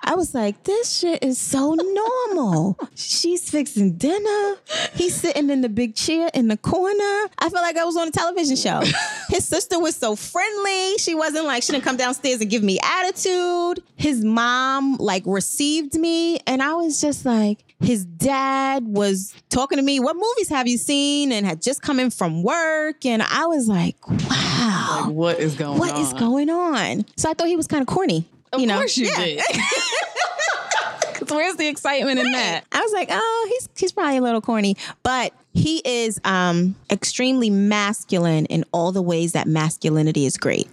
I 0.06 0.16
was 0.16 0.34
like, 0.34 0.64
this 0.64 1.00
shit 1.00 1.24
is 1.24 1.38
so 1.38 1.74
normal. 1.74 2.78
She's 2.96 3.50
fixing 3.50 3.94
dinner. 3.94 4.56
He's 4.94 5.16
sitting 5.16 5.50
in 5.50 5.62
the 5.62 5.70
big 5.70 5.96
chair 5.96 6.30
in 6.34 6.50
the 6.50 6.58
corner. 6.58 7.30
I 7.40 7.50
felt 7.50 7.54
like 7.54 7.78
I 7.78 7.86
was 7.86 7.96
on 7.96 8.10
a 8.10 8.12
television 8.12 8.58
show. 8.58 8.82
His 9.30 9.48
sister 9.48 9.80
was 9.80 9.96
so 9.96 10.18
friendly. 10.18 10.98
She 10.98 11.16
wasn't 11.16 11.46
like, 11.46 11.64
she 11.64 11.72
didn't 11.72 11.86
come 11.86 11.96
downstairs 11.96 12.42
and 12.42 12.50
give 12.50 12.64
me 12.64 12.78
attitude. 12.84 13.82
His 13.96 14.24
mom 14.26 14.98
like 14.98 15.24
received 15.26 15.96
me. 15.96 16.40
And 16.46 16.62
I 16.62 16.74
was 16.74 17.00
just 17.00 17.26
like, 17.26 17.64
his 17.84 18.06
dad 18.06 18.86
was 18.86 19.34
talking 19.50 19.78
to 19.78 19.82
me, 19.84 20.00
what 20.00 20.16
movies 20.16 20.50
have 20.50 20.68
you 20.68 20.78
seen? 20.78 21.32
And 21.32 21.46
had 21.46 21.62
just 21.62 21.82
come 21.82 22.00
in 22.00 22.10
from 22.10 22.42
work. 22.42 23.06
And 23.06 23.22
I 23.22 23.46
was 23.46 23.68
like, 23.68 23.96
wow. 24.08 25.04
Like, 25.06 25.14
what 25.14 25.40
is 25.40 25.56
going 25.56 25.78
What 25.80 25.92
on? 25.92 25.96
What 25.98 26.02
is 26.06 26.14
going 26.14 26.50
on? 26.50 27.06
So 27.18 27.30
I 27.30 27.34
thought 27.34 27.48
he 27.48 27.56
was 27.58 27.68
kind 27.68 27.82
of 27.82 27.88
corny. 27.88 28.26
Of 28.52 28.62
you 28.62 28.68
know? 28.68 28.78
course 28.78 28.98
you 28.98 29.08
Yeah. 29.08 29.18
did. 29.18 29.42
where's 31.30 31.56
the 31.56 31.68
excitement 31.68 32.20
in 32.20 32.32
that? 32.32 32.64
I 32.72 32.82
was 32.82 32.92
like, 32.94 33.08
oh, 33.12 33.48
he's 33.50 33.70
he's 33.76 33.92
probably 33.92 34.18
a 34.18 34.22
little 34.22 34.42
corny, 34.42 34.78
but 35.04 35.34
he 35.54 35.82
is 35.86 36.20
um 36.24 36.76
extremely 36.92 37.50
masculine 37.50 38.46
in 38.48 38.66
all 38.72 38.92
the 38.92 39.02
ways 39.02 39.32
that 39.34 39.48
masculinity 39.48 40.26
is 40.26 40.38
great. 40.38 40.68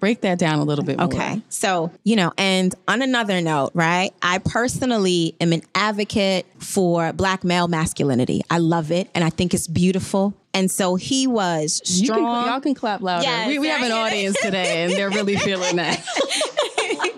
Break 0.00 0.22
that 0.22 0.38
down 0.38 0.58
a 0.58 0.64
little 0.64 0.84
bit 0.84 0.96
more. 0.98 1.06
Okay. 1.06 1.42
So, 1.50 1.90
you 2.04 2.16
know, 2.16 2.32
and 2.38 2.74
on 2.88 3.02
another 3.02 3.40
note, 3.40 3.70
right? 3.74 4.10
I 4.22 4.38
personally 4.38 5.34
am 5.40 5.52
an 5.52 5.62
advocate 5.74 6.46
for 6.58 7.12
black 7.12 7.44
male 7.44 7.68
masculinity. 7.68 8.42
I 8.50 8.58
love 8.58 8.90
it 8.90 9.10
and 9.14 9.22
I 9.22 9.30
think 9.30 9.52
it's 9.54 9.66
beautiful. 9.68 10.34
And 10.52 10.68
so 10.70 10.96
he 10.96 11.26
was 11.28 11.80
You 11.84 12.08
can, 12.08 12.16
strong. 12.16 12.46
y'all 12.46 12.60
can 12.60 12.74
clap 12.74 13.02
louder. 13.02 13.22
Yes, 13.24 13.46
we, 13.46 13.58
we 13.60 13.68
have 13.68 13.82
an 13.82 13.92
audience 13.92 14.36
today, 14.40 14.82
and 14.82 14.92
they're 14.92 15.08
really 15.10 15.36
feeling 15.46 15.76
that. 15.76 16.04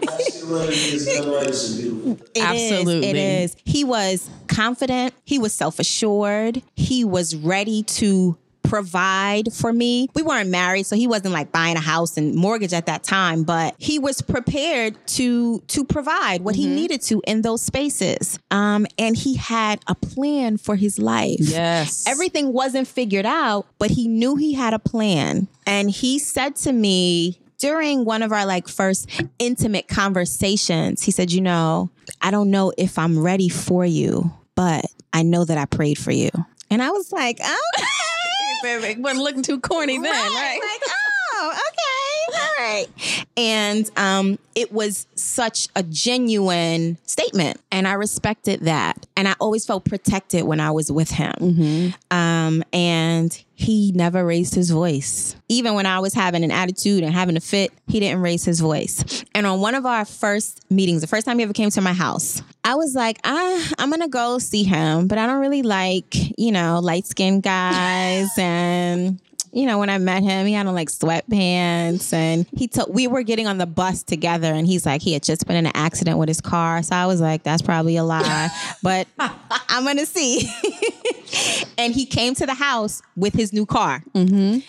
Masculinity 0.04 0.74
is 0.74 1.18
otherwise 1.18 1.48
is 1.48 1.80
beautiful. 1.80 2.12
It 2.34 2.38
is, 2.38 2.72
Absolutely. 2.72 3.08
it 3.08 3.16
is. 3.16 3.56
He 3.64 3.84
was 3.84 4.28
confident. 4.48 5.14
He 5.24 5.38
was 5.38 5.52
self 5.54 5.78
assured. 5.78 6.62
He 6.74 7.04
was 7.04 7.34
ready 7.34 7.82
to 7.84 8.36
provide 8.62 9.52
for 9.52 9.72
me. 9.72 10.08
We 10.14 10.22
weren't 10.22 10.50
married, 10.50 10.86
so 10.86 10.96
he 10.96 11.06
wasn't 11.06 11.34
like 11.34 11.52
buying 11.52 11.76
a 11.76 11.80
house 11.80 12.16
and 12.16 12.34
mortgage 12.34 12.72
at 12.72 12.86
that 12.86 13.02
time, 13.02 13.44
but 13.44 13.74
he 13.78 13.98
was 13.98 14.22
prepared 14.22 14.96
to 15.08 15.60
to 15.60 15.84
provide 15.84 16.42
what 16.42 16.54
he 16.54 16.66
needed 16.66 17.02
to 17.02 17.22
in 17.26 17.42
those 17.42 17.62
spaces. 17.62 18.38
Um, 18.50 18.86
and 18.98 19.16
he 19.16 19.34
had 19.34 19.80
a 19.86 19.94
plan 19.94 20.56
for 20.56 20.76
his 20.76 20.98
life. 20.98 21.36
Yes. 21.40 22.04
Everything 22.06 22.52
wasn't 22.52 22.88
figured 22.88 23.26
out, 23.26 23.66
but 23.78 23.90
he 23.90 24.08
knew 24.08 24.36
he 24.36 24.54
had 24.54 24.74
a 24.74 24.78
plan. 24.78 25.48
And 25.66 25.90
he 25.90 26.18
said 26.18 26.56
to 26.56 26.72
me 26.72 27.38
during 27.58 28.04
one 28.04 28.22
of 28.22 28.32
our 28.32 28.44
like 28.44 28.68
first 28.68 29.08
intimate 29.38 29.86
conversations, 29.88 31.02
he 31.02 31.10
said, 31.10 31.30
"You 31.30 31.40
know, 31.40 31.90
I 32.20 32.30
don't 32.30 32.50
know 32.50 32.72
if 32.76 32.98
I'm 32.98 33.18
ready 33.18 33.48
for 33.48 33.84
you, 33.84 34.32
but 34.54 34.84
I 35.12 35.22
know 35.22 35.44
that 35.44 35.58
I 35.58 35.66
prayed 35.66 35.98
for 35.98 36.10
you." 36.10 36.30
And 36.70 36.82
I 36.82 36.90
was 36.90 37.12
like, 37.12 37.38
"Okay." 38.64 38.96
wasn't 38.96 39.22
looking 39.24 39.42
too 39.42 39.60
corny 39.60 39.98
then, 39.98 40.04
right? 40.12 40.60
Like, 40.62 40.90
oh, 41.34 41.52
okay, 41.52 42.38
all 42.38 42.64
right. 42.66 42.86
And 43.36 43.90
um, 43.96 44.38
it 44.54 44.72
was 44.72 45.06
such 45.14 45.68
a 45.74 45.82
genuine 45.82 46.98
statement, 47.06 47.60
and 47.70 47.88
I 47.88 47.94
respected 47.94 48.60
that. 48.60 49.06
And 49.16 49.28
I 49.28 49.34
always 49.40 49.64
felt 49.64 49.84
protected 49.84 50.44
when 50.44 50.60
I 50.60 50.70
was 50.70 50.90
with 50.90 51.10
him. 51.10 51.94
Um, 52.10 52.62
and 52.72 53.42
he 53.54 53.92
never 53.94 54.24
raised 54.24 54.54
his 54.54 54.70
voice. 54.70 55.36
Even 55.48 55.74
when 55.74 55.86
I 55.86 56.00
was 56.00 56.12
having 56.14 56.42
an 56.44 56.50
attitude 56.50 57.04
and 57.04 57.12
having 57.14 57.36
a 57.36 57.40
fit, 57.40 57.72
he 57.86 58.00
didn't 58.00 58.20
raise 58.20 58.44
his 58.44 58.60
voice. 58.60 59.24
And 59.34 59.46
on 59.46 59.60
one 59.60 59.74
of 59.74 59.86
our 59.86 60.04
first 60.04 60.60
meetings, 60.70 61.00
the 61.00 61.06
first 61.06 61.24
time 61.26 61.38
he 61.38 61.44
ever 61.44 61.52
came 61.52 61.70
to 61.70 61.80
my 61.80 61.92
house, 61.92 62.42
I 62.64 62.76
was 62.76 62.94
like, 62.94 63.18
ah, 63.24 63.72
I'm 63.78 63.90
gonna 63.90 64.08
go 64.08 64.38
see 64.38 64.62
him, 64.62 65.08
but 65.08 65.18
I 65.18 65.26
don't 65.26 65.40
really 65.40 65.62
like, 65.62 66.14
you 66.38 66.52
know, 66.52 66.78
light 66.80 67.06
skinned 67.06 67.42
guys. 67.42 68.28
and, 68.38 69.20
you 69.52 69.66
know, 69.66 69.78
when 69.78 69.90
I 69.90 69.98
met 69.98 70.22
him, 70.22 70.46
he 70.46 70.52
had 70.54 70.66
on 70.66 70.74
like 70.74 70.88
sweatpants 70.88 72.12
and 72.12 72.46
he 72.56 72.68
took, 72.68 72.88
we 72.88 73.06
were 73.06 73.22
getting 73.22 73.46
on 73.46 73.58
the 73.58 73.66
bus 73.66 74.02
together 74.02 74.52
and 74.52 74.66
he's 74.66 74.86
like, 74.86 75.02
he 75.02 75.12
had 75.12 75.22
just 75.22 75.46
been 75.46 75.56
in 75.56 75.66
an 75.66 75.72
accident 75.74 76.18
with 76.18 76.28
his 76.28 76.40
car. 76.40 76.82
So 76.82 76.94
I 76.94 77.06
was 77.06 77.20
like, 77.20 77.42
that's 77.42 77.62
probably 77.62 77.96
a 77.96 78.04
lie, 78.04 78.48
but 78.82 79.08
I'm 79.18 79.84
gonna 79.84 80.06
see. 80.06 80.48
and 81.78 81.92
he 81.92 82.06
came 82.06 82.34
to 82.36 82.46
the 82.46 82.54
house 82.54 83.02
with 83.16 83.34
his 83.34 83.52
new 83.52 83.66
car. 83.66 84.02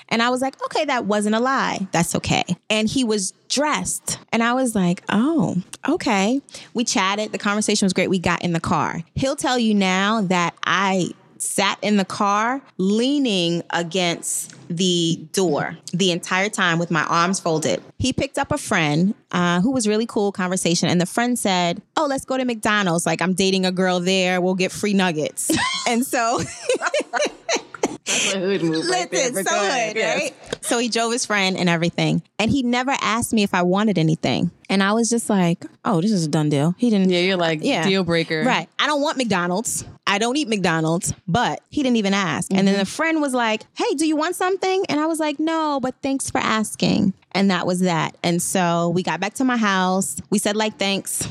And 0.09 0.21
I 0.21 0.29
was 0.29 0.41
like, 0.41 0.61
okay, 0.65 0.85
that 0.85 1.05
wasn't 1.05 1.35
a 1.35 1.39
lie. 1.39 1.87
That's 1.91 2.15
okay. 2.15 2.43
And 2.69 2.89
he 2.89 3.03
was 3.03 3.33
dressed. 3.53 4.19
And 4.31 4.41
I 4.41 4.53
was 4.53 4.75
like, 4.75 5.03
oh, 5.09 5.61
okay. 5.87 6.41
We 6.73 6.83
chatted. 6.83 7.31
The 7.31 7.37
conversation 7.37 7.85
was 7.85 7.93
great. 7.93 8.09
We 8.09 8.19
got 8.19 8.41
in 8.41 8.53
the 8.53 8.59
car. 8.59 9.03
He'll 9.15 9.35
tell 9.35 9.59
you 9.59 9.73
now 9.75 10.21
that 10.21 10.55
I 10.63 11.11
sat 11.37 11.77
in 11.81 11.97
the 11.97 12.05
car 12.05 12.61
leaning 12.77 13.63
against 13.71 14.55
the 14.69 15.19
door 15.33 15.77
the 15.91 16.11
entire 16.11 16.49
time 16.49 16.79
with 16.79 16.89
my 16.89 17.03
arms 17.03 17.39
folded. 17.39 17.83
He 17.99 18.13
picked 18.13 18.37
up 18.37 18.51
a 18.51 18.57
friend 18.57 19.13
uh, 19.31 19.61
who 19.61 19.71
was 19.71 19.87
really 19.87 20.05
cool 20.05 20.31
conversation, 20.31 20.89
and 20.89 20.99
the 21.01 21.05
friend 21.05 21.37
said, 21.37 21.81
"Oh, 21.97 22.07
let's 22.07 22.25
go 22.25 22.37
to 22.37 22.45
McDonald's. 22.45 23.05
Like 23.05 23.21
I'm 23.21 23.33
dating 23.33 23.65
a 23.65 23.71
girl 23.71 23.99
there. 23.99 24.39
We'll 24.41 24.55
get 24.55 24.71
free 24.71 24.93
nuggets." 24.93 25.51
and 25.87 26.05
so. 26.05 26.39
That's 28.05 28.33
a 28.33 28.39
hood 28.39 28.63
move 28.63 28.85
right 28.89 29.09
there. 29.09 29.29
Listen, 29.29 29.43
but 29.45 29.47
so 29.49 29.55
ahead, 29.65 29.95
yes. 29.95 30.19
right? 30.21 30.65
So 30.65 30.77
he 30.77 30.89
drove 30.89 31.11
his 31.13 31.25
friend 31.25 31.57
and 31.57 31.69
everything. 31.69 32.21
And 32.37 32.51
he 32.51 32.61
never 32.63 32.93
asked 32.99 33.31
me 33.33 33.43
if 33.43 33.53
I 33.53 33.61
wanted 33.61 33.97
anything. 33.97 34.51
And 34.69 34.83
I 34.83 34.91
was 34.93 35.09
just 35.09 35.29
like, 35.29 35.65
oh, 35.85 36.01
this 36.01 36.11
is 36.11 36.25
a 36.25 36.27
done 36.27 36.49
deal. 36.49 36.75
He 36.77 36.89
didn't. 36.89 37.09
Yeah, 37.09 37.19
you're 37.19 37.37
like 37.37 37.59
Yeah. 37.61 37.83
deal 37.83 38.03
breaker. 38.03 38.43
Right. 38.43 38.67
I 38.79 38.87
don't 38.87 39.01
want 39.01 39.17
McDonald's. 39.17 39.85
I 40.05 40.17
don't 40.17 40.35
eat 40.35 40.49
McDonald's, 40.49 41.13
but 41.27 41.61
he 41.69 41.81
didn't 41.81 41.95
even 41.97 42.13
ask. 42.13 42.51
And 42.51 42.59
Mm-hmm. 42.59 42.65
then 42.65 42.77
the 42.79 42.85
friend 42.85 43.21
was 43.21 43.33
like, 43.33 43.63
hey, 43.75 43.93
do 43.95 44.05
you 44.05 44.15
want 44.17 44.35
something? 44.35 44.83
And 44.89 44.99
I 44.99 45.05
was 45.05 45.19
like, 45.19 45.39
no, 45.39 45.79
but 45.81 45.95
thanks 46.01 46.29
for 46.29 46.39
asking. 46.39 47.13
And 47.31 47.51
that 47.51 47.65
was 47.65 47.79
that. 47.81 48.17
And 48.21 48.41
so 48.41 48.89
we 48.89 49.01
got 49.03 49.19
back 49.21 49.35
to 49.35 49.43
my 49.45 49.57
house. 49.57 50.17
We 50.29 50.39
said, 50.39 50.55
like, 50.57 50.77
thanks. 50.77 51.27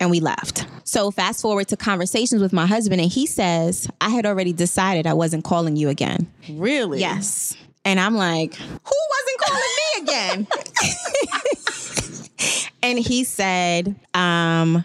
And 0.00 0.10
we 0.10 0.20
left. 0.20 0.66
So 0.84 1.10
fast 1.10 1.42
forward 1.42 1.68
to 1.68 1.76
conversations 1.76 2.40
with 2.40 2.52
my 2.52 2.66
husband, 2.66 3.00
and 3.00 3.10
he 3.10 3.26
says, 3.26 3.88
I 4.00 4.10
had 4.10 4.26
already 4.26 4.52
decided 4.52 5.06
I 5.06 5.14
wasn't 5.14 5.44
calling 5.44 5.76
you 5.76 5.88
again. 5.88 6.30
Really? 6.50 7.00
Yes. 7.00 7.56
And 7.84 7.98
I'm 7.98 8.14
like, 8.14 8.54
who 8.54 8.68
wasn't 9.10 9.38
calling 9.40 9.62
me 9.78 10.02
again? 10.02 10.46
and 12.82 12.98
he 12.98 13.24
said, 13.24 13.96
um, 14.14 14.84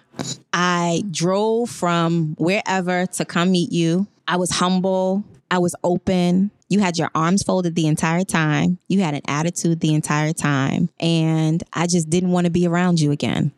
I 0.52 1.04
drove 1.12 1.70
from 1.70 2.36
wherever 2.38 3.06
to 3.06 3.26
come 3.26 3.52
meet 3.52 3.72
you. 3.72 4.08
I 4.28 4.38
was 4.38 4.52
humble. 4.52 5.24
I 5.52 5.60
was 5.60 5.76
open. 5.84 6.50
You 6.70 6.80
had 6.80 6.98
your 6.98 7.12
arms 7.14 7.44
folded 7.44 7.76
the 7.76 7.88
entire 7.88 8.24
time. 8.24 8.80
You 8.88 9.02
had 9.02 9.14
an 9.14 9.22
attitude 9.28 9.80
the 9.80 9.94
entire 9.94 10.34
time. 10.34 10.90
And 11.00 11.62
I 11.74 11.86
just 11.88 12.10
didn't 12.10 12.32
want 12.32 12.46
to 12.46 12.52
be 12.52 12.66
around 12.66 13.00
you 13.00 13.12
again. 13.12 13.52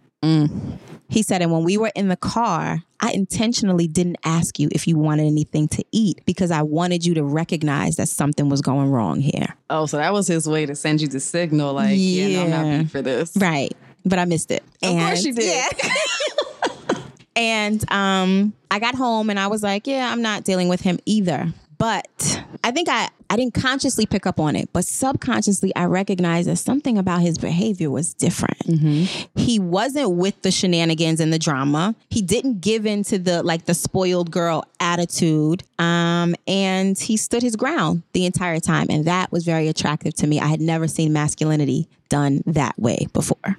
He 1.08 1.22
said, 1.22 1.41
and 1.41 1.51
when 1.51 1.64
we 1.64 1.78
were 1.78 1.91
in 1.95 2.08
the 2.08 2.16
car, 2.16 2.82
I 2.99 3.12
intentionally 3.12 3.88
didn't 3.88 4.18
ask 4.24 4.58
you 4.60 4.70
if 4.72 4.88
you 4.88 4.97
wanted 4.97 5.28
anything 5.28 5.68
to 5.70 5.84
eat 5.91 6.22
because 6.26 6.49
I 6.51 6.64
wanted 6.64 7.06
you 7.06 7.14
to 7.16 7.24
recognize 7.24 7.97
that 7.97 8.08
something 8.10 8.49
was 8.49 8.62
going 8.62 8.89
wrong 8.89 9.20
here. 9.22 9.56
Oh, 9.70 9.86
so 9.86 9.97
that 9.97 10.14
was 10.14 10.28
his 10.28 10.47
way 10.49 10.66
to 10.66 10.76
send 10.76 11.01
you 11.01 11.08
the 11.08 11.20
signal, 11.20 11.74
like, 11.74 11.93
yeah, 11.97 12.28
no, 12.28 12.43
I'm 12.43 12.49
not 12.49 12.66
Yeah. 12.66 12.78
beat 12.84 12.91
for 12.91 13.01
this. 13.03 13.38
Right. 13.38 13.72
But 14.03 14.18
I 14.20 14.26
missed 14.26 14.49
it. 14.51 14.64
Of 14.82 14.89
course 14.97 15.24
And- 15.24 15.26
you 15.26 15.34
did. 15.34 15.74
Yeah. 15.84 17.01
and 17.36 17.91
um, 17.91 18.53
I 18.72 18.80
got 18.80 18.95
home 18.95 19.30
and 19.30 19.39
I 19.39 19.47
was 19.47 19.62
like, 19.64 19.88
yeah, 19.88 20.12
I'm 20.12 20.22
not 20.22 20.43
dealing 20.43 20.70
with 20.70 20.82
him 20.82 20.99
either. 21.06 21.53
But 21.86 22.44
I 22.64 22.72
think 22.72 22.90
I, 22.90 23.10
I 23.30 23.36
didn't 23.36 23.54
consciously 23.54 24.08
pick 24.08 24.26
up 24.26 24.40
on 24.40 24.56
it, 24.56 24.70
but 24.74 24.86
subconsciously 24.86 25.72
I 25.76 25.86
recognized 25.86 26.50
that 26.50 26.56
something 26.56 26.98
about 26.98 27.22
his 27.22 27.38
behavior 27.38 27.92
was 27.92 28.16
different. 28.16 28.58
Mm-hmm. 28.66 29.40
He 29.40 29.60
wasn't 29.60 30.14
with 30.14 30.42
the 30.42 30.50
shenanigans 30.50 31.20
and 31.20 31.32
the 31.32 31.38
drama. 31.38 31.94
He 32.10 32.24
didn't 32.24 32.62
give 32.62 32.88
in 32.88 33.04
to 33.04 33.20
the 33.20 33.44
like 33.44 33.66
the 33.66 33.76
spoiled 33.76 34.32
girl 34.32 34.64
attitude. 34.80 35.64
Um, 35.80 36.36
and 36.48 36.98
he 36.98 37.18
stood 37.18 37.42
his 37.44 37.56
ground 37.56 38.04
the 38.14 38.26
entire 38.26 38.60
time. 38.60 38.88
And 38.90 39.06
that 39.06 39.32
was 39.32 39.44
very 39.46 39.68
attractive 39.68 40.14
to 40.16 40.28
me. 40.28 40.40
I 40.40 40.48
had 40.48 40.62
never 40.62 40.88
seen 40.88 41.14
masculinity 41.14 41.88
done 42.10 42.42
that 42.46 42.78
way 42.78 43.08
before. 43.14 43.56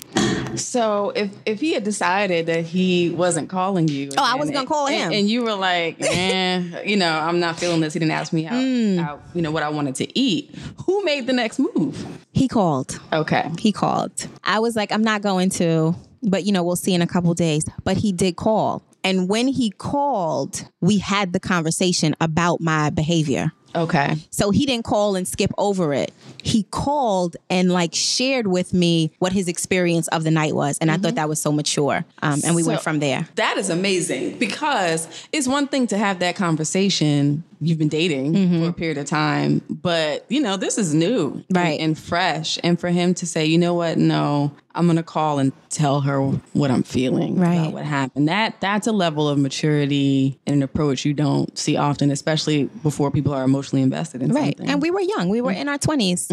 So 0.55 1.11
if 1.17 1.31
if 1.45 1.61
he 1.61 1.73
had 1.73 1.83
decided 1.85 2.47
that 2.47 2.65
he 2.65 3.11
wasn't 3.11 3.49
calling 3.51 3.89
you, 3.89 4.11
Oh, 4.17 4.23
I 4.25 4.37
wasn't 4.37 4.55
gonna 4.55 4.67
call 4.69 4.87
and- 4.87 5.13
him. 5.13 5.13
and 5.13 5.29
you 5.29 5.43
were 5.43 5.55
like, 5.55 5.97
eh, 6.01 6.83
you 6.85 6.97
know, 6.97 7.11
I'm 7.11 7.41
not 7.41 7.59
feeling 7.59 7.81
this. 7.81 7.93
He 7.93 7.99
didn't 7.99 8.13
ask 8.13 8.33
me 8.33 8.45
how, 8.45 8.57
Mm. 8.57 8.99
how, 8.99 9.19
you 9.35 9.43
know, 9.43 9.51
what 9.51 9.63
I 9.63 9.69
wanted 9.69 9.97
to 9.97 10.19
eat. 10.19 10.55
Who 10.87 11.03
made 11.05 11.27
the 11.27 11.33
next 11.33 11.59
move? 11.59 12.07
He 12.33 12.49
called. 12.49 12.99
Okay. 13.13 13.51
He 13.59 13.73
called. 13.73 14.29
I 14.45 14.61
was 14.61 14.77
like, 14.77 14.93
I'm 14.93 15.03
not 15.05 15.23
going 15.23 15.51
to, 15.51 15.95
but 16.23 16.45
you 16.45 16.53
know, 16.53 16.63
we'll 16.63 16.77
see 16.77 16.95
in 16.95 17.03
a 17.03 17.07
couple 17.07 17.33
days. 17.35 17.65
But 17.85 17.97
he 17.97 18.13
did 18.13 18.37
call. 18.37 18.83
And 19.05 19.29
when 19.29 19.47
he 19.47 19.71
called, 19.71 20.69
we 20.81 20.99
had 20.99 21.33
the 21.33 21.39
conversation 21.39 22.17
about 22.21 22.61
my 22.61 22.91
behavior. 22.91 23.53
Okay. 23.77 24.17
So 24.31 24.51
he 24.51 24.65
didn't 24.65 24.85
call 24.85 25.17
and 25.17 25.29
skip 25.29 25.53
over 25.59 25.93
it. 25.93 26.13
He 26.43 26.63
called 26.65 27.37
and 27.51 27.71
like 27.71 27.95
shared 27.95 28.47
with 28.47 28.73
me 28.73 29.13
what 29.19 29.33
his 29.33 29.49
experience 29.49 30.09
of 30.09 30.25
the 30.25 30.31
night 30.31 30.55
was. 30.55 30.79
And 30.79 30.91
I 30.91 30.97
thought 30.97 31.17
that 31.17 31.29
was 31.29 31.41
so 31.41 31.53
mature. 31.53 32.05
Um, 32.23 32.41
and 32.45 32.57
we 32.57 32.63
went 32.63 32.81
from 32.81 33.01
there. 33.01 33.29
That 33.35 33.59
is 33.59 33.69
amazing 33.69 34.39
because 34.39 35.07
it's 35.31 35.47
one 35.47 35.69
thing 35.69 35.87
to 35.89 35.99
have 35.99 36.21
that 36.21 36.37
conversation. 36.37 37.45
You've 37.61 37.79
been 37.79 37.89
dating 37.89 38.35
Mm-hmm. 38.35 38.63
for 38.63 38.69
a 38.69 38.73
period 38.73 38.99
of 38.99 39.07
time, 39.07 39.63
but 39.71 40.25
you 40.29 40.41
know, 40.41 40.57
this 40.57 40.79
is 40.79 40.95
new 40.95 41.43
and- 41.49 41.57
Right. 41.57 41.81
and, 41.81 41.97
fresh. 41.99 42.59
And 42.63 42.79
for 42.79 42.89
him 42.91 43.15
to 43.15 43.27
say, 43.27 43.47
you 43.47 43.59
know 43.59 43.75
what, 43.75 43.99
no, 43.99 44.53
I'm 44.75 44.85
going 44.87 44.97
to 44.97 45.03
call 45.03 45.39
and 45.39 45.53
tell 45.71 46.03
her 46.03 46.21
what 46.53 46.71
I'm 46.71 46.83
feeling 46.83 47.37
Right. 47.39 47.55
about 47.55 47.73
what 47.73 47.85
happened. 47.87 48.29
That 48.29 48.57
That's 48.61 48.87
a 48.87 48.93
level 48.93 49.27
of 49.27 49.39
maturity 49.39 50.39
and 50.47 50.57
an 50.57 50.63
approach 50.63 51.05
you 51.07 51.15
don't 51.15 51.57
see 51.57 51.77
often, 51.79 52.11
especially 52.11 52.65
before 52.83 53.11
people 53.11 53.33
are 53.33 53.43
emotionally 53.43 53.83
invested 53.83 54.23
in 54.23 54.33
Right. 54.33 54.57
something. 54.57 54.69
And 54.69 54.83
we 54.83 54.91
were 54.91 55.01
young. 55.01 55.29
We 55.31 55.41
were 55.41 55.51
in 55.53 55.69
our 55.69 55.79
20s, 55.79 56.29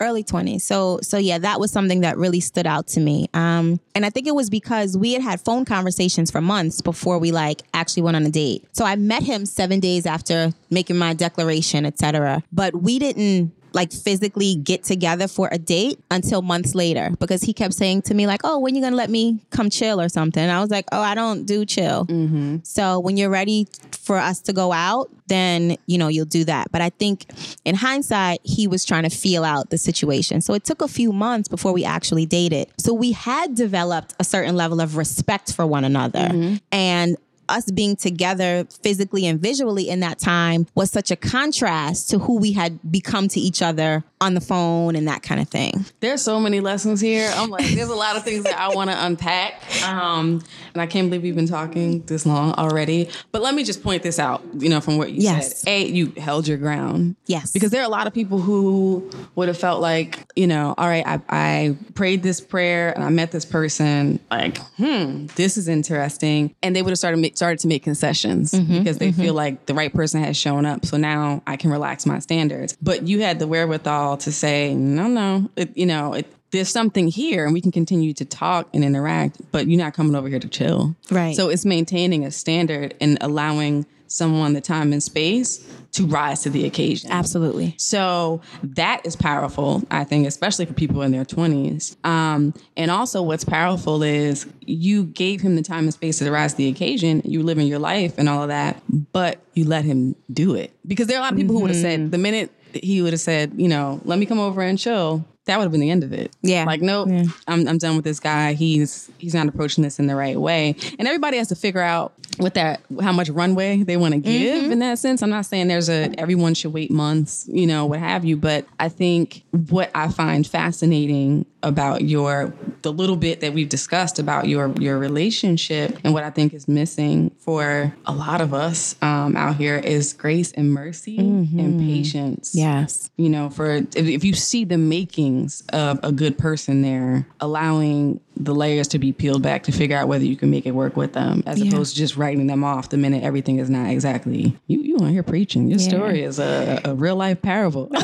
early 0.00 0.22
20s. 0.22 0.62
So 0.62 0.98
so 1.02 1.16
yeah, 1.16 1.38
that 1.38 1.60
was 1.60 1.70
something 1.70 2.00
that 2.02 2.18
really 2.18 2.40
stood 2.40 2.66
out 2.66 2.86
to 2.88 3.00
me. 3.00 3.28
Um 3.32 3.80
and 3.94 4.04
I 4.04 4.10
think 4.10 4.26
it 4.26 4.34
was 4.34 4.50
because 4.50 4.96
we 4.98 5.12
had 5.14 5.22
had 5.22 5.40
phone 5.40 5.64
conversations 5.64 6.30
for 6.30 6.40
months 6.40 6.80
before 6.80 7.18
we 7.18 7.32
like 7.32 7.62
actually 7.74 8.02
went 8.02 8.16
on 8.16 8.24
a 8.26 8.30
date. 8.30 8.64
So 8.72 8.84
I 8.84 8.96
met 8.96 9.22
him 9.22 9.46
7 9.46 9.80
days 9.80 10.04
after 10.06 10.52
making 10.70 10.96
my 10.96 11.14
declaration, 11.14 11.86
etc. 11.86 12.42
But 12.52 12.82
we 12.82 12.98
didn't 12.98 13.52
like 13.72 13.92
physically 13.92 14.54
get 14.56 14.82
together 14.84 15.28
for 15.28 15.48
a 15.52 15.58
date 15.58 15.98
until 16.10 16.42
months 16.42 16.74
later 16.74 17.10
because 17.18 17.42
he 17.42 17.52
kept 17.52 17.74
saying 17.74 18.02
to 18.02 18.14
me 18.14 18.26
like, 18.26 18.40
"Oh, 18.44 18.58
when 18.58 18.74
you 18.74 18.82
to 18.82 18.90
let 18.96 19.10
me 19.10 19.40
come 19.50 19.70
chill 19.70 20.00
or 20.00 20.08
something?" 20.08 20.42
And 20.42 20.50
I 20.50 20.60
was 20.60 20.70
like, 20.70 20.86
"Oh, 20.92 21.00
I 21.00 21.14
don't 21.14 21.44
do 21.44 21.64
chill." 21.64 22.06
Mm-hmm. 22.06 22.58
So 22.62 22.98
when 22.98 23.16
you're 23.16 23.30
ready 23.30 23.68
for 23.92 24.16
us 24.16 24.40
to 24.40 24.52
go 24.52 24.72
out, 24.72 25.10
then 25.26 25.76
you 25.86 25.98
know 25.98 26.08
you'll 26.08 26.24
do 26.24 26.44
that. 26.44 26.70
But 26.72 26.80
I 26.80 26.90
think 26.90 27.26
in 27.64 27.74
hindsight, 27.74 28.40
he 28.42 28.66
was 28.66 28.84
trying 28.84 29.04
to 29.04 29.10
feel 29.10 29.44
out 29.44 29.70
the 29.70 29.78
situation. 29.78 30.40
So 30.40 30.54
it 30.54 30.64
took 30.64 30.82
a 30.82 30.88
few 30.88 31.12
months 31.12 31.48
before 31.48 31.72
we 31.72 31.84
actually 31.84 32.26
dated. 32.26 32.68
So 32.78 32.94
we 32.94 33.12
had 33.12 33.54
developed 33.54 34.14
a 34.18 34.24
certain 34.24 34.56
level 34.56 34.80
of 34.80 34.96
respect 34.96 35.52
for 35.52 35.66
one 35.66 35.84
another, 35.84 36.28
mm-hmm. 36.28 36.56
and 36.72 37.16
us 37.48 37.70
being 37.70 37.96
together 37.96 38.66
physically 38.82 39.26
and 39.26 39.40
visually 39.40 39.88
in 39.88 40.00
that 40.00 40.18
time 40.18 40.66
was 40.74 40.90
such 40.90 41.10
a 41.10 41.16
contrast 41.16 42.10
to 42.10 42.18
who 42.18 42.38
we 42.38 42.52
had 42.52 42.78
become 42.90 43.28
to 43.28 43.40
each 43.40 43.62
other 43.62 44.04
on 44.20 44.34
the 44.34 44.40
phone 44.40 44.96
and 44.96 45.06
that 45.06 45.22
kind 45.22 45.40
of 45.40 45.48
thing. 45.48 45.84
There's 46.00 46.20
so 46.22 46.40
many 46.40 46.60
lessons 46.60 47.00
here. 47.00 47.30
I'm 47.34 47.50
like, 47.50 47.66
there's 47.66 47.88
a 47.88 47.94
lot 47.94 48.16
of 48.16 48.24
things 48.24 48.44
that 48.44 48.58
I 48.58 48.74
want 48.74 48.90
to 48.90 49.04
unpack. 49.06 49.62
Um, 49.86 50.42
and 50.74 50.82
I 50.82 50.86
can't 50.86 51.08
believe 51.08 51.22
we've 51.22 51.36
been 51.36 51.46
talking 51.46 52.02
this 52.06 52.26
long 52.26 52.52
already. 52.54 53.08
But 53.30 53.42
let 53.42 53.54
me 53.54 53.62
just 53.62 53.82
point 53.82 54.02
this 54.02 54.18
out, 54.18 54.42
you 54.58 54.68
know, 54.68 54.80
from 54.80 54.98
what 54.98 55.12
you 55.12 55.22
Yes. 55.22 55.60
said. 55.62 55.68
A, 55.70 55.86
you 55.86 56.12
held 56.16 56.48
your 56.48 56.58
ground. 56.58 57.14
Yes. 57.26 57.52
Because 57.52 57.70
there 57.70 57.80
are 57.80 57.84
a 57.86 57.88
lot 57.90 58.06
of 58.08 58.12
people 58.12 58.40
who 58.40 59.08
would 59.36 59.46
have 59.48 59.58
felt 59.58 59.80
like, 59.80 60.26
you 60.34 60.46
know, 60.48 60.74
all 60.76 60.88
right, 60.88 61.06
I, 61.06 61.20
I 61.28 61.76
prayed 61.94 62.22
this 62.24 62.40
prayer 62.40 62.92
and 62.92 63.04
I 63.04 63.10
met 63.10 63.30
this 63.30 63.44
person. 63.44 64.18
Like, 64.30 64.58
hmm, 64.76 65.26
this 65.36 65.56
is 65.56 65.68
interesting. 65.68 66.54
And 66.62 66.74
they 66.74 66.82
would 66.82 66.90
have 66.90 66.98
started, 66.98 67.18
started 67.38 67.60
to 67.60 67.68
make 67.68 67.82
concessions 67.82 68.52
mm-hmm, 68.52 68.78
because 68.78 68.98
they 68.98 69.10
mm-hmm. 69.10 69.22
feel 69.22 69.34
like 69.34 69.64
the 69.66 69.74
right 69.74 69.92
person 69.92 70.22
has 70.22 70.36
shown 70.36 70.66
up. 70.66 70.84
So 70.84 70.96
now 70.96 71.42
I 71.46 71.56
can 71.56 71.70
relax 71.70 72.04
my 72.04 72.18
standards. 72.18 72.76
But 72.82 73.08
you 73.08 73.22
had 73.22 73.38
the 73.38 73.46
wherewithal 73.46 74.18
to 74.18 74.32
say, 74.32 74.74
no, 74.74 75.06
no, 75.06 75.48
it, 75.56 75.74
you 75.76 75.86
know, 75.86 76.12
it, 76.12 76.26
there's 76.50 76.68
something 76.68 77.08
here 77.08 77.44
and 77.44 77.54
we 77.54 77.60
can 77.60 77.72
continue 77.72 78.12
to 78.14 78.24
talk 78.24 78.68
and 78.74 78.84
interact, 78.84 79.40
but 79.52 79.68
you're 79.68 79.82
not 79.82 79.94
coming 79.94 80.14
over 80.14 80.28
here 80.28 80.40
to 80.40 80.48
chill. 80.48 80.94
Right. 81.10 81.36
So 81.36 81.48
it's 81.48 81.64
maintaining 81.64 82.24
a 82.24 82.30
standard 82.30 82.94
and 83.00 83.18
allowing 83.20 83.86
someone 84.06 84.54
the 84.54 84.60
time 84.60 84.92
and 84.92 85.02
space 85.02 85.64
to 85.92 86.06
rise 86.06 86.42
to 86.42 86.50
the 86.50 86.66
occasion. 86.66 87.10
Absolutely. 87.10 87.74
So 87.78 88.40
that 88.62 89.04
is 89.04 89.16
powerful, 89.16 89.82
I 89.90 90.04
think, 90.04 90.26
especially 90.26 90.66
for 90.66 90.74
people 90.74 91.02
in 91.02 91.12
their 91.12 91.24
20s. 91.24 91.96
Um, 92.04 92.54
and 92.76 92.90
also, 92.90 93.22
what's 93.22 93.44
powerful 93.44 94.02
is 94.02 94.46
you 94.60 95.04
gave 95.04 95.40
him 95.40 95.56
the 95.56 95.62
time 95.62 95.84
and 95.84 95.94
space 95.94 96.18
to 96.18 96.30
rise 96.30 96.52
to 96.52 96.58
the 96.58 96.68
occasion. 96.68 97.22
You 97.24 97.42
live 97.42 97.58
in 97.58 97.66
your 97.66 97.78
life 97.78 98.14
and 98.18 98.28
all 98.28 98.42
of 98.42 98.48
that, 98.48 98.82
but 99.12 99.40
you 99.54 99.64
let 99.64 99.84
him 99.84 100.14
do 100.32 100.54
it. 100.54 100.72
Because 100.86 101.06
there 101.06 101.16
are 101.16 101.20
a 101.20 101.22
lot 101.22 101.32
of 101.32 101.38
people 101.38 101.54
who 101.54 101.62
would 101.62 101.70
have 101.70 101.80
said, 101.80 102.10
the 102.10 102.18
minute 102.18 102.50
he 102.74 103.02
would 103.02 103.12
have 103.12 103.20
said, 103.20 103.52
you 103.56 103.68
know, 103.68 104.00
let 104.04 104.18
me 104.18 104.26
come 104.26 104.38
over 104.38 104.60
and 104.60 104.78
chill, 104.78 105.24
that 105.48 105.58
would 105.58 105.64
have 105.64 105.72
been 105.72 105.80
the 105.80 105.90
end 105.90 106.04
of 106.04 106.12
it. 106.12 106.30
Yeah. 106.42 106.64
Like, 106.64 106.80
nope, 106.80 107.08
Yeah. 107.10 107.24
I'm, 107.48 107.66
I'm 107.66 107.78
done 107.78 107.96
with 107.96 108.04
this 108.04 108.20
guy. 108.20 108.52
He's 108.52 109.10
he's 109.18 109.34
not 109.34 109.48
approaching 109.48 109.82
this 109.82 109.98
in 109.98 110.06
the 110.06 110.14
right 110.14 110.38
way. 110.40 110.76
And 110.98 111.08
everybody 111.08 111.36
has 111.38 111.48
to 111.48 111.56
figure 111.56 111.80
out 111.82 112.12
what 112.36 112.54
that 112.54 112.80
how 113.00 113.10
much 113.12 113.28
runway 113.30 113.82
they 113.82 113.96
want 113.96 114.14
to 114.14 114.20
give 114.20 114.62
Mm-hmm. 114.62 114.72
in 114.72 114.78
that 114.78 114.98
sense. 114.98 115.22
I'm 115.22 115.30
not 115.30 115.46
saying 115.46 115.66
there's 115.68 115.88
a 115.90 116.12
everyone 116.18 116.54
should 116.54 116.72
wait 116.72 116.90
months, 116.90 117.48
you 117.52 117.66
know, 117.66 117.86
what 117.86 117.98
have 117.98 118.24
you, 118.24 118.36
but 118.36 118.64
I 118.78 118.88
think 118.88 119.42
what 119.70 119.90
I 119.94 120.08
find 120.08 120.46
fascinating 120.46 121.44
about 121.62 122.02
your 122.02 122.52
the 122.82 122.92
little 122.92 123.16
bit 123.16 123.40
that 123.40 123.52
we've 123.52 123.68
discussed 123.68 124.18
about 124.18 124.46
your 124.46 124.70
your 124.78 124.96
relationship 124.98 125.98
and 126.04 126.12
what 126.14 126.22
I 126.22 126.30
think 126.30 126.54
is 126.54 126.68
missing 126.68 127.30
for 127.38 127.92
a 128.06 128.12
lot 128.12 128.40
of 128.40 128.54
us 128.54 128.94
um, 129.02 129.36
out 129.36 129.56
here 129.56 129.76
is 129.76 130.12
grace 130.12 130.52
and 130.52 130.72
mercy 130.72 131.18
and 131.18 131.80
patience. 131.80 132.54
Yes. 132.54 133.10
You 133.16 133.28
know, 133.28 133.50
for 133.50 133.70
if, 133.76 133.96
if 133.96 134.24
you 134.24 134.34
see 134.34 134.64
the 134.64 134.78
makings 134.78 135.62
of 135.72 135.98
a 136.04 136.12
good 136.12 136.38
person 136.38 136.82
there, 136.82 137.26
allowing 137.40 138.20
the 138.36 138.54
layers 138.54 138.86
to 138.88 139.00
be 139.00 139.12
peeled 139.12 139.42
back 139.42 139.64
to 139.64 139.72
figure 139.72 139.96
out 139.96 140.06
whether 140.06 140.24
you 140.24 140.36
can 140.36 140.50
make 140.50 140.64
it 140.64 140.70
work 140.70 140.96
with 140.96 141.12
them, 141.12 141.42
as 141.44 141.60
Yeah. 141.60 141.72
opposed 141.72 141.94
to 141.94 141.98
just 141.98 142.16
writing 142.16 142.46
them 142.46 142.62
off 142.62 142.88
the 142.90 142.96
minute 142.96 143.24
everything 143.24 143.58
is 143.58 143.68
not 143.68 143.90
exactly 143.90 144.56
you. 144.68 144.80
You 144.80 144.96
on 144.98 145.10
here 145.10 145.24
preaching? 145.24 145.68
Your 145.68 145.78
story 145.80 146.22
is 146.22 146.38
a, 146.38 146.80
a 146.84 146.94
real 146.94 147.16
life 147.16 147.42
parable. 147.42 147.90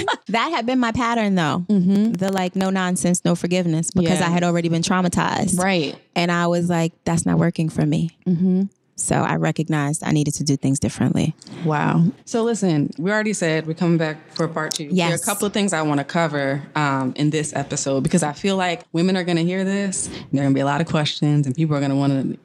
That 0.28 0.50
had 0.50 0.66
been 0.66 0.78
my 0.80 0.92
pattern 0.92 1.34
though. 1.36 1.64
The 1.68 2.30
like 2.32 2.56
no 2.56 2.70
nonsense, 2.70 3.24
no 3.24 3.34
forgiveness 3.34 3.90
because 3.92 4.20
Yeah. 4.20 4.26
I 4.26 4.30
had 4.30 4.42
already 4.42 4.68
been 4.68 4.82
traumatized. 4.82 5.58
right. 5.58 5.96
And 6.14 6.32
I 6.32 6.46
was 6.48 6.68
like, 6.68 6.92
that's 7.04 7.24
not 7.26 7.38
working 7.38 7.68
for 7.68 7.86
me. 7.86 8.10
So 8.98 9.14
I 9.16 9.36
recognized 9.36 10.02
I 10.04 10.10
needed 10.12 10.32
to 10.34 10.44
do 10.44 10.56
things 10.56 10.78
differently. 10.80 11.34
Wow. 11.66 12.04
So 12.24 12.42
listen, 12.42 12.90
we 12.98 13.10
already 13.10 13.34
said 13.34 13.66
we're 13.66 13.74
coming 13.74 13.98
back 13.98 14.16
for 14.32 14.48
part 14.48 14.72
two. 14.72 14.88
Yes. 14.90 15.08
There 15.10 15.18
are 15.18 15.22
a 15.22 15.24
couple 15.34 15.46
of 15.46 15.52
things 15.52 15.74
I 15.74 15.82
want 15.82 15.98
to 15.98 16.04
cover 16.04 16.62
um, 16.74 17.12
in 17.14 17.28
this 17.28 17.54
episode 17.54 18.02
because 18.02 18.22
I 18.22 18.32
feel 18.32 18.56
like 18.56 18.84
women 18.92 19.14
are 19.18 19.24
going 19.24 19.36
to 19.36 19.44
hear 19.44 19.64
this. 19.64 20.06
And 20.06 20.14
there 20.32 20.40
are 20.40 20.44
going 20.44 20.54
to 20.54 20.58
be 20.58 20.60
a 20.62 20.64
lot 20.64 20.80
of 20.80 20.86
questions, 20.86 21.46
and 21.46 21.54
people 21.54 21.76
are 21.76 21.80
going 21.80 21.90
to 21.90 21.96
want 21.96 22.12
to 22.32 22.38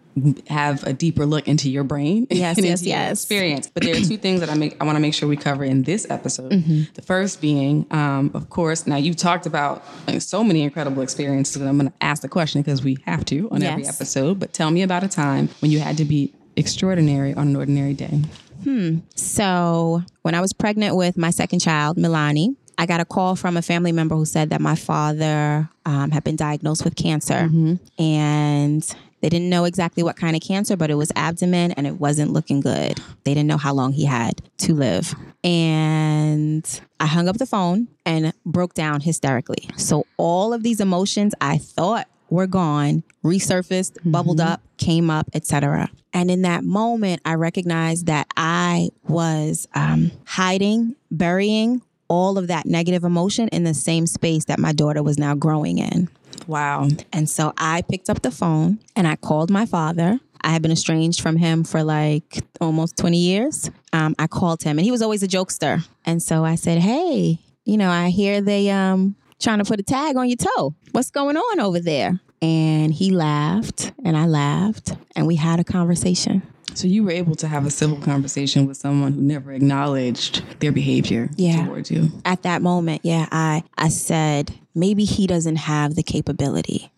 have 0.48 0.84
a 0.84 0.94
deeper 0.94 1.26
look 1.26 1.48
into 1.48 1.70
your 1.70 1.84
brain 1.84 2.28
Yes, 2.32 2.58
and 2.58 2.66
yes, 2.66 2.84
yes. 2.84 3.12
experience. 3.24 3.68
But 3.68 3.84
there 3.84 3.96
are 3.96 4.00
two 4.00 4.18
things 4.18 4.40
that 4.42 4.50
I 4.50 4.56
make 4.56 4.76
I 4.82 4.86
want 4.86 4.96
to 4.98 5.00
make 5.02 5.14
sure 5.14 5.28
we 5.30 5.38
cover 5.38 5.64
in 5.64 5.84
this 5.84 6.10
episode. 6.10 6.52
Mm-hmm. 6.52 6.94
The 6.94 7.02
first 7.02 7.42
being, 7.42 7.86
um, 7.92 8.32
of 8.34 8.50
course, 8.50 8.86
now 8.88 8.98
you've 8.98 9.16
talked 9.16 9.46
about 9.46 9.84
uh, 10.08 10.20
so 10.20 10.44
many 10.44 10.62
incredible 10.62 11.02
experiences, 11.02 11.58
and 11.58 11.70
I'm 11.70 11.78
going 11.78 11.90
to 11.90 11.96
ask 12.02 12.22
the 12.22 12.30
question 12.30 12.62
because 12.62 12.84
we 12.84 12.98
have 13.06 13.24
to 13.26 13.50
on 13.52 13.64
every 13.64 13.88
episode. 13.88 14.40
But 14.40 14.54
tell 14.54 14.72
me 14.72 14.82
about 14.82 15.04
a 15.04 15.08
time 15.08 15.50
when 15.60 15.72
you 15.72 15.80
had 15.80 15.98
to 15.98 16.06
be 16.06 16.34
extraordinary 16.56 17.34
on 17.34 17.48
an 17.50 17.56
ordinary 17.56 17.94
day. 17.94 18.22
hmm 18.64 18.98
So 19.16 20.04
when 20.22 20.36
I 20.36 20.42
was 20.42 20.54
pregnant 20.54 20.96
with 20.96 21.18
my 21.18 21.30
second 21.30 21.60
child, 21.60 21.98
Milani, 21.98 22.56
I 22.78 22.86
got 22.86 23.00
a 23.00 23.06
call 23.06 23.36
from 23.36 23.58
a 23.58 23.62
family 23.62 23.92
member 23.92 24.16
who 24.16 24.26
said 24.26 24.50
that 24.50 24.60
my 24.62 24.76
father 24.76 25.70
um, 25.86 26.12
had 26.12 26.24
been 26.24 26.36
diagnosed 26.36 26.84
with 26.84 26.96
cancer. 26.96 27.50
And 28.00 28.96
they 29.22 29.30
didn't 29.30 29.50
know 29.50 29.66
exactly 29.66 30.04
what 30.04 30.16
kind 30.16 30.36
of 30.36 30.42
cancer, 30.42 30.76
but 30.76 30.90
it 30.90 30.96
was 30.96 31.12
abdomen 31.16 31.72
and 31.74 31.88
it 31.88 32.00
wasn't 32.00 32.32
looking 32.32 32.60
good. 32.60 33.00
They 33.24 33.34
didn't 33.34 33.48
know 33.48 33.58
how 33.58 33.74
long 33.74 33.94
he 33.94 34.06
had 34.06 34.42
to 34.60 34.74
live. 34.74 35.16
And 35.44 36.82
I 37.00 37.06
hung 37.06 37.28
up 37.28 37.38
the 37.38 37.46
phone 37.46 37.88
and 38.06 38.34
broke 38.46 38.74
down 38.74 39.02
hysterically. 39.02 39.70
So 39.78 40.06
all 40.18 40.54
of 40.54 40.64
these 40.64 40.80
emotions 40.80 41.34
I 41.40 41.58
thought 41.58 42.08
were 42.30 42.48
gone, 42.48 43.04
resurfaced, 43.24 43.98
bubbled 44.06 44.40
up, 44.40 44.62
came 44.78 45.10
up, 45.10 45.30
etc. 45.34 45.90
And 46.14 46.32
in 46.32 46.42
that 46.44 46.64
moment, 46.64 47.22
I 47.26 47.36
recognized 47.36 48.08
that 48.08 48.28
I 48.36 48.90
was 49.08 49.68
um, 49.76 50.12
hiding, 50.26 50.96
burying 51.12 51.82
all 52.08 52.38
of 52.38 52.48
that 52.48 52.66
negative 52.66 53.04
emotion 53.04 53.48
in 53.50 53.64
the 53.64 53.74
same 53.74 54.06
space 54.08 54.46
that 54.46 54.60
my 54.60 54.74
daughter 54.74 55.02
was 55.04 55.18
now 55.18 55.36
growing 55.36 55.78
in. 55.78 56.10
Wow. 56.48 56.88
And 57.14 57.30
so 57.30 57.54
I 57.58 57.82
picked 57.84 58.10
up 58.10 58.22
the 58.22 58.32
phone 58.32 58.80
and 58.96 59.08
I 59.08 59.16
called 59.16 59.50
my 59.50 59.66
father. 59.66 60.20
I 60.44 60.50
had 60.50 60.62
been 60.62 60.72
estranged 60.72 61.22
from 61.22 61.38
him 61.38 61.64
for 61.64 61.84
like 61.84 62.44
almost 62.60 62.98
20 62.98 63.18
years. 63.18 63.70
Um, 63.94 64.16
I 64.18 64.28
called 64.28 64.64
him 64.64 64.78
and 64.80 64.86
he 64.86 64.92
was 64.92 65.02
always 65.02 65.24
a 65.24 65.28
jokester. 65.28 65.88
And 66.06 66.22
so 66.22 66.44
I 66.44 66.56
said, 66.56 66.80
Hey, 66.80 67.40
you 67.66 67.78
know, 67.78 67.90
I 67.90 68.10
hear 68.10 68.42
they 68.42 68.70
um 68.70 69.16
trying 69.40 69.60
to 69.60 69.66
put 69.66 69.80
a 69.80 69.84
tag 69.84 70.18
on 70.18 70.28
your 70.28 70.38
toe. 70.38 70.76
What's 70.92 71.12
going 71.12 71.38
on 71.38 71.60
over 71.60 71.80
there? 71.80 72.20
And 72.42 72.94
he 72.94 73.12
laughed 73.12 73.92
and 74.04 74.18
I 74.18 74.26
laughed 74.26 74.96
and 75.16 75.28
we 75.28 75.36
had 75.36 75.60
a 75.60 75.64
conversation. 75.64 76.42
So 76.74 76.88
you 76.88 77.04
were 77.04 77.12
able 77.12 77.36
to 77.36 77.48
have 77.48 77.66
a 77.66 77.70
civil 77.70 77.98
conversation 77.98 78.66
with 78.66 78.78
someone 78.78 79.14
who 79.14 79.22
never 79.22 79.52
acknowledged 79.52 80.42
their 80.60 80.72
behavior 80.72 81.30
Yeah. 81.36 81.66
towards 81.66 81.92
you. 81.92 82.12
At 82.26 82.44
that 82.44 82.62
moment, 82.62 83.02
yeah, 83.04 83.28
I 83.32 83.64
I 83.78 83.90
said 83.90 84.54
maybe 84.74 85.04
he 85.04 85.28
doesn't 85.28 85.58
have 85.58 85.96
the 85.96 86.04
capability. 86.04 86.90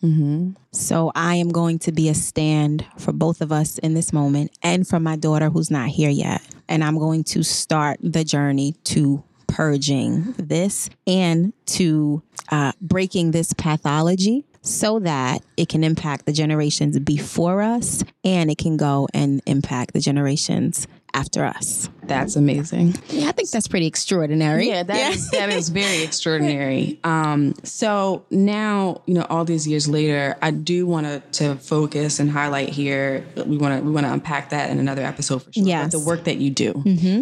So 0.72 1.12
I 1.16 1.36
am 1.36 1.50
going 1.50 1.80
to 1.80 1.92
be 1.92 2.10
a 2.10 2.14
stand 2.14 2.86
for 2.98 3.12
both 3.14 3.42
of 3.42 3.52
us 3.52 3.78
in 3.80 3.94
this 3.94 4.12
moment 4.14 4.52
and 4.62 4.88
for 4.88 5.00
my 5.00 5.16
daughter 5.16 5.50
who's 5.50 5.72
not 5.72 5.90
here 5.90 6.10
yet. 6.10 6.42
And 6.68 6.84
I'm 6.84 6.98
going 7.00 7.24
to 7.26 7.44
start 7.44 8.00
the 8.02 8.24
journey 8.24 8.76
to 8.86 9.24
purging 9.48 10.34
this 10.38 10.90
and 11.08 11.54
to 11.68 12.22
uh, 12.52 12.72
breaking 12.82 13.32
this 13.32 13.54
pathology 13.54 14.46
so 14.64 14.98
that 15.00 15.44
it 15.58 15.70
can 15.70 15.84
impact 15.84 16.26
the 16.26 16.34
generations 16.34 16.98
before 17.00 17.62
us 17.62 18.04
and 18.24 18.50
it 18.50 18.58
can 18.58 18.78
go 18.78 19.08
and 19.14 19.42
impact 19.46 19.94
the 19.94 20.00
generations 20.00 20.88
after 21.14 21.46
us. 21.46 21.90
That's 22.08 22.36
amazing. 22.36 22.96
Yeah, 23.10 23.30
I 23.30 23.32
think 23.32 23.50
that's 23.50 23.68
pretty 23.68 23.88
extraordinary. 23.88 24.68
Yeah, 24.70 24.84
that 24.84 25.14
is 25.14 25.30
that 25.32 25.50
is 25.50 25.70
very 25.70 26.04
extraordinary. 26.08 27.00
Um, 27.04 27.54
so 27.64 28.26
now, 28.32 29.02
you 29.06 29.14
know, 29.14 29.26
all 29.30 29.46
these 29.46 29.68
years 29.68 29.88
later, 29.88 30.36
I 30.42 30.52
do 30.52 30.86
want 30.88 31.06
to 31.08 31.22
to 31.44 31.56
focus 31.56 32.20
and 32.20 32.30
highlight 32.30 32.70
here. 32.70 33.26
We 33.46 33.58
want 33.58 33.80
to 33.80 33.84
we 33.86 33.92
want 33.92 34.06
to 34.06 34.14
unpack 34.14 34.50
that 34.50 34.70
in 34.70 34.80
another 34.80 35.04
episode 35.04 35.44
for 35.44 35.54
sure. 35.54 35.64
Yes. 35.66 35.92
The 35.92 36.00
work 36.00 36.24
that 36.26 36.38
you 36.38 36.50
do, 36.50 36.72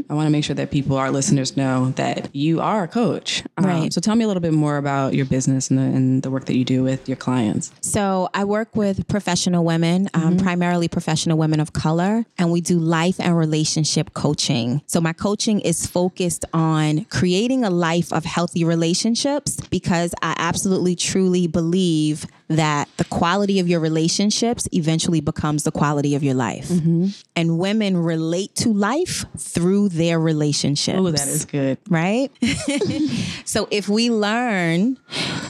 I 0.10 0.14
want 0.14 0.28
to 0.28 0.32
make 0.32 0.44
sure 0.44 0.56
that 0.56 0.72
people, 0.72 0.98
our 0.98 1.12
listeners, 1.12 1.58
know 1.58 1.92
that 1.98 2.34
you 2.36 2.62
are 2.62 2.84
a 2.84 2.88
coach. 2.88 3.44
Um, 3.58 3.66
Right. 3.66 3.94
So 3.94 4.02
tell 4.02 4.16
me 4.16 4.24
a 4.24 4.28
little 4.28 4.42
bit 4.42 4.54
more 4.54 4.78
about 4.78 5.14
your 5.14 5.26
business 5.26 5.70
and 5.70 5.78
the, 5.80 5.84
and 5.84 6.24
the 6.24 6.30
work 6.32 6.46
that 6.46 6.56
you 6.58 6.66
do 6.66 6.84
with 6.84 7.08
your 7.08 7.16
clients. 7.16 7.72
So 7.82 8.30
I 8.34 8.44
work 8.44 8.76
with 8.76 9.08
professional 9.08 9.64
women, 9.64 10.10
um, 10.14 10.38
primarily 10.38 10.88
professional 10.88 11.38
women 11.38 11.60
of 11.60 11.74
color, 11.74 12.26
and 12.38 12.52
we 12.52 12.60
do 12.62 12.78
life 12.80 13.20
and 13.20 13.38
relationship 13.38 14.14
coaching. 14.14 14.71
So 14.86 15.02
my 15.02 15.14
coaching 15.14 15.60
is 15.60 15.86
focused 15.86 16.46
on 16.54 17.06
creating 17.06 17.64
a 17.64 17.70
life 17.70 18.14
of 18.14 18.24
healthy 18.24 18.64
relationships 18.64 19.58
because 19.70 20.14
I 20.22 20.36
absolutely 20.38 20.96
truly 20.96 21.48
believe 21.48 22.26
that 22.58 22.88
the 22.98 23.06
quality 23.06 23.60
of 23.60 23.68
your 23.68 23.80
relationships 23.80 24.68
eventually 24.72 25.22
becomes 25.22 25.64
the 25.64 25.72
quality 25.72 26.16
of 26.16 26.24
your 26.24 26.34
life. 26.34 26.68
Mm-hmm. 26.68 27.08
And 27.36 27.60
women 27.60 27.98
relate 27.98 28.56
to 28.56 28.74
life 28.74 29.26
through 29.38 29.90
their 29.90 30.20
relationships 30.20 30.98
Oh, 31.00 31.12
that 31.12 31.28
is 31.28 31.46
good. 31.46 31.78
right? 31.90 32.32
so 33.46 33.68
if 33.72 33.90
we 33.90 34.10
learn 34.10 34.98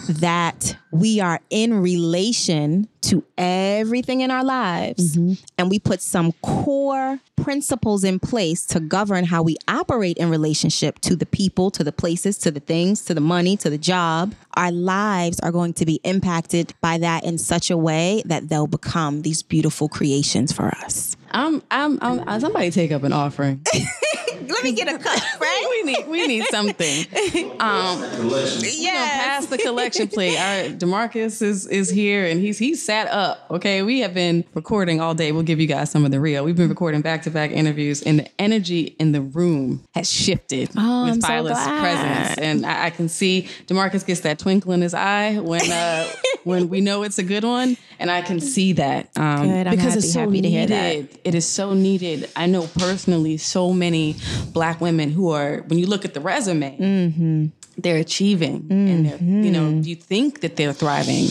that 0.07 0.75
we 0.91 1.19
are 1.19 1.39
in 1.49 1.81
relation 1.81 2.87
to 3.01 3.23
everything 3.37 4.21
in 4.21 4.29
our 4.29 4.43
lives 4.43 5.15
mm-hmm. 5.15 5.33
and 5.57 5.69
we 5.69 5.79
put 5.79 6.01
some 6.01 6.31
core 6.43 7.19
principles 7.35 8.03
in 8.03 8.19
place 8.19 8.65
to 8.65 8.79
govern 8.79 9.25
how 9.25 9.41
we 9.41 9.57
operate 9.67 10.17
in 10.17 10.29
relationship 10.29 10.99
to 10.99 11.15
the 11.15 11.25
people, 11.25 11.71
to 11.71 11.83
the 11.83 11.91
places, 11.91 12.37
to 12.37 12.51
the 12.51 12.59
things, 12.59 13.03
to 13.05 13.13
the 13.13 13.21
money, 13.21 13.57
to 13.57 13.69
the 13.69 13.77
job, 13.77 14.35
our 14.55 14.71
lives 14.71 15.39
are 15.39 15.51
going 15.51 15.73
to 15.73 15.85
be 15.85 15.99
impacted 16.03 16.73
by 16.81 16.90
that 16.97 17.23
in 17.23 17.37
such 17.37 17.69
a 17.69 17.77
way 17.77 18.23
that 18.25 18.49
they'll 18.49 18.67
become 18.67 19.21
these 19.21 19.43
beautiful 19.43 19.89
creations 19.89 20.51
for 20.51 20.67
us. 20.67 21.15
I'm, 21.31 21.61
I'm, 21.71 21.99
I'm, 22.01 22.39
somebody 22.39 22.71
take 22.71 22.91
up 22.91 23.03
an 23.03 23.13
offering. 23.13 23.65
Let 24.47 24.63
me 24.63 24.73
get 24.73 24.87
a 24.87 24.97
cup, 24.97 25.19
right? 25.41 25.67
we 25.69 25.91
need, 25.91 26.07
we 26.07 26.27
need 26.27 26.43
something. 26.51 27.05
Collection. 27.05 28.69
you 28.83 28.91
know, 28.91 28.99
pass 28.99 29.45
the 29.47 29.57
collection 29.57 30.07
plate. 30.07 30.37
All 30.37 30.43
right, 30.63 30.77
Demarcus 30.77 31.41
is 31.41 31.67
is 31.67 31.89
here 31.89 32.25
and 32.25 32.39
he's 32.41 32.57
he's 32.57 32.83
sat 32.83 33.07
up. 33.07 33.45
Okay, 33.51 33.81
we 33.83 33.99
have 34.01 34.13
been 34.13 34.43
recording 34.53 34.99
all 35.01 35.13
day. 35.13 35.31
We'll 35.31 35.43
give 35.43 35.59
you 35.59 35.67
guys 35.67 35.91
some 35.91 36.05
of 36.05 36.11
the 36.11 36.19
real. 36.19 36.43
We've 36.43 36.55
been 36.55 36.69
recording 36.69 37.01
back 37.01 37.23
to 37.23 37.31
back 37.31 37.51
interviews, 37.51 38.01
and 38.03 38.19
the 38.19 38.27
energy 38.39 38.95
in 38.99 39.11
the 39.11 39.21
room 39.21 39.83
has 39.93 40.11
shifted 40.11 40.69
Oh, 40.77 41.05
with 41.05 41.23
I'm 41.25 41.43
so 41.45 41.79
presence, 41.79 42.37
and 42.37 42.65
I, 42.65 42.85
I 42.85 42.89
can 42.89 43.09
see 43.09 43.47
Demarcus 43.67 44.05
gets 44.05 44.21
that 44.21 44.39
twinkle 44.39 44.71
in 44.71 44.81
his 44.81 44.93
eye 44.93 45.37
when 45.39 45.69
uh, 45.71 46.07
when 46.43 46.69
we 46.69 46.81
know 46.81 47.03
it's 47.03 47.19
a 47.19 47.23
good 47.23 47.43
one, 47.43 47.77
and 47.99 48.09
I 48.11 48.21
can 48.21 48.39
see 48.39 48.73
that 48.73 49.09
um, 49.15 49.47
Good, 49.47 49.67
I'm 49.67 49.71
because 49.75 49.93
happy- 49.93 49.97
it's 49.99 50.13
so 50.13 50.19
happy 50.21 50.41
to 50.41 50.49
hear 50.49 50.61
needed. 50.67 51.09
that. 51.09 51.19
It 51.23 51.35
is 51.35 51.47
so 51.47 51.73
needed. 51.73 52.29
I 52.35 52.45
know 52.47 52.67
personally 52.77 53.37
so 53.37 53.73
many 53.73 54.15
black 54.53 54.81
women 54.81 55.11
who 55.11 55.29
are 55.31 55.61
when 55.67 55.79
you 55.79 55.85
look 55.87 56.05
at 56.05 56.13
the 56.13 56.19
resume 56.21 56.77
Mm-hmm. 56.77 57.45
they're 57.77 57.97
achieving 57.97 58.67
and 58.69 59.05
they're, 59.05 59.17
you 59.45 59.51
know 59.51 59.69
you 59.81 59.95
think 59.95 60.41
that 60.41 60.55
they're 60.57 60.73
thriving 60.73 61.27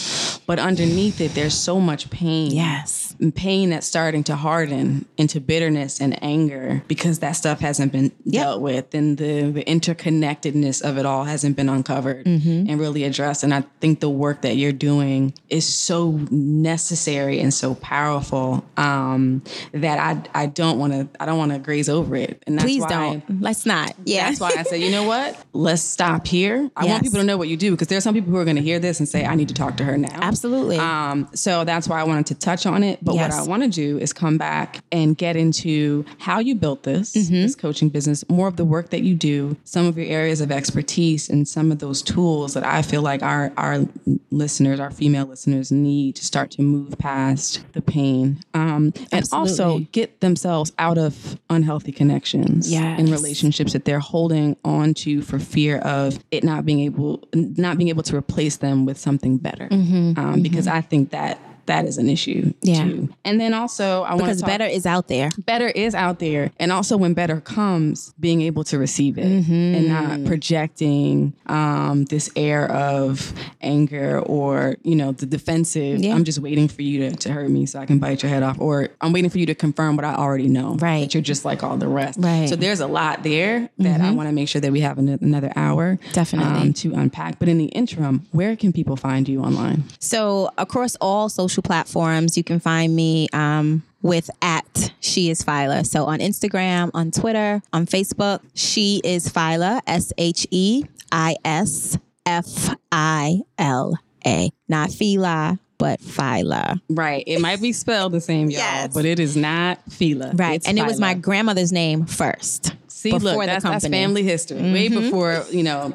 but 0.47 0.59
underneath 0.59 1.21
it 1.21 1.35
there's 1.35 1.55
so 1.55 1.79
much 1.81 2.09
pain 2.11 2.51
Yes. 2.53 3.10
Pain 3.35 3.71
that's 3.71 3.87
starting 3.87 4.25
to 4.25 4.35
harden 4.37 5.05
into 5.19 5.41
bitterness 5.41 6.01
and 6.01 6.21
anger 6.23 6.83
because 6.89 7.19
that 7.19 7.33
stuff 7.33 7.61
hasn't 7.61 7.93
been 7.93 8.13
Yep. 8.25 8.43
dealt 8.45 8.61
with 8.63 8.95
and 8.95 9.19
the, 9.19 9.51
the 9.51 9.65
interconnectedness 9.65 10.83
of 10.83 10.97
it 10.99 11.05
all 11.07 11.25
hasn't 11.25 11.57
been 11.57 11.69
uncovered 11.69 12.25
Mm-hmm. 12.27 12.71
and 12.71 12.81
really 12.81 13.05
addressed. 13.05 13.43
And 13.45 13.53
I 13.53 13.65
think 13.81 14.01
the 14.01 14.09
work 14.11 14.43
that 14.43 14.57
you're 14.57 14.73
doing 14.73 15.35
is 15.49 15.67
so 15.67 16.13
necessary 16.31 17.41
and 17.41 17.53
so 17.53 17.75
powerful 17.77 18.65
um, 18.77 19.43
that 19.73 19.99
I 19.99 20.43
I 20.43 20.47
don't 20.47 20.79
want 20.79 20.93
to 20.93 21.09
I 21.21 21.27
don't 21.27 21.39
want 21.39 21.53
to 21.53 21.59
graze 21.59 21.89
over 21.89 22.15
it. 22.17 22.43
And 22.47 22.57
that's 22.59 22.65
Please 22.65 22.85
don't. 22.87 23.23
Let's 23.41 23.67
not. 23.67 23.95
Yeah. 24.05 24.29
That's 24.29 24.41
why 24.41 24.53
I 24.57 24.63
said, 24.65 24.81
you 24.81 24.91
know 24.91 25.05
what? 25.05 25.37
Let's 25.53 25.83
stop 25.83 26.27
here. 26.27 26.71
I 26.77 26.85
Yes. 26.85 26.91
want 26.93 27.03
people 27.05 27.19
to 27.21 27.25
know 27.25 27.37
what 27.37 27.49
you 27.49 27.57
do 27.57 27.71
because 27.73 27.89
there 27.89 27.99
are 27.99 28.03
some 28.03 28.15
people 28.15 28.31
who 28.31 28.37
are 28.39 28.45
going 28.45 28.57
to 28.57 28.63
hear 28.63 28.79
this 28.79 28.99
and 29.01 29.09
say, 29.09 29.25
I 29.25 29.35
need 29.35 29.49
to 29.49 29.55
talk 29.55 29.77
to 29.79 29.85
her 29.85 29.97
now. 29.99 30.09
Absolutely. 30.21 30.79
Um, 30.79 31.29
so 31.35 31.65
that's 31.65 31.89
why 31.89 32.01
I 32.01 32.05
wanted 32.05 32.27
to 32.27 32.35
touch 32.35 32.67
on 32.67 32.83
it. 32.83 32.99
But 33.03 33.10
Yes. 33.15 33.33
what 33.39 33.45
I 33.45 33.49
want 33.49 33.63
to 33.65 33.69
do 33.69 33.99
is 33.99 34.13
come 34.13 34.39
back 34.39 34.83
and 34.93 35.17
get 35.17 35.37
into 35.37 36.05
how 36.19 36.39
you 36.39 36.55
built 36.55 36.83
this, 36.83 37.15
Mm-hmm. 37.15 37.35
this 37.43 37.55
coaching 37.57 37.89
business, 37.89 38.25
more 38.29 38.49
of 38.49 38.57
the 38.57 38.65
work 38.65 38.91
that 38.91 39.03
you 39.03 39.15
do, 39.15 39.57
some 39.65 39.87
of 39.87 39.97
your 39.97 40.07
areas 40.07 40.41
of 40.41 40.51
expertise, 40.53 41.29
and 41.29 41.47
some 41.49 41.71
of 41.73 41.79
those 41.79 42.03
tools 42.03 42.55
that 42.55 42.65
I 42.65 42.83
feel 42.83 43.03
like 43.03 43.23
our 43.23 43.53
our 43.57 43.87
listeners, 44.31 44.81
our 44.81 44.91
female 44.91 45.27
listeners, 45.27 45.71
need 45.73 46.17
to 46.17 46.25
start 46.25 46.51
to 46.53 46.63
move 46.63 46.97
past 46.99 47.61
the 47.73 47.83
pain, 47.83 48.41
um, 48.55 48.93
and 49.13 49.25
also 49.33 49.81
get 49.93 50.21
themselves 50.21 50.73
out 50.79 50.99
of 50.99 51.39
unhealthy 51.49 51.93
connections 51.93 52.71
Yes. 52.71 52.99
in 53.01 53.07
relationships 53.11 53.73
that 53.73 53.85
they're 53.85 54.01
holding 54.01 54.57
on 54.65 54.95
to 54.95 55.23
for 55.23 55.39
fear 55.39 55.79
of 55.79 56.19
it 56.31 56.45
not 56.45 56.65
being 56.65 56.81
able 56.81 57.23
not 57.35 57.77
being 57.79 57.89
able 57.89 58.03
to 58.05 58.17
replace 58.17 58.57
them 58.59 58.85
with 58.87 58.99
something 58.99 59.37
better. 59.39 59.69
Um, 59.71 60.41
Because 60.43 60.67
I 60.67 60.81
think 60.81 61.11
that 61.11 61.39
that 61.67 61.85
is 61.87 61.99
an 61.99 62.09
issue 62.09 62.31
Mm-hmm. 62.31 62.53
Yeah. 62.63 62.85
too. 62.85 63.09
And 63.25 63.41
then 63.41 63.55
also 63.55 64.03
I 64.03 64.11
want 64.11 64.21
because 64.25 64.41
talk, 64.41 64.49
better 64.49 64.65
is 64.65 64.87
out 64.87 65.09
there. 65.09 65.31
better 65.47 65.69
is 65.69 65.95
out 65.95 66.19
there 66.19 66.51
and 66.59 66.71
also 66.73 66.97
when 66.97 67.15
better 67.15 67.41
comes 67.41 68.13
being 68.21 68.43
able 68.43 68.65
to 68.65 68.79
receive 68.79 69.19
it 69.19 69.27
Mm-hmm. 69.27 69.75
and 69.75 69.89
not 69.89 70.25
projecting 70.27 71.33
um, 71.47 72.05
this 72.07 72.31
air 72.37 72.71
of 72.71 73.33
anger 73.63 74.21
or 74.21 74.77
you 74.83 74.95
know 74.97 75.13
the 75.13 75.27
defensive 75.27 75.99
Yeah. 76.01 76.15
i'm 76.15 76.25
just 76.25 76.39
waiting 76.39 76.69
for 76.69 76.83
you 76.83 77.11
to, 77.11 77.17
to 77.17 77.33
hurt 77.33 77.51
me 77.51 77.67
so 77.67 77.79
i 77.79 77.87
can 77.87 77.99
bite 77.99 78.23
your 78.23 78.31
head 78.31 78.43
off 78.43 78.59
or 78.61 78.89
i'm 79.01 79.13
waiting 79.13 79.31
for 79.31 79.39
you 79.39 79.47
to 79.47 79.55
confirm 79.55 79.97
what 79.97 80.05
i 80.05 80.15
already 80.15 80.49
know 80.49 80.77
Right. 80.77 81.01
that 81.03 81.15
you're 81.15 81.23
just 81.23 81.45
like 81.45 81.63
all 81.63 81.77
the 81.77 81.89
rest 81.89 82.19
Right. 82.21 82.31
Mm-hmm. 82.31 82.47
so 82.49 82.57
there's 82.57 82.81
a 82.81 82.87
lot 82.87 83.23
there 83.23 83.69
that 83.79 84.01
i 84.01 84.11
want 84.11 84.29
to 84.29 84.33
make 84.35 84.49
sure 84.49 84.61
that 84.61 84.73
we 84.73 84.81
have 84.81 84.99
an- 84.99 85.19
another 85.21 85.53
hour 85.57 85.99
Definitely. 86.13 86.61
um, 86.69 86.73
to 86.75 86.95
unpack 86.95 87.39
but 87.39 87.49
in 87.49 87.59
the 87.59 87.67
interim 87.67 88.27
where 88.33 88.57
can 88.57 88.73
people 88.73 88.97
find 88.97 89.29
you 89.29 89.41
online 89.43 89.85
So 89.99 90.51
across 90.59 90.97
all 90.97 91.29
social 91.29 91.50
platforms, 91.63 92.37
you 92.37 92.45
can 92.45 92.61
find 92.61 92.95
me 92.95 93.29
um, 93.33 93.83
with 94.03 94.31
at 94.41 94.93
she 95.01 95.31
is 95.31 95.43
Phyla. 95.43 95.85
So 95.87 96.05
on 96.07 96.21
Instagram, 96.21 96.91
on 96.95 97.11
Twitter, 97.11 97.61
on 97.73 97.87
Facebook, 97.87 98.41
she 98.55 99.01
is 99.05 99.29
Phyla. 99.29 99.81
S 99.87 100.13
H 100.17 100.47
E 100.51 100.85
I 101.13 101.37
S 101.45 101.99
F 102.27 102.75
I 102.93 103.41
L 103.59 103.99
A. 104.27 104.51
Not 104.69 104.91
Fila, 104.91 105.59
but 105.79 106.01
Phyla. 106.01 106.81
right 106.91 107.25
it 107.27 107.41
might 107.41 107.61
be 107.61 107.73
spelled 107.73 108.13
the 108.13 108.21
same 108.21 108.51
y'all 108.51 108.59
Yes. 108.61 108.93
but 108.95 109.05
it 109.05 109.19
is 109.19 109.37
not 109.37 109.81
Fila. 109.91 110.33
Right. 110.35 110.57
It's 110.57 110.69
and 110.69 110.79
it 110.79 110.85
was 110.87 111.01
my 111.01 111.15
grandmother's 111.15 111.73
name 111.73 112.05
first. 112.07 112.75
See, 113.01 113.13
before 113.13 113.31
look, 113.31 113.41
the 113.41 113.47
that's, 113.47 113.65
that's 113.65 113.89
family 113.89 114.23
history. 114.23 114.61
Way 114.61 114.89
before 114.89 115.43
you 115.51 115.63
know, 115.63 115.93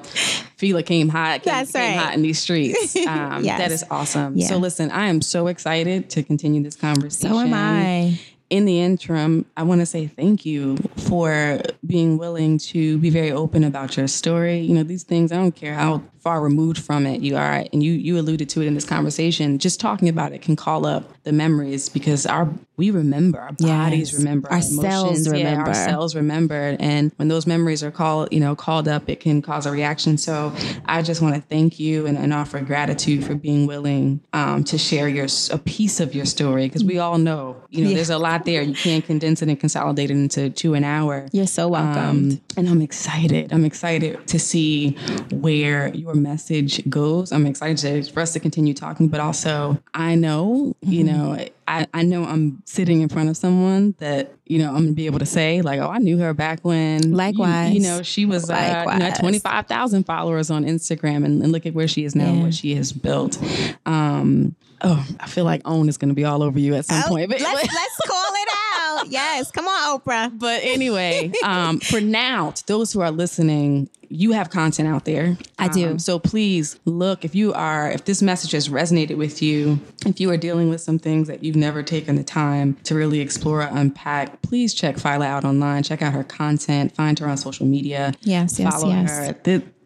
Fila 0.57 0.81
came 0.81 1.07
hot. 1.07 1.43
Came, 1.43 1.53
That's 1.53 1.75
right. 1.75 1.95
hot 1.95 2.15
in 2.15 2.23
these 2.23 2.39
streets. 2.39 2.95
Um, 3.05 3.43
Yes. 3.43 3.59
That 3.59 3.71
is 3.71 3.85
awesome. 3.91 4.35
Yeah. 4.35 4.47
So 4.47 4.57
listen, 4.57 4.89
I 4.89 5.05
am 5.07 5.21
so 5.21 5.45
excited 5.45 6.09
to 6.11 6.23
continue 6.23 6.63
this 6.63 6.75
conversation. 6.75 7.29
So 7.29 7.39
am 7.39 7.53
I. 7.53 8.19
In 8.49 8.65
the 8.65 8.79
interim, 8.79 9.45
I 9.57 9.63
want 9.63 9.81
to 9.81 9.85
say 9.87 10.05
thank 10.07 10.45
you 10.45 10.77
for 10.97 11.61
being 11.85 12.17
willing 12.19 12.57
to 12.59 12.97
be 12.99 13.09
very 13.09 13.31
open 13.31 13.63
about 13.63 13.97
your 13.97 14.07
story. 14.07 14.59
You 14.59 14.75
know, 14.75 14.83
these 14.83 15.03
things, 15.03 15.31
I 15.31 15.35
don't 15.37 15.55
care 15.55 15.73
how 15.73 16.03
far 16.19 16.41
removed 16.41 16.77
from 16.79 17.05
it 17.07 17.21
you 17.21 17.37
are, 17.37 17.65
and 17.73 17.83
you 17.83 17.91
you 17.91 18.19
alluded 18.19 18.47
to 18.49 18.61
it 18.61 18.67
in 18.67 18.75
this 18.75 18.85
conversation. 18.85 19.57
Just 19.57 19.79
talking 19.79 20.09
about 20.09 20.31
it 20.31 20.41
can 20.43 20.55
call 20.55 20.85
up 20.85 21.11
the 21.23 21.31
memories 21.31 21.89
because 21.89 22.25
our 22.27 22.47
we 22.77 22.91
remember, 22.91 23.39
our 23.39 23.53
bodies 23.53 24.11
Yes. 24.11 24.19
remember, 24.19 24.51
Our 24.51 24.61
cells 24.61 24.77
emotions, 25.25 25.27
yeah, 25.27 25.33
remember. 25.33 25.69
our 25.69 25.73
cells 25.73 26.15
remembered 26.15 26.77
and 26.79 27.11
when 27.15 27.27
those 27.29 27.47
memories 27.47 27.83
are 27.83 27.91
called 27.91 28.29
you 28.31 28.39
know 28.39 28.55
called 28.55 28.87
up 28.87 29.09
it 29.09 29.19
can 29.19 29.41
cause 29.41 29.65
a 29.65 29.71
reaction 29.71 30.17
so 30.17 30.53
i 30.85 31.01
just 31.01 31.21
want 31.21 31.35
to 31.35 31.41
thank 31.41 31.79
you 31.79 32.05
and, 32.05 32.17
and 32.17 32.33
offer 32.33 32.59
gratitude 32.61 33.23
for 33.23 33.33
being 33.35 33.65
willing 33.67 34.19
um, 34.33 34.63
to 34.63 34.77
share 34.77 35.07
your 35.07 35.27
a 35.51 35.57
piece 35.57 35.99
of 35.99 36.13
your 36.13 36.25
story 36.25 36.67
because 36.67 36.83
we 36.83 36.99
all 36.99 37.17
know 37.17 37.55
you 37.69 37.83
know 37.83 37.89
Yeah. 37.89 37.95
there's 37.95 38.09
a 38.09 38.17
lot 38.17 38.45
there 38.45 38.61
you 38.61 38.75
can't 38.75 39.05
condense 39.05 39.41
it 39.41 39.47
and 39.49 39.59
consolidate 39.59 40.11
it 40.11 40.15
into 40.15 40.49
two 40.49 40.73
an 40.73 40.83
hour 40.83 41.27
You're 41.31 41.47
so 41.47 41.67
welcome. 41.69 42.31
um, 42.31 42.41
and 42.57 42.69
I'm 42.69 42.81
excited. 42.81 43.51
I'm 43.51 43.65
excited 43.65 44.25
to 44.27 44.39
see 44.39 44.91
where 45.31 45.93
your 45.93 46.13
message 46.15 46.87
goes. 46.89 47.31
I'm 47.33 47.45
excited 47.45 47.77
to, 48.05 48.11
for 48.13 48.21
us 48.21 48.31
to 48.33 48.39
continue 48.39 48.73
talking, 48.73 49.09
but 49.09 49.19
also 49.19 49.81
I 49.93 50.15
know, 50.15 50.75
you 50.81 51.03
Mm-hmm. 51.03 51.07
know, 51.35 51.47
I, 51.67 51.87
I 51.93 52.03
know 52.03 52.23
I'm 52.23 52.61
sitting 52.65 53.01
in 53.01 53.09
front 53.09 53.29
of 53.29 53.37
someone 53.37 53.95
that, 53.97 54.33
you 54.45 54.59
know, 54.59 54.69
I'm 54.69 54.83
gonna 54.83 54.91
be 54.93 55.07
able 55.07 55.19
to 55.19 55.25
say, 55.25 55.61
like, 55.61 55.79
oh, 55.79 55.89
I 55.89 55.97
knew 55.97 56.17
her 56.19 56.33
back 56.33 56.59
when 56.61 57.01
you- 57.09 57.15
Likewise. 57.15 57.73
You, 57.73 57.79
know, 57.81 58.03
she 58.03 58.25
was 58.25 58.49
uh, 58.49 58.53
you 58.93 58.99
know, 58.99 59.05
at 59.05 59.19
25,000 59.19 60.03
followers 60.05 60.51
on 60.51 60.63
Instagram 60.65 61.25
and, 61.25 61.41
and 61.41 61.51
look 61.51 61.65
at 61.65 61.73
where 61.73 61.87
she 61.87 62.03
is 62.05 62.15
now 62.15 62.25
and 62.25 62.37
Yeah. 62.37 62.43
what 62.43 62.53
she 62.53 62.75
has 62.75 62.93
built. 62.93 63.39
Um, 63.85 64.55
oh, 64.81 65.05
I 65.19 65.27
feel 65.27 65.45
like 65.45 65.61
OWN 65.65 65.89
is 65.89 65.97
gonna 65.97 66.13
be 66.13 66.25
all 66.25 66.43
over 66.43 66.59
you 66.59 66.75
at 66.75 66.85
some 66.85 67.01
point. 67.03 67.29
But 67.29 67.41
Oh, 67.41 67.43
let's, 67.53 67.73
let's 67.73 67.97
call 68.07 68.31
it 68.33 68.49
out. 68.49 68.64
Yes. 69.09 69.51
Come 69.51 69.67
on, 69.67 69.99
Oprah. 69.99 70.37
but 70.37 70.61
anyway, 70.63 71.31
um, 71.43 71.79
for 71.79 72.01
now, 72.01 72.51
to 72.51 72.67
those 72.67 72.91
who 72.91 73.01
are 73.01 73.11
listening, 73.11 73.89
you 74.09 74.31
have 74.31 74.49
content 74.49 74.87
out 74.87 75.05
there. 75.05 75.37
I 75.57 75.67
do. 75.67 75.91
Um, 75.91 75.99
so 75.99 76.19
please 76.19 76.79
look 76.85 77.25
if 77.25 77.35
you 77.35 77.53
are, 77.53 77.89
if 77.91 78.05
this 78.05 78.21
message 78.21 78.51
has 78.51 78.69
resonated 78.69 79.17
with 79.17 79.41
you, 79.41 79.79
if 80.05 80.19
you 80.19 80.29
are 80.31 80.37
dealing 80.37 80.69
with 80.69 80.81
some 80.81 80.99
things 80.99 81.27
that 81.27 81.43
you've 81.43 81.55
never 81.55 81.83
taken 81.83 82.15
the 82.15 82.23
time 82.23 82.75
to 82.83 82.95
really 82.95 83.19
explore 83.19 83.61
or 83.61 83.69
unpack, 83.71 84.41
please 84.41 84.73
check 84.73 84.95
Phyla 84.95 85.25
out 85.25 85.45
online. 85.45 85.83
Check 85.83 86.01
out 86.01 86.13
her 86.13 86.23
content. 86.23 86.95
Find 86.95 87.17
her 87.19 87.27
on 87.27 87.37
social 87.37 87.65
media. 87.65 88.13
Yes, 88.21 88.59
yes, 88.59 88.73
Follow 88.73 88.89
yes. 88.89 89.09
her. 89.09 89.33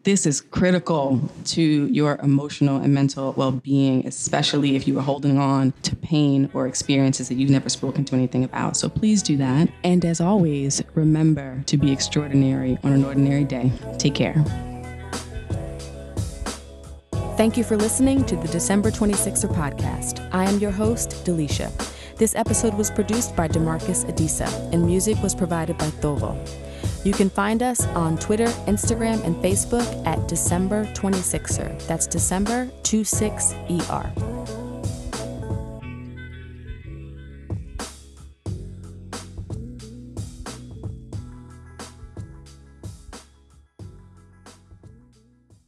This 0.04 0.26
is 0.26 0.42
critical 0.42 1.20
to 1.44 1.88
your 1.88 2.18
emotional 2.24 2.78
and 2.78 2.94
mental 2.94 3.34
well-being 3.34 4.06
especially 4.08 4.76
if 4.76 4.88
you 4.88 4.98
are 4.98 5.02
holding 5.02 5.38
on 5.38 5.74
to 5.82 5.96
pain 5.98 6.50
or 6.54 6.68
experiences 6.68 7.28
that 7.28 7.36
you've 7.36 7.50
never 7.50 7.70
spoken 7.70 8.06
to 8.06 8.16
anything 8.16 8.44
about 8.44 8.78
so 8.78 8.88
please 8.88 9.22
do 9.22 9.36
that 9.36 9.70
and 9.84 10.06
as 10.06 10.22
always 10.22 10.82
remember 10.96 11.62
to 11.66 11.78
be 11.78 11.92
extraordinary 11.92 12.78
on 12.84 12.94
an 12.94 13.04
ordinary 13.04 13.44
day 13.44 13.72
take 13.98 14.16
care 14.16 14.44
Thank 17.36 17.56
you 17.56 17.64
for 17.64 17.78
listening 17.78 18.26
to 18.26 18.36
the 18.36 18.50
December 18.50 18.92
26er 18.92 19.48
podcast. 19.56 20.28
I 20.34 20.44
am 20.44 20.60
your 20.60 20.72
host, 20.72 21.12
Delisha. 21.24 21.72
This 22.18 22.36
episode 22.36 22.74
was 22.74 22.92
produced 22.92 23.34
by 23.34 23.48
Demarcus 23.48 24.04
Adisa, 24.12 24.74
and 24.74 24.86
music 24.86 25.16
was 25.24 25.34
provided 25.34 25.78
by 25.78 25.86
Thovo. 25.86 26.36
You 27.04 27.14
can 27.14 27.30
find 27.30 27.64
us 27.64 27.86
on 27.88 28.18
Twitter, 28.18 28.48
Instagram, 28.68 29.24
and 29.24 29.36
Facebook 29.38 30.06
at 30.06 30.28
December 30.28 30.86
26er. 30.94 31.88
That's 31.88 32.08
December 32.08 32.68
26ER. 32.84 34.59